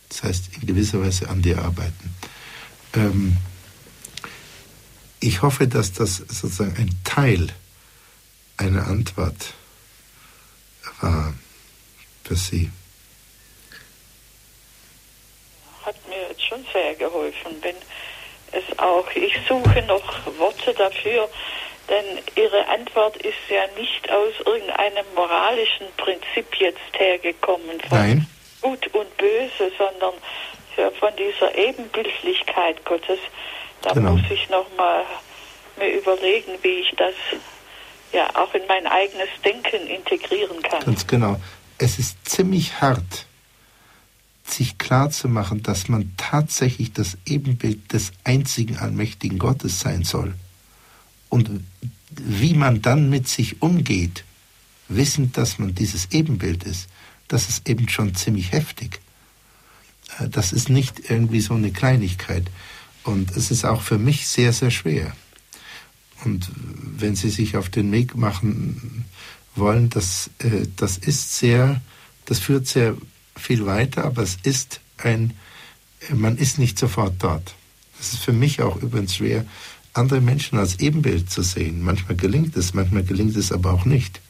[0.09, 2.15] Das heißt, in gewisser Weise an dir arbeiten.
[2.93, 3.37] Ähm,
[5.19, 7.51] ich hoffe, dass das sozusagen ein Teil
[8.57, 9.55] einer Antwort
[10.99, 11.33] war
[12.23, 12.71] für Sie.
[16.51, 17.55] schon sehr geholfen.
[17.61, 17.75] Wenn
[18.51, 21.29] es auch, ich suche noch Worte dafür,
[21.89, 28.27] denn Ihre Antwort ist ja nicht aus irgendeinem moralischen Prinzip jetzt hergekommen, von Nein.
[28.61, 30.13] Gut und Böse, sondern
[30.99, 33.19] von dieser Ebenbildlichkeit Gottes.
[33.81, 34.11] Da genau.
[34.11, 35.03] muss ich noch mal
[35.77, 37.13] mir überlegen, wie ich das
[38.13, 40.81] ja auch in mein eigenes Denken integrieren kann.
[40.85, 41.37] Ganz genau.
[41.77, 43.25] Es ist ziemlich hart,
[44.53, 50.33] sich klarzumachen, dass man tatsächlich das Ebenbild des einzigen allmächtigen Gottes sein soll.
[51.29, 51.49] Und
[52.11, 54.25] wie man dann mit sich umgeht,
[54.89, 56.89] wissend, dass man dieses Ebenbild ist,
[57.27, 58.99] das ist eben schon ziemlich heftig.
[60.19, 62.49] Äh, das ist nicht irgendwie so eine Kleinigkeit.
[63.03, 65.15] Und es ist auch für mich sehr, sehr schwer.
[66.23, 66.51] Und
[66.97, 69.05] wenn Sie sich auf den Weg machen
[69.55, 71.81] wollen, das, äh, das ist sehr,
[72.25, 72.95] das führt sehr
[73.41, 75.33] viel weiter, aber es ist ein,
[76.09, 77.55] man ist nicht sofort dort.
[77.99, 79.45] Es ist für mich auch übrigens schwer,
[79.93, 81.83] andere Menschen als Ebenbild zu sehen.
[81.83, 84.21] Manchmal gelingt es, manchmal gelingt es aber auch nicht.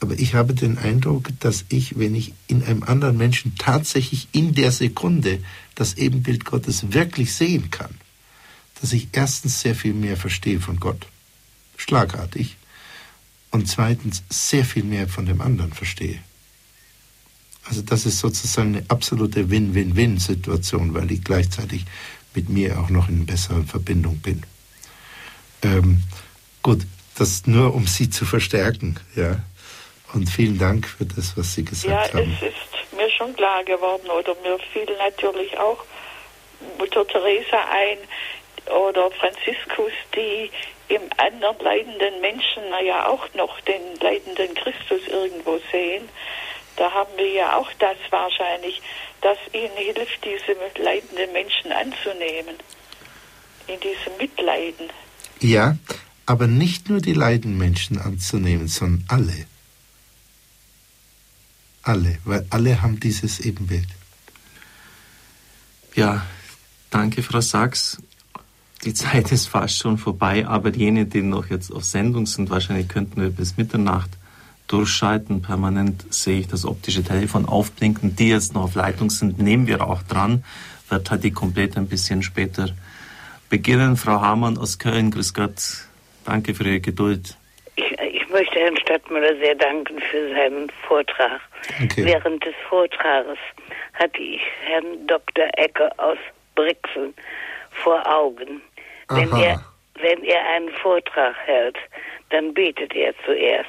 [0.00, 4.54] Aber ich habe den Eindruck, dass ich, wenn ich in einem anderen Menschen tatsächlich in
[4.54, 5.38] der Sekunde
[5.76, 7.94] das Ebenbild Gottes wirklich sehen kann,
[8.80, 11.06] dass ich erstens sehr viel mehr verstehe von Gott,
[11.76, 12.56] schlagartig,
[13.52, 16.18] und zweitens sehr viel mehr von dem anderen verstehe.
[17.64, 21.84] Also das ist sozusagen eine absolute Win-Win-Win-Situation, weil ich gleichzeitig
[22.34, 24.42] mit mir auch noch in besserer Verbindung bin.
[25.62, 26.02] Ähm,
[26.62, 26.80] gut,
[27.16, 29.36] das nur um Sie zu verstärken, ja.
[30.12, 32.30] Und vielen Dank für das, was Sie gesagt ja, haben.
[32.40, 35.84] Ja, es ist mir schon klar geworden, oder mir fiel natürlich auch
[36.78, 37.98] Mutter Teresa ein
[38.66, 40.50] oder Franziskus, die
[40.88, 46.08] im anderen leidenden Menschen ja auch noch den leidenden Christus irgendwo sehen.
[46.76, 48.80] Da haben wir ja auch das wahrscheinlich,
[49.20, 52.56] dass ihnen hilft, diese leidenden Menschen anzunehmen,
[53.66, 54.90] in diesem Mitleiden.
[55.40, 55.76] Ja,
[56.26, 59.46] aber nicht nur die leidenden Menschen anzunehmen, sondern alle.
[61.82, 63.88] Alle, weil alle haben dieses Ebenbild.
[65.94, 66.24] Ja,
[66.90, 67.98] danke, Frau Sachs.
[68.84, 72.88] Die Zeit ist fast schon vorbei, aber jene, die noch jetzt auf Sendung sind, wahrscheinlich
[72.88, 74.10] könnten wir bis Mitternacht
[74.72, 75.42] durchschalten.
[75.42, 78.16] Permanent sehe ich das optische Telefon aufblinken.
[78.16, 80.44] Die jetzt noch auf Leitung sind, nehmen wir auch dran.
[80.88, 82.68] Wird halt die komplett ein bisschen später
[83.50, 83.96] beginnen.
[83.96, 85.86] Frau Hamann aus Köln, grüß Gott.
[86.24, 87.36] Danke für Ihre Geduld.
[87.76, 91.40] Ich, ich möchte Herrn Stadtmüller sehr danken für seinen Vortrag.
[91.78, 92.04] Danke.
[92.04, 93.38] Während des Vortrages
[93.94, 95.48] hatte ich Herrn Dr.
[95.56, 96.18] Ecker aus
[96.54, 97.14] Brixen
[97.70, 98.62] vor Augen.
[99.08, 99.62] Wenn er,
[100.00, 101.76] wenn er einen Vortrag hält,
[102.30, 103.68] dann betet er zuerst.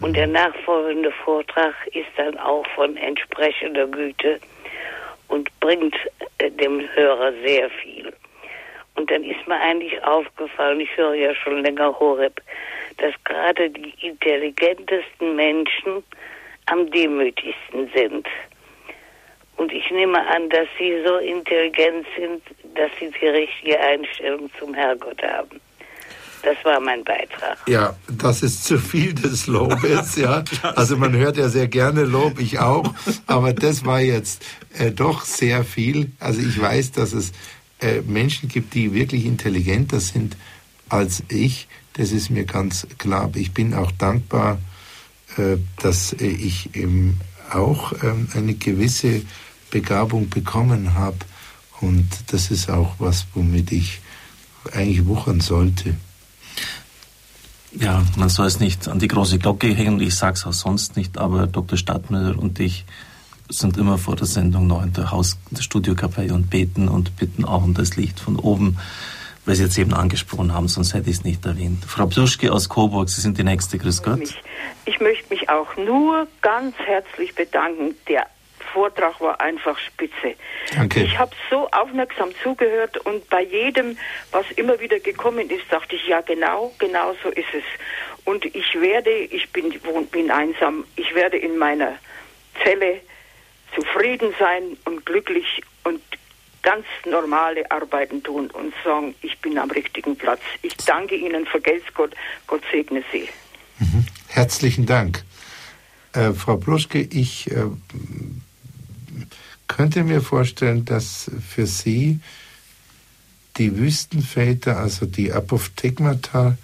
[0.00, 4.40] Und der nachfolgende Vortrag ist dann auch von entsprechender Güte
[5.28, 5.94] und bringt
[6.38, 8.12] äh, dem Hörer sehr viel.
[8.96, 12.40] Und dann ist mir eigentlich aufgefallen, ich höre ja schon länger Horeb,
[12.96, 16.02] dass gerade die intelligentesten Menschen
[16.66, 18.26] am demütigsten sind.
[19.56, 22.42] Und ich nehme an, dass sie so intelligent sind,
[22.74, 25.60] dass sie die richtige Einstellung zum Herrgott haben.
[26.42, 27.58] Das war mein Beitrag.
[27.66, 30.44] Ja, das ist zu viel des Lobes, ja.
[30.62, 32.94] Also man hört ja sehr gerne Lob, ich auch.
[33.26, 34.42] Aber das war jetzt
[34.78, 36.12] äh, doch sehr viel.
[36.18, 37.32] Also ich weiß, dass es
[37.80, 40.36] äh, Menschen gibt, die wirklich intelligenter sind
[40.88, 41.68] als ich.
[41.94, 43.30] Das ist mir ganz klar.
[43.34, 44.58] Ich bin auch dankbar,
[45.36, 49.22] äh, dass äh, ich eben auch ähm, eine gewisse
[49.70, 51.18] Begabung bekommen habe.
[51.80, 54.00] Und das ist auch was, womit ich
[54.72, 55.96] eigentlich wuchern sollte.
[57.72, 60.96] Ja, man soll es nicht an die große Glocke hängen, ich sage es auch sonst
[60.96, 61.78] nicht, aber Dr.
[61.78, 62.84] Stadtmüller und ich
[63.48, 67.16] sind immer vor der Sendung noch in der Haus, in der Studiokapelle und beten und
[67.16, 68.78] bitten auch um das Licht von oben,
[69.44, 71.84] weil Sie jetzt eben angesprochen haben, sonst hätte ich es nicht erwähnt.
[71.84, 74.20] Frau Pluschke aus Coburg, Sie sind die Nächste, grüß Gott.
[74.84, 77.94] Ich möchte mich auch nur ganz herzlich bedanken.
[78.08, 78.26] Der
[78.72, 80.34] Vortrag war einfach spitze.
[80.74, 81.02] Danke.
[81.02, 83.98] Ich habe so aufmerksam zugehört und bei jedem,
[84.30, 87.64] was immer wieder gekommen ist, dachte ich, ja genau, genau so ist es.
[88.24, 89.72] Und ich werde, ich bin,
[90.10, 91.96] bin einsam, ich werde in meiner
[92.62, 93.00] Zelle
[93.74, 96.00] zufrieden sein und glücklich und
[96.62, 100.40] ganz normale Arbeiten tun und sagen, ich bin am richtigen Platz.
[100.62, 102.14] Ich danke Ihnen, vergelt's Gott,
[102.46, 103.28] Gott segne Sie.
[103.78, 104.06] Mhm.
[104.28, 105.24] Herzlichen Dank.
[106.12, 107.64] Äh, Frau Bluschke, ich äh,
[109.70, 112.18] könnte mir vorstellen, dass für Sie
[113.56, 116.56] die Wüstenväter, also die Apophthegmata,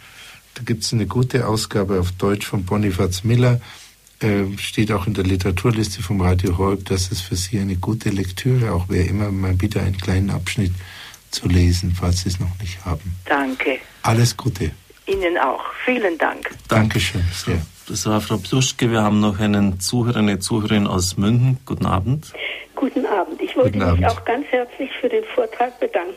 [0.55, 3.61] da gibt es eine gute Ausgabe auf Deutsch von Bonifaz Miller,
[4.21, 8.11] äh, steht auch in der Literaturliste vom Radio Horb, dass es für Sie eine gute
[8.11, 10.73] Lektüre auch wäre, immer mal wieder einen kleinen Abschnitt
[11.31, 13.15] zu lesen, falls Sie es noch nicht haben.
[13.27, 13.79] Danke.
[14.03, 14.73] Alles Gute.
[15.07, 15.63] Ihnen auch.
[15.85, 16.51] Vielen Dank.
[16.67, 17.25] Dankeschön.
[17.33, 17.65] Sehr.
[17.89, 18.91] Das war Frau Pluschke.
[18.91, 21.59] Wir haben noch einen Zuhörer, eine Zuhörerin aus München.
[21.65, 22.33] Guten Abend.
[22.77, 23.41] Guten Abend.
[23.41, 26.15] Ich wollte mich auch ganz herzlich für den Vortrag bedanken.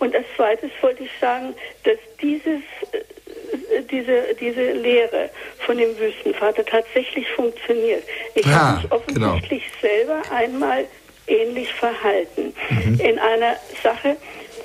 [0.00, 1.54] Und als zweites wollte ich sagen,
[1.84, 2.60] dass dieses,
[2.92, 5.30] äh, diese, diese Lehre
[5.60, 8.02] von dem Wüstenvater tatsächlich funktioniert.
[8.34, 9.94] Ich ja, habe mich offensichtlich genau.
[9.94, 10.84] selber einmal
[11.28, 12.54] ähnlich verhalten.
[12.68, 13.00] Mhm.
[13.00, 14.16] In einer Sache,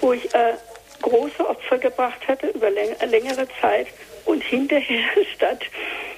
[0.02, 0.54] wo ich äh,
[1.02, 3.88] große Opfer gebracht hatte über läng längere Zeit
[4.26, 5.06] und hinterher
[5.36, 5.62] statt,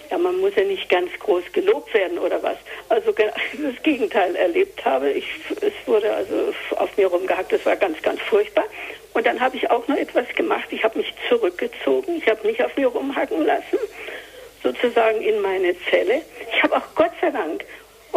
[0.09, 2.57] ja, man muss ja nicht ganz groß gelobt werden oder was,
[2.89, 5.11] also das Gegenteil erlebt habe.
[5.11, 5.25] Ich,
[5.61, 8.65] es wurde also auf mir rumgehackt, das war ganz, ganz furchtbar.
[9.13, 10.67] Und dann habe ich auch noch etwas gemacht.
[10.71, 13.79] Ich habe mich zurückgezogen, ich habe mich auf mir rumhacken lassen,
[14.61, 16.21] sozusagen in meine Zelle.
[16.53, 17.63] Ich habe auch Gott sei Dank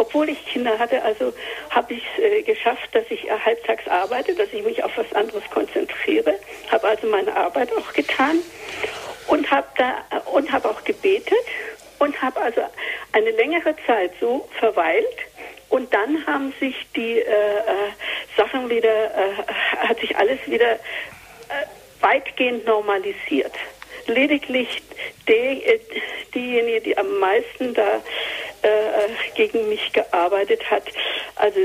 [0.01, 1.33] obwohl ich Kinder hatte, also
[1.69, 5.11] habe ich es äh, geschafft, dass ich äh, halbtags arbeite, dass ich mich auf was
[5.13, 6.39] anderes konzentriere,
[6.71, 8.39] habe also meine Arbeit auch getan
[9.27, 11.37] und habe da und habe auch gebetet
[12.01, 12.61] und habe also
[13.11, 15.17] eine längere Zeit so verweilt
[15.69, 17.91] und dann haben sich die äh, äh,
[18.35, 20.79] Sachen wieder, äh, hat sich alles wieder äh,
[21.99, 23.53] weitgehend normalisiert.
[24.07, 24.81] Lediglich
[25.27, 25.63] die,
[26.33, 28.01] diejenige, die am meisten da
[28.61, 28.69] äh,
[29.35, 30.83] gegen mich gearbeitet hat.
[31.35, 31.59] Also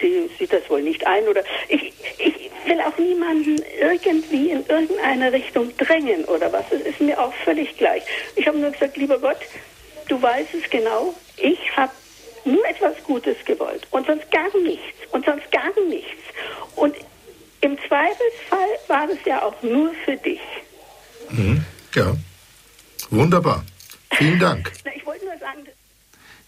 [0.00, 5.32] die sieht das wohl nicht ein oder ich, ich will auch niemanden irgendwie in irgendeine
[5.32, 6.64] Richtung drängen oder was.
[6.70, 8.02] Es ist mir auch völlig gleich.
[8.36, 9.38] Ich habe nur gesagt, lieber Gott,
[10.08, 11.92] du weißt es genau, ich habe
[12.44, 16.22] nur etwas Gutes gewollt und sonst gar nichts und sonst gar nichts.
[16.76, 16.94] Und
[17.60, 20.40] im Zweifelsfall war es ja auch nur für dich.
[21.30, 21.64] Mhm.
[21.94, 22.16] Ja,
[23.10, 23.64] wunderbar.
[24.12, 24.72] Vielen Dank.
[24.96, 25.66] ich wollte nur sagen,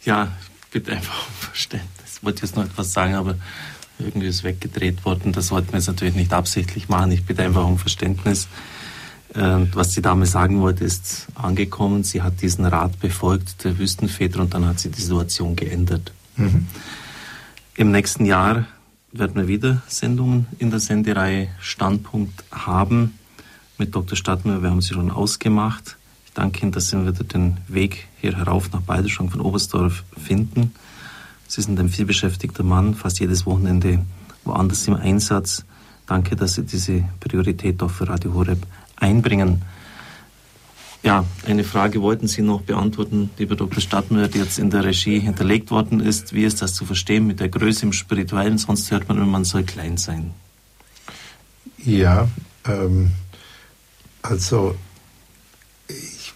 [0.05, 0.32] ja,
[0.70, 2.16] bitte einfach um Verständnis.
[2.16, 3.36] Ich wollte jetzt noch etwas sagen, aber
[3.98, 5.32] irgendwie ist weggedreht worden.
[5.32, 7.12] Das wollten wir jetzt natürlich nicht absichtlich machen.
[7.12, 8.48] Ich bitte einfach um Verständnis.
[9.35, 12.02] Und was die Dame sagen wollte, ist angekommen.
[12.02, 16.12] Sie hat diesen Rat befolgt, der Wüstenväter, und dann hat sie die Situation geändert.
[16.36, 16.66] Mhm.
[17.77, 18.66] Im nächsten Jahr
[19.12, 23.19] werden wir wieder Sendungen in der Sendereihe Standpunkt haben
[23.81, 24.16] mit Dr.
[24.16, 24.62] Stadtmüller.
[24.62, 25.97] Wir haben sie schon ausgemacht.
[26.27, 30.73] Ich danke Ihnen, dass Sie wieder den Weg hier herauf nach Balderschwang von Oberstdorf finden.
[31.48, 34.05] Sie sind ein vielbeschäftigter Mann, fast jedes Wochenende
[34.44, 35.65] woanders im Einsatz.
[36.07, 38.65] Danke, dass Sie diese Priorität auch für Radio Horeb
[38.97, 39.62] einbringen.
[41.02, 43.81] Ja, eine Frage wollten Sie noch beantworten, lieber Dr.
[43.81, 46.35] Stadtmüller, die jetzt in der Regie hinterlegt worden ist.
[46.35, 48.59] Wie ist das zu verstehen mit der Größe im Spirituellen?
[48.59, 50.32] Sonst hört man, man soll klein sein.
[51.78, 52.28] Ja,
[52.66, 53.12] ähm,
[54.23, 54.77] also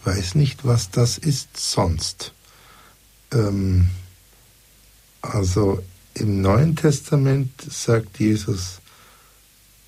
[0.05, 2.33] weiß nicht, was das ist sonst.
[3.33, 3.89] Ähm,
[5.23, 5.83] also
[6.15, 8.81] im Neuen Testament sagt Jesus,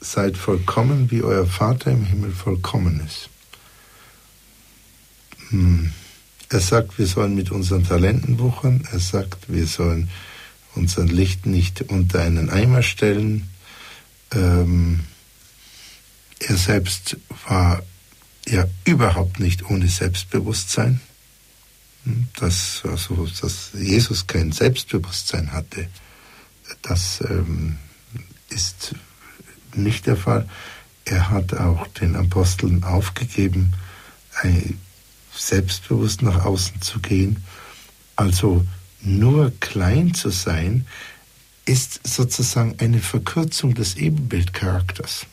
[0.00, 3.28] seid vollkommen, wie euer Vater im Himmel vollkommen ist.
[5.50, 5.92] Hm.
[6.48, 8.86] Er sagt, wir sollen mit unseren Talenten wuchern.
[8.92, 10.08] Er sagt, wir sollen
[10.76, 13.48] unser Licht nicht unter einen Eimer stellen.
[14.32, 15.00] Ähm,
[16.40, 17.16] er selbst
[17.48, 17.82] war
[18.46, 21.00] ja überhaupt nicht ohne Selbstbewusstsein.
[22.04, 25.88] Hm, dass, also, dass Jesus kein Selbstbewusstsein hatte,
[26.82, 27.78] das ähm,
[28.48, 28.94] ist
[29.74, 30.48] nicht der Fall.
[31.04, 33.72] Er hat auch den Aposteln aufgegeben,
[35.32, 37.44] selbstbewusst nach außen zu gehen.
[38.16, 38.66] Also
[39.02, 40.86] nur klein zu sein,
[41.64, 45.26] ist sozusagen eine Verkürzung des Ebenbildcharakters.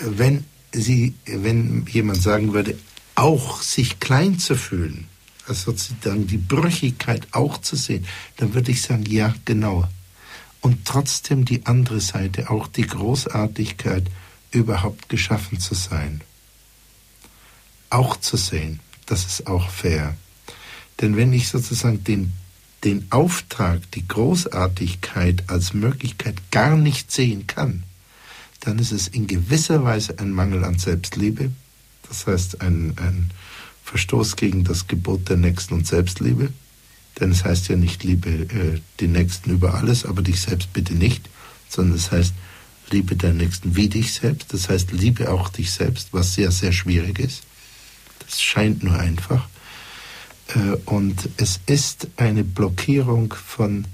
[0.00, 2.78] Wenn sie, wenn jemand sagen würde,
[3.14, 5.06] auch sich klein zu fühlen,
[5.46, 8.06] also sozusagen die Brüchigkeit auch zu sehen,
[8.36, 9.84] dann würde ich sagen, ja, genau.
[10.60, 14.06] Und trotzdem die andere Seite, auch die Großartigkeit,
[14.52, 16.20] überhaupt geschaffen zu sein.
[17.90, 20.16] Auch zu sehen, das ist auch fair.
[21.00, 22.32] Denn wenn ich sozusagen den,
[22.84, 27.82] den Auftrag, die Großartigkeit als Möglichkeit gar nicht sehen kann,
[28.62, 31.50] dann ist es in gewisser Weise ein Mangel an Selbstliebe,
[32.08, 33.30] das heißt ein, ein
[33.84, 36.52] Verstoß gegen das Gebot der Nächsten und Selbstliebe.
[37.18, 40.94] Denn es heißt ja nicht, liebe äh, die Nächsten über alles, aber dich selbst bitte
[40.94, 41.28] nicht,
[41.68, 42.32] sondern es heißt,
[42.90, 44.52] liebe deinen Nächsten wie dich selbst.
[44.52, 47.42] Das heißt, liebe auch dich selbst, was sehr, sehr schwierig ist.
[48.20, 49.48] Das scheint nur einfach.
[50.54, 53.86] Äh, und es ist eine Blockierung von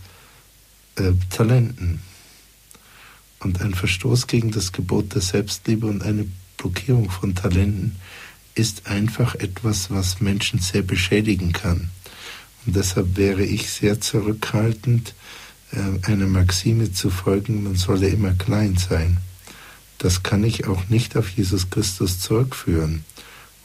[0.96, 2.00] äh, Talenten
[3.40, 7.96] und ein Verstoß gegen das Gebot der Selbstliebe und eine Blockierung von Talenten
[8.54, 11.90] ist einfach etwas, was Menschen sehr beschädigen kann.
[12.66, 15.14] Und deshalb wäre ich sehr zurückhaltend,
[15.70, 19.18] äh, einer Maxime zu folgen, man solle immer klein sein.
[19.98, 23.04] Das kann ich auch nicht auf Jesus Christus zurückführen.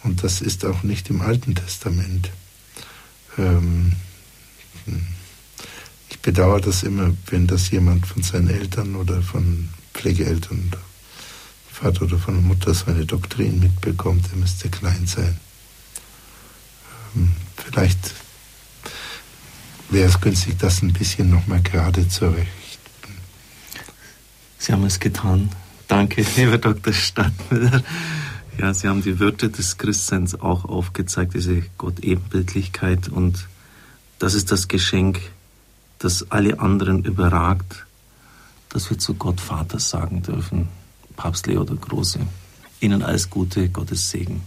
[0.03, 2.29] Und das ist auch nicht im Alten Testament.
[3.37, 3.93] Ähm,
[4.85, 5.07] hm.
[6.23, 10.71] Bedauere das immer, wenn das jemand von seinen Eltern oder von Pflegeeltern
[11.71, 15.37] Vater oder von Mutter so eine Doktrin mitbekommt, er müsste klein sein.
[17.15, 18.13] Ähm, vielleicht
[19.89, 22.47] wäre es günstig, das ein bisschen nochmal gerade zu richten.
[24.57, 25.49] Sie haben es getan.
[25.87, 26.93] Danke, lieber Dr.
[26.93, 27.83] Stadtmüller.
[28.57, 33.09] Ja, Sie haben die Würde des Christseins auch aufgezeigt, diese Gott-Ebenbildlichkeit.
[33.09, 33.47] Und
[34.19, 35.19] das ist das Geschenk,
[36.03, 37.85] das alle anderen überragt,
[38.69, 40.67] dass wir zu Gott Vater sagen dürfen.
[41.15, 42.19] Papst Leo der Große.
[42.81, 44.41] Ihnen alles Gute, Gottes Segen.